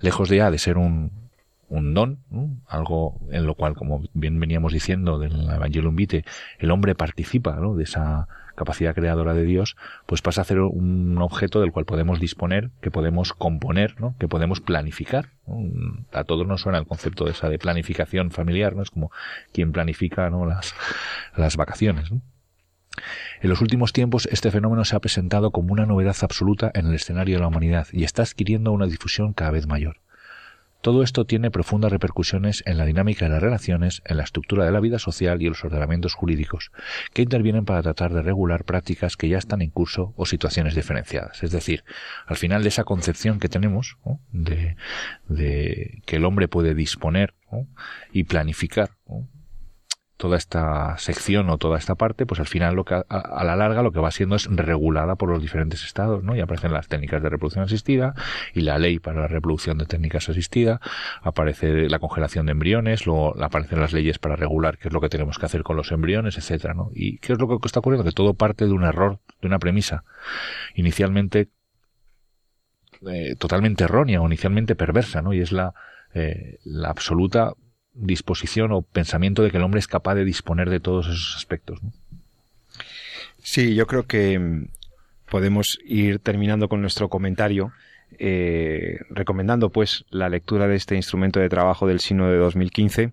lejos 0.01 0.29
de 0.29 0.37
ya 0.37 0.51
de 0.51 0.59
ser 0.59 0.79
un, 0.79 1.28
un 1.69 1.95
don, 1.95 2.19
algo 2.67 3.21
en 3.31 3.47
lo 3.47 3.55
cual, 3.55 3.75
como 3.75 4.03
bien 4.15 4.39
veníamos 4.41 4.73
diciendo 4.73 5.19
del 5.19 5.49
Evangelium 5.51 5.97
Vitae, 5.97 6.25
el 6.59 6.71
hombre 6.71 6.95
participa 6.95 7.57
¿no? 7.57 7.75
de 7.75 7.85
esa 7.85 8.29
capacidad 8.59 8.95
creadora 8.95 9.35
de 9.35 9.45
Dios, 9.45 9.77
pues 10.07 10.21
pasa 10.21 10.41
a 10.41 10.45
ser 10.45 10.59
un 10.61 11.17
objeto 11.19 11.61
del 11.61 11.71
cual 11.71 11.85
podemos 11.85 12.19
disponer, 12.19 12.71
que 12.81 12.91
podemos 12.91 13.33
componer, 13.33 14.01
¿no? 14.01 14.17
que 14.19 14.29
podemos 14.29 14.61
planificar. 14.61 15.31
A 16.13 16.25
todos 16.25 16.47
nos 16.47 16.63
suena 16.63 16.79
el 16.79 16.87
concepto 16.87 17.25
de 17.25 17.31
esa 17.31 17.49
de 17.49 17.59
planificación 17.59 18.31
familiar, 18.31 18.75
¿no? 18.75 18.83
Es 18.83 18.91
como 18.91 19.11
quien 19.53 19.73
planifica 19.73 20.29
¿no? 20.29 20.45
las, 20.45 20.75
las 21.37 21.57
vacaciones. 21.57 22.11
En 22.11 23.49
los 23.49 23.61
últimos 23.61 23.93
tiempos 23.93 24.29
este 24.33 24.51
fenómeno 24.51 24.85
se 24.85 24.97
ha 24.97 25.01
presentado 25.01 25.53
como 25.53 25.73
una 25.73 25.87
novedad 25.87 26.17
absoluta 26.23 26.73
en 26.75 26.87
el 26.87 26.95
escenario 26.95 27.37
de 27.37 27.41
la 27.41 27.49
humanidad 27.49 27.87
y 27.93 28.03
está 28.03 28.23
adquiriendo 28.23 28.73
una 28.73 28.87
difusión 28.87 29.33
cada 29.35 29.53
vez 29.53 29.69
mayor. 29.69 30.01
Todo 30.81 31.03
esto 31.03 31.25
tiene 31.25 31.51
profundas 31.51 31.91
repercusiones 31.91 32.63
en 32.67 32.79
la 32.79 32.85
dinámica 32.85 33.25
de 33.25 33.33
las 33.33 33.43
relaciones, 33.43 34.01
en 34.05 34.17
la 34.17 34.23
estructura 34.23 34.65
de 34.65 34.71
la 34.71 34.81
vida 34.81 34.99
social 34.99 35.43
y 35.43 35.47
en 35.47 35.51
los 35.51 35.65
ordenamientos 35.65 36.15
jurídicos, 36.15 36.71
que 37.13 37.23
intervienen 37.23 37.65
para 37.65 37.83
tratar 37.83 38.13
de 38.13 38.23
regular 38.23 38.65
prácticas 38.65 39.17
que 39.17 39.29
ya 39.29 39.39
están 39.39 39.61
en 39.63 39.71
curso 39.71 40.15
o 40.17 40.27
situaciones 40.27 40.75
diferenciadas. 40.75 41.43
Es 41.43 41.51
decir, 41.51 41.85
al 42.27 42.37
final 42.37 42.63
de 42.63 42.69
esa 42.69 42.85
concepción 42.85 43.41
que 43.41 43.49
tenemos 43.49 43.99
de, 44.31 44.77
que 46.07 46.17
el 46.17 46.25
hombre 46.25 46.49
puede 46.49 46.75
disponer 46.75 47.35
y 48.13 48.25
planificar 48.25 48.91
toda 50.19 50.37
esta 50.37 50.99
sección 50.99 51.49
o 51.49 51.59
toda 51.59 51.79
esta 51.79 51.95
parte, 51.95 52.27
pues 52.27 52.41
al 52.41 52.47
final 52.47 52.75
lo 52.75 52.85
que 52.85 52.95
a, 52.95 53.45
la 53.45 53.57
larga 53.57 53.83
lo 53.83 53.93
que 53.93 54.01
va 54.01 54.11
siendo 54.11 54.35
es 54.35 54.47
regulada 54.51 55.15
por 55.15 55.31
los 55.31 55.41
diferentes 55.41 55.85
estados, 55.85 56.25
¿no? 56.25 56.37
Y 56.37 56.41
aparecen 56.41 56.73
las 56.73 56.89
técnicas 56.89 57.23
de 57.23 57.29
reproducción 57.29 57.65
asistida 57.65 58.15
y 58.53 58.63
la 58.63 58.79
ley 58.79 58.99
para 58.99 59.21
la 59.21 59.29
reproducción 59.29 59.79
de 59.79 59.87
técnicas 59.87 60.29
asistidas, 60.29 60.81
aparece 61.23 61.89
la 61.89 62.01
congelación 62.01 62.47
de 62.47 62.53
embriones, 62.53 63.07
luego 63.07 63.41
aparecen 63.41 63.81
las 63.81 63.93
leyes 63.93 64.19
para 64.19 64.35
regular 64.35 64.77
qué 64.77 64.89
es 64.89 64.95
lo 64.95 65.01
que 65.01 65.09
tenemos 65.09 65.39
que 65.39 65.47
hacer 65.47 65.63
con 65.63 65.77
los 65.77 65.93
embriones, 65.93 66.37
etcétera, 66.37 66.75
¿no? 66.75 66.91
Y 66.93 67.19
qué 67.19 67.35
es 67.35 67.39
lo 67.39 67.49
que 67.49 67.67
está 67.67 67.79
ocurriendo 67.79 68.05
que 68.05 68.13
todo 68.13 68.35
parte 68.35 68.67
de 68.67 68.73
un 68.73 68.83
error, 68.83 69.21
de 69.41 69.47
una 69.47 69.61
premisa 69.61 70.03
inicialmente 70.75 71.49
eh, 73.09 73.37
totalmente 73.39 73.85
errónea 73.85 74.21
o 74.21 74.27
inicialmente 74.27 74.75
perversa, 74.75 75.23
¿no? 75.23 75.33
Y 75.33 75.41
es 75.41 75.53
la 75.53 75.75
eh, 76.15 76.59
la 76.65 76.89
absoluta 76.89 77.53
disposición 77.99 78.73
o 78.73 78.83
pensamiento 78.83 79.43
de 79.43 79.51
que 79.51 79.57
el 79.57 79.63
hombre 79.63 79.81
es 79.81 79.87
capaz 79.87 80.15
de 80.15 80.25
disponer 80.25 80.71
de 80.71 80.81
todos 80.81 81.07
esos 81.07 81.37
aspectos. 81.37 81.81
Sí, 83.39 83.75
yo 83.75 83.87
creo 83.87 84.07
que 84.07 84.39
mm, 84.39 84.69
podemos 85.31 85.79
ir 85.85 86.19
terminando 86.19 86.69
con 86.69 86.81
nuestro 86.81 87.09
comentario 87.09 87.73
eh, 88.19 89.01
recomendando 89.11 89.71
pues 89.71 90.05
la 90.11 90.29
lectura 90.29 90.67
de 90.67 90.77
este 90.77 90.97
instrumento 90.97 91.41
de 91.41 91.49
trabajo 91.49 91.87
del 91.87 92.01
Sino 92.01 92.29
de 92.29 92.39
2015 92.39 93.13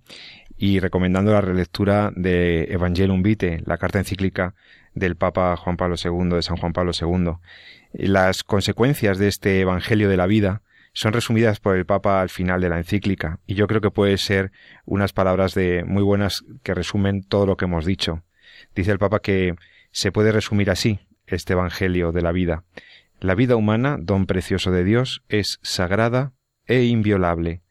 y 0.57 0.79
recomendando 0.79 1.33
la 1.33 1.41
relectura 1.41 2.11
de 2.15 2.63
Evangelium 2.71 3.21
Vitae, 3.21 3.61
la 3.65 3.77
carta 3.77 3.99
encíclica 3.99 4.55
del 4.93 5.17
Papa 5.17 5.57
Juan 5.57 5.75
Pablo 5.75 5.95
II, 6.01 6.35
de 6.35 6.41
San 6.41 6.55
Juan 6.55 6.71
Pablo 6.71 6.93
II. 6.99 7.33
Las 7.91 8.43
consecuencias 8.43 9.17
de 9.17 9.27
este 9.27 9.59
Evangelio 9.59 10.07
de 10.07 10.17
la 10.17 10.27
vida 10.27 10.61
son 10.95 11.11
resumidas 11.11 11.59
por 11.59 11.75
el 11.75 11.85
Papa 11.85 12.21
al 12.21 12.29
final 12.29 12.61
de 12.61 12.69
la 12.69 12.77
encíclica, 12.77 13.39
y 13.45 13.55
yo 13.55 13.67
creo 13.67 13.81
que 13.81 13.91
puede 13.91 14.17
ser 14.17 14.53
unas 14.85 15.11
palabras 15.11 15.53
de 15.53 15.83
muy 15.85 16.01
buenas 16.01 16.45
que 16.63 16.73
resumen 16.73 17.21
todo 17.21 17.45
lo 17.45 17.57
que 17.57 17.65
hemos 17.65 17.85
dicho. 17.85 18.23
Dice 18.73 18.91
el 18.91 18.97
Papa 18.97 19.19
que 19.19 19.55
se 19.91 20.13
puede 20.13 20.31
resumir 20.31 20.71
así 20.71 21.01
este 21.27 21.51
Evangelio 21.51 22.13
de 22.13 22.21
la 22.21 22.31
vida. 22.31 22.63
La 23.19 23.35
vida 23.35 23.57
humana, 23.57 23.97
don 23.99 24.25
precioso 24.25 24.71
de 24.71 24.85
Dios, 24.85 25.21
es 25.27 25.59
sagrada 25.63 26.31
e 26.65 26.83
inviolable, 26.83 27.61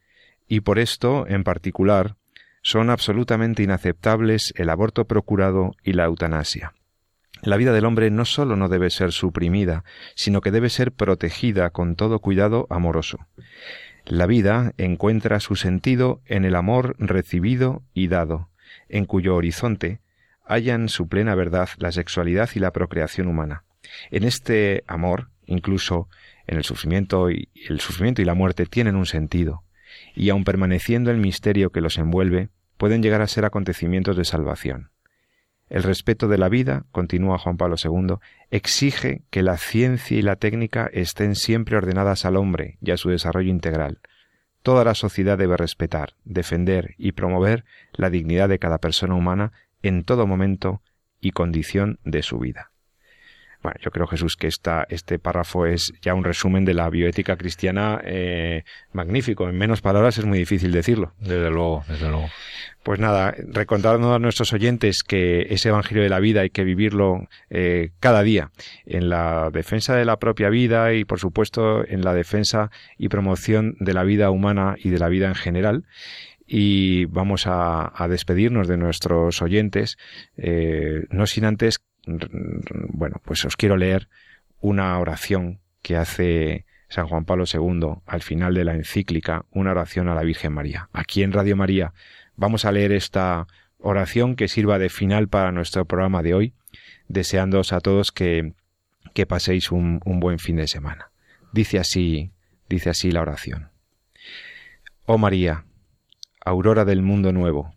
y 0.47 0.61
por 0.61 0.79
esto, 0.79 1.27
en 1.27 1.45
particular, 1.45 2.17
son 2.61 2.91
absolutamente 2.91 3.63
inaceptables 3.63 4.53
el 4.57 4.69
aborto 4.69 5.07
procurado 5.07 5.73
y 5.83 5.95
la 5.95 6.05
eutanasia. 6.05 6.75
La 7.45 7.59
vida 7.59 7.75
del 7.75 7.85
hombre 7.85 8.11
no 8.11 8.25
sólo 8.25 8.57
no 8.57 8.71
debe 8.71 8.89
ser 8.89 9.13
suprimida, 9.13 9.85
sino 10.15 10.41
que 10.41 10.51
debe 10.51 10.71
ser 10.71 10.93
protegida 10.93 11.69
con 11.69 11.95
todo 11.95 12.21
cuidado 12.21 12.67
amoroso. 12.71 13.19
La 14.07 14.25
vida 14.25 14.73
encuentra 14.79 15.41
su 15.41 15.55
sentido 15.55 16.23
en 16.25 16.47
el 16.47 16.57
amor 16.57 16.97
recibido 16.99 17.83
y 17.93 18.09
dado, 18.09 18.49
en 18.89 19.05
cuyo 19.05 19.37
horizonte 19.37 20.01
hallan 20.47 20.89
su 20.89 21.07
plena 21.07 21.35
verdad 21.35 21.69
la 21.77 21.93
sexualidad 21.93 22.49
y 22.55 22.61
la 22.61 22.73
procreación 22.73 23.29
humana. 23.29 23.65
En 24.11 24.25
este 24.25 24.83
amor, 24.87 25.29
incluso 25.45 26.09
en 26.47 26.57
el 26.57 26.65
sufrimiento 26.65 27.31
y 27.31 27.51
el 27.69 27.81
sufrimiento 27.81 28.23
y 28.23 28.25
la 28.25 28.35
muerte 28.35 28.65
tienen 28.65 28.97
un 28.97 29.07
sentido, 29.07 29.65
y 30.15 30.31
aun 30.31 30.45
permaneciendo 30.45 31.11
el 31.11 31.19
misterio 31.19 31.73
que 31.73 31.83
los 31.83 31.99
envuelve, 31.99 32.49
pueden 32.79 33.03
llegar 33.03 33.21
a 33.21 33.27
ser 33.27 33.45
acontecimientos 33.45 34.17
de 34.17 34.25
salvación. 34.25 34.94
El 35.69 35.83
respeto 35.83 36.29
de 36.29 36.39
la 36.39 36.49
vida, 36.49 36.85
continúa 36.93 37.39
Juan 37.39 37.57
Pablo 37.57 37.77
II, 37.83 38.17
exige 38.51 39.23
que 39.31 39.43
la 39.43 39.57
ciencia 39.57 40.19
y 40.19 40.23
la 40.23 40.37
técnica 40.37 40.91
estén 40.93 41.35
siempre 41.35 41.77
ordenadas 41.77 42.25
al 42.25 42.37
hombre 42.37 42.79
y 42.81 42.91
a 42.91 42.97
su 42.97 43.11
desarrollo 43.11 43.51
integral. 43.51 44.01
Toda 44.63 44.85
la 44.85 44.95
sociedad 44.95 45.39
debe 45.39 45.57
respetar, 45.57 46.15
defender 46.25 46.95
y 46.97 47.13
promover 47.13 47.65
la 47.93 48.11
dignidad 48.11 48.49
de 48.49 48.59
cada 48.59 48.79
persona 48.79 49.15
humana 49.15 49.53
en 49.83 50.05
todo 50.05 50.27
momento 50.27 50.83
y 51.21 51.33
condición 51.33 51.99
de 52.05 52.23
su 52.23 52.39
vida. 52.39 52.74
Bueno, 53.65 53.81
yo 53.81 53.91
creo, 53.91 54.07
Jesús, 54.07 54.37
que 54.37 54.47
esta, 54.47 54.87
este 54.91 55.19
párrafo 55.19 55.65
es 55.65 55.95
ya 56.03 56.13
un 56.13 56.23
resumen 56.23 56.67
de 56.67 56.75
la 56.75 56.91
bioética 56.91 57.39
cristiana 57.39 57.99
eh, 58.05 58.63
magnífico. 58.93 59.49
En 59.49 59.57
menos 59.57 59.81
palabras 59.81 60.19
es 60.19 60.27
muy 60.27 60.37
difícil 60.37 60.71
decirlo. 60.71 61.15
Desde 61.19 61.49
luego, 61.49 61.83
desde 61.89 62.11
luego. 62.11 62.29
Pues 62.83 63.01
nada, 63.01 63.35
recordando 63.39 64.13
a 64.13 64.19
nuestros 64.19 64.53
oyentes 64.53 65.03
que 65.03 65.47
ese 65.49 65.71
Evangelio 65.71 66.03
de 66.03 66.11
la 66.11 66.21
vida 66.21 66.43
hay 66.43 66.51
que 66.51 66.63
vivirlo 66.63 67.27
eh, 67.49 67.93
cada 68.01 68.23
día 68.23 68.51
en 68.85 69.09
la 69.09 69.49
defensa 69.51 69.97
de 69.97 70.05
la 70.05 70.19
propia 70.19 70.51
vida 70.51 70.93
y, 70.93 71.07
por 71.07 71.19
supuesto, 71.19 71.89
en 71.89 72.05
la 72.05 72.13
defensa 72.13 72.71
y 72.99 73.09
promoción 73.09 73.77
de 73.81 73.95
la 73.95 74.05
vida 74.05 74.29
humana 74.29 74.75
y 74.77 74.91
de 74.91 74.99
la 74.99 75.09
vida 75.09 75.29
en 75.29 75.37
general 75.37 75.87
y 76.47 77.07
vamos 77.07 77.47
a, 77.47 77.91
despedirnos 78.11 78.69
de 78.69 78.77
nuestros 78.77 79.41
oyentes, 79.41 79.97
eh, 80.37 81.07
no 81.09 81.27
sin 81.27 81.47
antes 81.47 81.79
bueno, 82.07 83.21
pues 83.25 83.45
os 83.45 83.57
quiero 83.57 83.77
leer 83.77 84.09
una 84.61 84.99
oración 84.99 85.61
que 85.83 85.97
hace 85.97 86.65
San 86.89 87.07
Juan 87.09 87.25
Pablo 87.25 87.45
II 87.53 88.03
al 88.07 88.23
final 88.23 88.55
de 88.55 88.65
la 88.65 88.75
encíclica, 88.75 89.45
una 89.51 89.73
oración 89.73 90.09
a 90.09 90.15
la 90.15 90.23
Virgen 90.23 90.53
María. 90.53 90.89
Aquí 90.93 91.23
en 91.23 91.33
Radio 91.33 91.57
María 91.57 91.93
vamos 92.37 92.65
a 92.65 92.73
leer 92.73 92.93
esta 92.93 93.47
oración 93.79 94.37
que 94.37 94.49
sirva 94.49 94.79
de 94.79 94.89
final 94.89 95.29
para 95.29 95.53
nuestro 95.53 95.85
programa 95.85 96.23
de 96.23 96.35
hoy, 96.35 96.55
deseándoos 97.09 97.73
a 97.73 97.81
todos 97.81 98.13
que, 98.13 98.55
que 99.13 99.27
paséis 99.27 99.71
un, 99.71 100.01
un 100.05 100.21
buen 100.21 100.39
fin 100.39 100.57
de 100.57 100.67
semana. 100.67 101.11
Dice 101.53 101.79
así, 101.79 102.33
dice 102.69 102.91
así 102.91 103.11
la 103.11 103.21
oración. 103.21 103.71
Oh 105.05 105.19
María, 105.19 105.67
aurora 106.45 106.85
del 106.85 107.03
mundo 107.03 107.33
nuevo, 107.33 107.75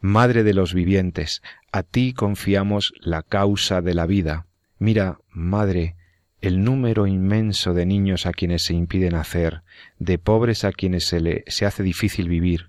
Madre 0.00 0.44
de 0.44 0.54
los 0.54 0.74
vivientes, 0.74 1.42
a 1.72 1.82
ti 1.82 2.12
confiamos 2.12 2.92
la 3.00 3.22
causa 3.22 3.80
de 3.80 3.94
la 3.94 4.06
vida. 4.06 4.46
Mira, 4.78 5.18
Madre, 5.30 5.96
el 6.40 6.62
número 6.62 7.06
inmenso 7.06 7.72
de 7.74 7.86
niños 7.86 8.26
a 8.26 8.32
quienes 8.32 8.62
se 8.64 8.74
impide 8.74 9.10
nacer, 9.10 9.62
de 9.98 10.18
pobres 10.18 10.64
a 10.64 10.72
quienes 10.72 11.06
se, 11.06 11.20
le, 11.20 11.44
se 11.46 11.66
hace 11.66 11.82
difícil 11.82 12.28
vivir. 12.28 12.68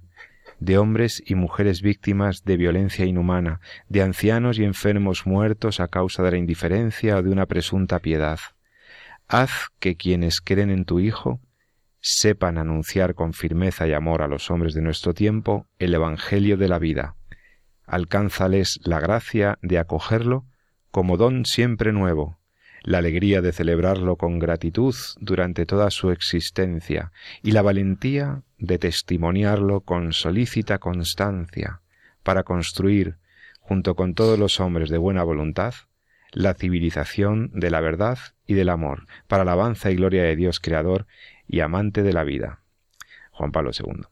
de 0.60 0.78
hombres 0.78 1.22
y 1.26 1.36
mujeres 1.36 1.82
víctimas 1.82 2.44
de 2.44 2.58
violencia 2.58 3.06
inhumana, 3.06 3.60
de 3.90 4.02
ancianos 4.02 4.58
y 4.58 4.64
enfermos 4.64 5.28
muertos 5.28 5.80
a 5.80 5.88
causa 5.88 6.24
de 6.24 6.32
la 6.32 6.38
indiferencia 6.38 7.18
o 7.18 7.22
de 7.22 7.30
una 7.30 7.46
presunta 7.46 8.00
piedad. 8.00 8.40
Haz 9.28 9.68
que 9.80 9.96
quienes 9.98 10.42
creen 10.42 10.72
en 10.72 10.86
tu 10.86 11.00
Hijo 11.00 11.40
sepan 12.00 12.58
anunciar 12.58 13.14
con 13.14 13.34
firmeza 13.34 13.88
y 13.88 13.94
amor 13.94 14.22
a 14.22 14.28
los 14.28 14.50
hombres 14.50 14.74
de 14.74 14.82
nuestro 14.82 15.14
tiempo 15.14 15.68
el 15.78 15.94
Evangelio 15.94 16.58
de 16.58 16.70
la 16.70 16.80
vida. 16.80 17.17
Alcánzales 17.88 18.80
la 18.84 19.00
gracia 19.00 19.58
de 19.62 19.80
acogerlo 19.80 20.46
como 20.92 21.18
don 21.18 21.46
siempre 21.46 21.94
nuevo, 21.94 22.40
la 22.84 23.00
alegría 23.00 23.42
de 23.42 23.54
celebrarlo 23.54 24.18
con 24.18 24.40
gratitud 24.40 24.96
durante 25.20 25.66
toda 25.66 25.90
su 25.90 26.12
existencia 26.12 27.12
y 27.42 27.52
la 27.52 27.62
valentía 27.62 28.44
de 28.58 28.78
testimoniarlo 28.78 29.82
con 29.82 30.14
solícita 30.14 30.80
constancia 30.80 31.82
para 32.24 32.44
construir, 32.44 33.18
junto 33.62 33.96
con 33.96 34.14
todos 34.14 34.38
los 34.38 34.60
hombres 34.60 34.90
de 34.90 34.98
buena 34.98 35.24
voluntad, 35.24 35.74
la 36.32 36.54
civilización 36.54 37.52
de 37.54 37.72
la 37.72 37.80
verdad 37.80 38.20
y 38.46 38.54
del 38.54 38.70
amor, 38.70 39.06
para 39.28 39.44
alabanza 39.44 39.92
y 39.92 39.96
gloria 39.96 40.24
de 40.24 40.36
Dios 40.36 40.60
Creador 40.60 41.08
y 41.48 41.62
amante 41.62 42.04
de 42.04 42.14
la 42.14 42.24
vida. 42.24 42.64
Juan 43.32 43.52
Pablo 43.52 43.72
II. 43.72 44.04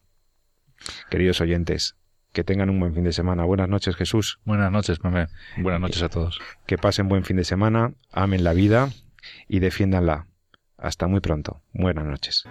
Queridos 1.09 1.41
oyentes, 1.41 1.95
que 2.35 2.43
tengan 2.43 2.69
un 2.69 2.79
buen 2.79 2.93
fin 2.93 3.05
de 3.05 3.13
semana. 3.13 3.45
Buenas 3.45 3.69
noches, 3.69 3.95
Jesús. 3.95 4.39
Buenas 4.43 4.69
noches, 4.69 4.99
Pepe. 4.99 5.27
Buenas 5.57 5.79
noches 5.79 6.03
a 6.03 6.09
todos. 6.09 6.37
Que 6.67 6.77
pasen 6.77 7.07
buen 7.07 7.23
fin 7.23 7.37
de 7.37 7.45
semana, 7.45 7.93
amen 8.11 8.43
la 8.43 8.53
vida 8.53 8.89
y 9.47 9.59
defiéndanla. 9.59 10.27
Hasta 10.77 11.07
muy 11.07 11.21
pronto. 11.21 11.61
Buenas 11.71 12.05
noches. 12.05 12.43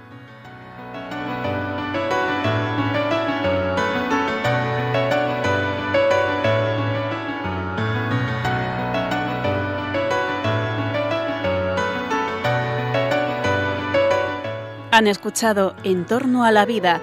Han 14.92 15.08
escuchado 15.08 15.74
En 15.82 16.06
torno 16.06 16.44
a 16.44 16.52
la 16.52 16.64
vida 16.64 17.02